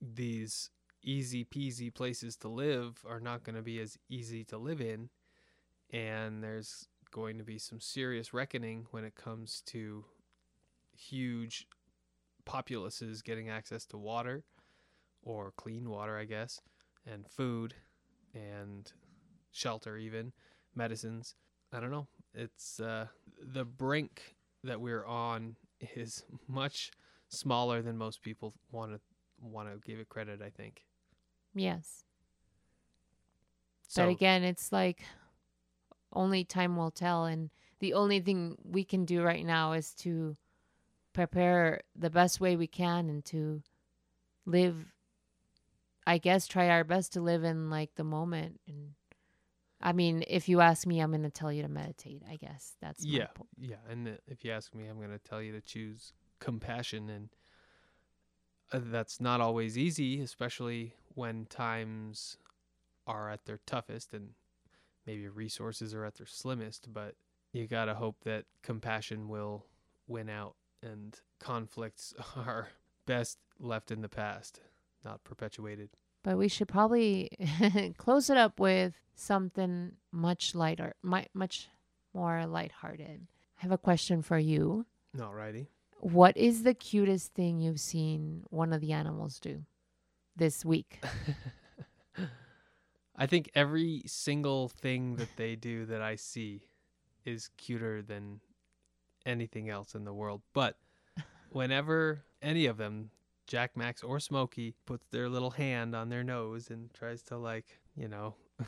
these 0.00 0.70
easy 1.02 1.44
peasy 1.44 1.92
places 1.92 2.36
to 2.36 2.48
live 2.48 3.04
are 3.06 3.20
not 3.20 3.42
going 3.44 3.56
to 3.56 3.62
be 3.62 3.78
as 3.80 3.96
easy 4.08 4.44
to 4.44 4.58
live 4.58 4.80
in 4.80 5.08
and 5.90 6.42
there's 6.42 6.86
going 7.10 7.38
to 7.38 7.44
be 7.44 7.58
some 7.58 7.80
serious 7.80 8.34
reckoning 8.34 8.86
when 8.90 9.04
it 9.04 9.14
comes 9.14 9.62
to 9.66 10.04
huge 10.96 11.66
populaces 12.44 13.22
getting 13.22 13.48
access 13.48 13.84
to 13.86 13.96
water 13.96 14.42
or 15.22 15.52
clean 15.56 15.88
water 15.88 16.18
I 16.18 16.24
guess 16.24 16.60
and 17.06 17.26
food 17.26 17.74
and 18.34 18.90
shelter 19.52 19.96
even 19.96 20.32
medicines 20.74 21.34
I 21.72 21.80
don't 21.80 21.90
know 21.90 22.08
it's 22.34 22.80
uh 22.80 23.06
the 23.40 23.64
brink 23.64 24.36
that 24.64 24.80
we're 24.80 25.04
on 25.06 25.56
is 25.94 26.24
much 26.48 26.90
smaller 27.28 27.82
than 27.82 27.96
most 27.96 28.22
people 28.22 28.54
want 28.70 28.92
to 28.92 29.00
want 29.40 29.68
to 29.68 29.78
give 29.88 30.00
it 30.00 30.08
credit. 30.08 30.40
I 30.44 30.50
think. 30.50 30.82
yes 31.54 32.04
So 33.86 34.04
but 34.04 34.10
again 34.10 34.42
it's 34.42 34.72
like 34.72 35.02
only 36.12 36.44
time 36.44 36.76
will 36.76 36.90
tell 36.90 37.24
and 37.24 37.50
the 37.80 37.94
only 37.94 38.20
thing 38.20 38.56
we 38.64 38.84
can 38.84 39.04
do 39.04 39.22
right 39.22 39.44
now 39.44 39.72
is 39.72 39.92
to 39.94 40.36
prepare 41.12 41.80
the 41.96 42.10
best 42.10 42.40
way 42.40 42.56
we 42.56 42.66
can 42.66 43.08
and 43.08 43.24
to 43.24 43.62
live 44.46 44.92
i 46.06 46.18
guess 46.18 46.46
try 46.46 46.68
our 46.68 46.84
best 46.84 47.12
to 47.12 47.20
live 47.20 47.44
in 47.44 47.70
like 47.70 47.94
the 47.96 48.04
moment 48.04 48.60
and 48.66 48.92
i 49.80 49.92
mean 49.92 50.24
if 50.26 50.48
you 50.48 50.60
ask 50.60 50.86
me 50.86 51.00
i'm 51.00 51.10
going 51.10 51.22
to 51.22 51.30
tell 51.30 51.52
you 51.52 51.62
to 51.62 51.68
meditate 51.68 52.22
i 52.30 52.36
guess 52.36 52.74
that's 52.80 53.04
yeah, 53.04 53.26
yeah. 53.58 53.76
And 53.88 54.18
if 54.26 54.44
you 54.44 54.50
ask 54.50 54.74
me, 54.74 54.86
I'm 54.86 54.96
going 54.96 55.10
to 55.10 55.18
tell 55.18 55.42
you 55.42 55.52
to 55.52 55.60
choose 55.60 56.12
compassion, 56.40 57.08
and 57.10 57.28
uh, 58.72 58.80
that's 58.90 59.20
not 59.20 59.40
always 59.40 59.78
easy, 59.78 60.20
especially 60.20 60.94
when 61.14 61.46
times 61.46 62.38
are 63.06 63.30
at 63.30 63.46
their 63.46 63.60
toughest 63.66 64.12
and 64.12 64.30
maybe 65.08 65.26
resources 65.26 65.94
are 65.94 66.04
at 66.04 66.16
their 66.16 66.26
slimmest. 66.26 66.92
But 66.92 67.14
you 67.52 67.66
gotta 67.66 67.94
hope 67.94 68.16
that 68.24 68.44
compassion 68.62 69.28
will 69.28 69.64
win 70.06 70.28
out, 70.28 70.54
and 70.82 71.18
conflicts 71.40 72.14
are 72.36 72.68
best 73.06 73.38
left 73.58 73.90
in 73.90 74.02
the 74.02 74.08
past, 74.08 74.60
not 75.04 75.24
perpetuated. 75.24 75.88
But 76.22 76.36
we 76.36 76.48
should 76.48 76.68
probably 76.68 77.30
close 77.96 78.28
it 78.28 78.36
up 78.36 78.60
with 78.60 78.94
something 79.14 79.92
much 80.12 80.54
lighter, 80.54 80.94
much 81.02 81.68
more 82.12 82.44
lighthearted. 82.46 83.26
I 83.58 83.62
have 83.62 83.72
a 83.72 83.78
question 83.78 84.20
for 84.20 84.38
you. 84.38 84.84
Alrighty. 85.16 85.68
What 86.00 86.36
is 86.36 86.64
the 86.64 86.74
cutest 86.74 87.32
thing 87.34 87.60
you've 87.60 87.80
seen 87.80 88.44
one 88.50 88.72
of 88.72 88.80
the 88.80 88.92
animals 88.92 89.40
do 89.40 89.64
this 90.36 90.64
week? 90.64 91.02
I 93.18 93.26
think 93.26 93.50
every 93.54 94.02
single 94.06 94.68
thing 94.68 95.16
that 95.16 95.36
they 95.36 95.56
do 95.56 95.84
that 95.86 96.00
I 96.00 96.14
see 96.14 96.62
is 97.24 97.50
cuter 97.56 98.00
than 98.00 98.40
anything 99.26 99.68
else 99.68 99.96
in 99.96 100.04
the 100.04 100.14
world. 100.14 100.42
But 100.54 100.76
whenever 101.50 102.22
any 102.40 102.66
of 102.66 102.76
them, 102.76 103.10
Jack 103.48 103.76
Max 103.76 104.04
or 104.04 104.20
Smokey, 104.20 104.74
puts 104.86 105.06
their 105.08 105.28
little 105.28 105.50
hand 105.50 105.96
on 105.96 106.08
their 106.10 106.22
nose 106.22 106.70
and 106.70 106.94
tries 106.94 107.22
to 107.24 107.36
like, 107.36 107.66
you 107.96 108.06
know, 108.06 108.36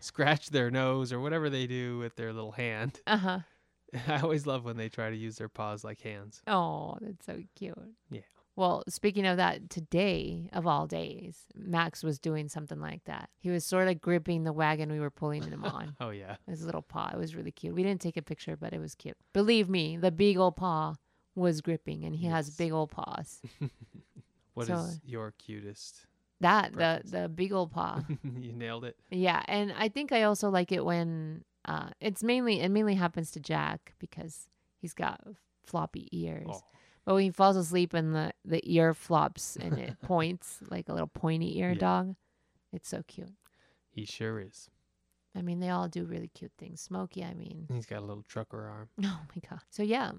scratch 0.00 0.48
their 0.48 0.70
nose 0.70 1.12
or 1.12 1.20
whatever 1.20 1.50
they 1.50 1.66
do 1.66 1.98
with 1.98 2.16
their 2.16 2.32
little 2.32 2.52
hand. 2.52 3.00
Uh 3.06 3.16
huh. 3.18 3.38
I 4.08 4.20
always 4.20 4.46
love 4.46 4.64
when 4.64 4.78
they 4.78 4.88
try 4.88 5.10
to 5.10 5.16
use 5.16 5.36
their 5.36 5.50
paws 5.50 5.84
like 5.84 6.00
hands. 6.00 6.40
Oh, 6.46 6.96
that's 7.02 7.26
so 7.26 7.42
cute. 7.54 7.76
Yeah. 8.10 8.20
Well, 8.54 8.82
speaking 8.88 9.26
of 9.26 9.38
that, 9.38 9.70
today 9.70 10.50
of 10.52 10.66
all 10.66 10.86
days, 10.86 11.38
Max 11.54 12.02
was 12.04 12.18
doing 12.18 12.48
something 12.48 12.78
like 12.80 13.02
that. 13.04 13.30
He 13.38 13.48
was 13.50 13.64
sort 13.64 13.88
of 13.88 14.00
gripping 14.00 14.44
the 14.44 14.52
wagon 14.52 14.92
we 14.92 15.00
were 15.00 15.10
pulling 15.10 15.42
him 15.42 15.64
on. 15.64 15.96
Oh 16.00 16.10
yeah. 16.10 16.36
His 16.46 16.64
little 16.64 16.82
paw. 16.82 17.10
It 17.14 17.18
was 17.18 17.34
really 17.34 17.50
cute. 17.52 17.74
We 17.74 17.82
didn't 17.82 18.02
take 18.02 18.16
a 18.18 18.22
picture, 18.22 18.56
but 18.56 18.72
it 18.74 18.78
was 18.78 18.94
cute. 18.94 19.16
Believe 19.32 19.68
me, 19.70 19.96
the 19.96 20.10
beagle 20.10 20.52
paw 20.52 20.94
was 21.34 21.62
gripping, 21.62 22.04
and 22.04 22.14
he 22.14 22.26
has 22.26 22.50
big 22.50 22.72
old 22.72 22.90
paws. 22.90 23.40
What 24.54 24.68
is 24.68 24.68
So- 24.68 24.90
your 25.04 25.32
cutest? 25.38 26.06
That 26.40 26.72
the 26.74 27.00
the 27.04 27.28
beagle 27.28 27.68
paw. 27.68 28.02
you 28.38 28.52
nailed 28.52 28.84
it. 28.84 28.96
Yeah, 29.10 29.42
and 29.48 29.72
I 29.78 29.88
think 29.88 30.12
I 30.12 30.24
also 30.24 30.50
like 30.50 30.72
it 30.72 30.84
when 30.84 31.44
uh, 31.64 31.90
it's 32.00 32.22
mainly 32.22 32.60
it 32.60 32.68
mainly 32.68 32.96
happens 32.96 33.30
to 33.30 33.40
Jack 33.40 33.94
because 33.98 34.48
he's 34.80 34.92
got 34.92 35.20
floppy 35.64 36.08
ears. 36.12 36.48
Oh. 36.50 36.60
But 37.04 37.14
when 37.14 37.24
he 37.24 37.30
falls 37.30 37.56
asleep 37.56 37.94
and 37.94 38.14
the 38.14 38.32
the 38.44 38.60
ear 38.72 38.94
flops 38.94 39.56
and 39.56 39.78
it 39.78 40.00
points 40.02 40.58
like 40.70 40.88
a 40.88 40.92
little 40.92 41.08
pointy 41.08 41.58
ear 41.58 41.72
Yeah. 41.72 41.78
dog, 41.78 42.16
it's 42.72 42.88
so 42.88 43.02
cute. 43.06 43.32
He 43.90 44.04
sure 44.04 44.40
is. 44.40 44.70
I 45.34 45.42
mean, 45.42 45.60
they 45.60 45.70
all 45.70 45.88
do 45.88 46.04
really 46.04 46.28
cute 46.28 46.52
things. 46.58 46.80
Smokey, 46.80 47.24
I 47.24 47.34
mean, 47.34 47.66
He's 47.72 47.86
got 47.86 47.98
a 48.00 48.04
little 48.06 48.22
trucker 48.22 48.66
arm. 48.66 48.88
oh 49.04 49.20
my 49.34 49.42
god. 49.50 49.60
So 49.70 49.82
yeah, 49.82 50.12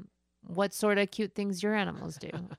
what 0.45 0.73
sort 0.73 0.97
of 0.97 1.11
cute 1.11 1.35
things 1.35 1.61
your 1.63 1.73
animals 1.75 2.17
do? 2.17 2.29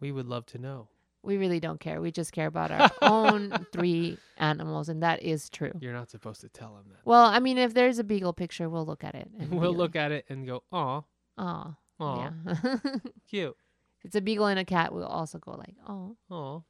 We 0.00 0.12
would 0.12 0.26
love 0.28 0.46
to 0.46 0.58
know. 0.58 0.86
we 1.24 1.36
really 1.38 1.58
don't 1.58 1.80
care. 1.80 2.00
We 2.00 2.12
just 2.12 2.30
care 2.32 2.46
about 2.46 2.70
our 2.70 2.88
own 3.02 3.66
three 3.72 4.16
animals, 4.36 4.88
and 4.88 5.02
that 5.02 5.24
is 5.24 5.50
true. 5.50 5.72
You're 5.80 5.92
not 5.92 6.08
supposed 6.08 6.40
to 6.42 6.48
tell 6.48 6.76
him 6.76 6.84
that. 6.90 7.00
Well, 7.04 7.24
I 7.24 7.40
mean, 7.40 7.58
if 7.58 7.74
there's 7.74 7.98
a 7.98 8.04
beagle 8.04 8.32
picture, 8.32 8.68
we'll 8.68 8.86
look 8.86 9.02
at 9.02 9.16
it. 9.16 9.28
And 9.40 9.50
we'll 9.50 9.74
look 9.74 9.96
at 9.96 10.12
it 10.12 10.24
and 10.28 10.46
go, 10.46 10.62
"Aw, 10.72 11.02
Aw, 11.38 11.74
aw, 12.00 12.30
yeah. 12.46 12.76
cute, 13.28 13.56
if 13.98 14.04
it's 14.04 14.16
a 14.16 14.20
beagle 14.20 14.46
and 14.46 14.58
a 14.58 14.64
cat, 14.64 14.92
we'll 14.92 15.04
also 15.06 15.38
go 15.38 15.52
like, 15.52 15.74
oh. 15.88 16.16
aw." 16.30 16.60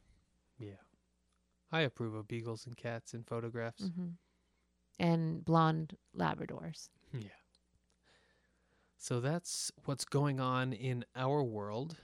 Yeah, 0.59 0.81
I 1.71 1.81
approve 1.83 2.15
of 2.15 2.27
beagles 2.29 2.67
and 2.67 2.77
cats 2.77 3.15
in 3.15 3.23
photographs. 3.25 3.83
hmm 3.85 4.09
And 4.99 5.45
blonde 5.45 5.97
Labradors. 6.17 6.89
Yeah. 7.13 7.29
So 8.97 9.21
that's 9.21 9.71
what's 9.85 10.05
going 10.05 10.41
on 10.41 10.73
in 10.73 11.05
our 11.15 11.43
world, 11.45 11.97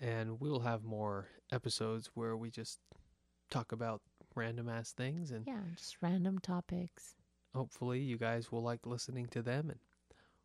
and 0.00 0.40
we'll 0.40 0.60
have 0.60 0.84
more 0.84 1.26
episodes 1.50 2.10
where 2.14 2.36
we 2.36 2.50
just 2.50 2.78
talk 3.50 3.72
about 3.72 4.00
random 4.34 4.68
ass 4.68 4.92
things, 4.92 5.30
and 5.32 5.44
Yeah, 5.46 5.60
just 5.76 5.96
random 6.00 6.38
topics. 6.38 7.16
hopefully 7.54 8.00
you 8.00 8.16
guys 8.16 8.50
will 8.52 8.62
like 8.62 8.86
listening 8.86 9.26
to 9.28 9.42
them. 9.42 9.68
And 9.70 9.80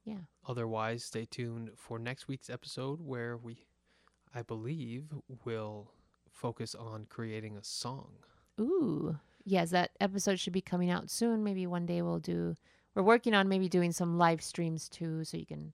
Yeah. 0.08 0.20
Otherwise, 0.47 1.03
stay 1.03 1.26
tuned 1.26 1.72
for 1.76 1.99
next 1.99 2.28
week's 2.30 2.49
episode 2.49 3.01
where 3.01 3.36
we, 3.36 3.66
I 4.34 4.41
believe, 4.41 5.03
will 5.43 5.91
focus 6.32 6.74
on 6.74 7.05
creating 7.10 7.58
a 7.58 7.64
song. 7.64 8.12
Ooh. 8.60 9.18
Yes, 9.43 9.72
that 9.72 9.91
episode 9.99 10.39
should 10.39 10.53
be 10.53 10.62
coming 10.62 10.89
out 10.89 11.10
soon. 11.10 11.43
Maybe 11.43 11.68
one 11.68 11.86
day 11.86 12.01
we'll 12.01 12.20
do. 12.20 12.55
We're 12.95 13.03
working 13.03 13.34
on 13.34 13.49
maybe 13.49 13.68
doing 13.68 13.91
some 13.91 14.18
live 14.18 14.41
streams 14.41 14.88
too, 14.88 15.26
so 15.26 15.36
you 15.38 15.45
can 15.45 15.74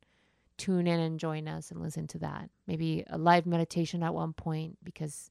tune 0.57 0.87
in 0.87 0.99
and 0.99 1.19
join 1.19 1.47
us 1.47 1.69
and 1.71 1.79
listen 1.81 2.07
to 2.07 2.19
that. 2.19 2.49
Maybe 2.67 3.03
a 3.09 3.17
live 3.19 3.45
meditation 3.45 4.01
at 4.03 4.13
one 4.15 4.33
point 4.33 4.77
because 4.83 5.29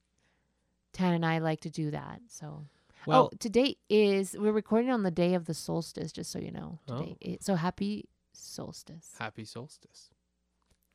Tan 0.93 1.13
and 1.13 1.25
I 1.25 1.39
like 1.39 1.59
to 1.61 1.69
do 1.69 1.91
that. 1.91 2.21
So, 2.29 2.45
oh, 2.65 2.67
Well, 3.05 3.29
oh, 3.33 3.35
today 3.37 3.75
is 3.89 4.35
we're 4.37 4.51
recording 4.53 4.91
on 4.91 5.03
the 5.03 5.11
day 5.11 5.33
of 5.33 5.45
the 5.45 5.53
solstice, 5.53 6.11
just 6.13 6.31
so 6.31 6.39
you 6.39 6.51
know. 6.51 6.79
Oh. 6.87 6.99
Today, 6.99 7.17
i- 7.25 7.37
so 7.41 7.55
happy 7.55 8.07
solstice. 8.33 9.15
happy 9.19 9.45
solstice. 9.45 10.09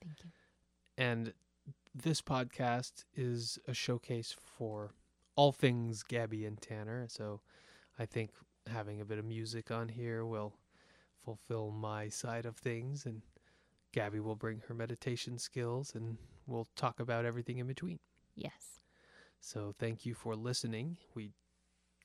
Thank 0.03 0.25
you. 0.25 0.31
And 0.97 1.33
this 1.95 2.21
podcast 2.21 3.05
is 3.15 3.59
a 3.67 3.75
showcase 3.75 4.35
for 4.57 4.93
all 5.37 5.53
things 5.53 6.03
Gabby 6.03 6.45
and 6.45 6.61
Tanner. 6.61 7.07
So 7.09 7.41
I 7.99 8.07
think 8.07 8.31
having 8.67 9.01
a 9.01 9.05
bit 9.05 9.19
of 9.19 9.25
music 9.25 9.71
on 9.71 9.89
here 9.89 10.25
will 10.25 10.55
fulfill 11.25 11.71
my 11.71 12.09
side 12.09 12.47
of 12.47 12.57
things. 12.57 13.07
And 13.07 13.23
Gabby 13.93 14.21
will 14.21 14.37
bring 14.37 14.63
her 14.67 14.75
meditation 14.75 15.39
skills 15.39 15.95
and 15.95 16.19
we'll 16.47 16.69
talk 16.77 17.01
about 17.01 17.25
everything 17.25 17.59
in 17.59 17.67
between. 17.67 17.99
Yes. 18.35 18.81
So 19.41 19.75
thank 19.79 20.05
you 20.05 20.15
for 20.15 20.35
listening. 20.35 20.97
We 21.15 21.33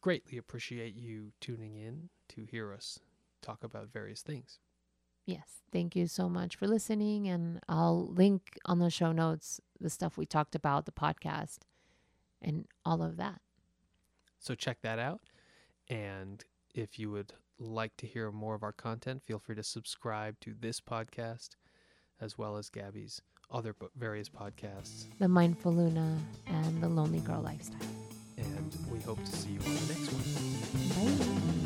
greatly 0.01 0.37
appreciate 0.37 0.95
you 0.95 1.31
tuning 1.41 1.75
in 1.77 2.09
to 2.29 2.45
hear 2.45 2.73
us 2.73 2.99
talk 3.41 3.63
about 3.63 3.91
various 3.91 4.21
things. 4.21 4.59
Yes. 5.25 5.47
Thank 5.71 5.95
you 5.95 6.07
so 6.07 6.29
much 6.29 6.55
for 6.55 6.67
listening. 6.67 7.27
And 7.27 7.59
I'll 7.67 8.07
link 8.07 8.59
on 8.65 8.79
the 8.79 8.89
show 8.89 9.11
notes 9.11 9.59
the 9.79 9.89
stuff 9.89 10.17
we 10.17 10.25
talked 10.25 10.55
about, 10.55 10.85
the 10.85 10.91
podcast, 10.91 11.59
and 12.41 12.65
all 12.85 13.01
of 13.01 13.17
that. 13.17 13.41
So 14.39 14.55
check 14.55 14.81
that 14.81 14.99
out. 14.99 15.21
And 15.89 16.43
if 16.75 16.99
you 16.99 17.11
would 17.11 17.33
like 17.59 17.95
to 17.97 18.05
hear 18.05 18.31
more 18.31 18.55
of 18.55 18.63
our 18.63 18.71
content, 18.71 19.23
feel 19.23 19.39
free 19.39 19.55
to 19.55 19.63
subscribe 19.63 20.39
to 20.41 20.53
this 20.59 20.79
podcast 20.79 21.51
as 22.21 22.37
well 22.37 22.57
as 22.57 22.69
Gabby's 22.69 23.21
other 23.51 23.75
various 23.95 24.29
podcasts. 24.29 25.05
The 25.19 25.27
Mindful 25.27 25.73
Luna 25.73 26.17
and 26.47 26.81
the 26.81 26.89
Lonely 26.89 27.19
Girl 27.19 27.41
Lifestyle. 27.41 27.79
And 28.37 28.75
we 28.91 28.99
hope 28.99 29.23
to 29.23 29.31
see 29.31 29.51
you 29.51 29.59
on 29.59 29.75
the 29.75 29.93
next 29.93 30.11
one. 30.11 31.59
Bye. 31.59 31.62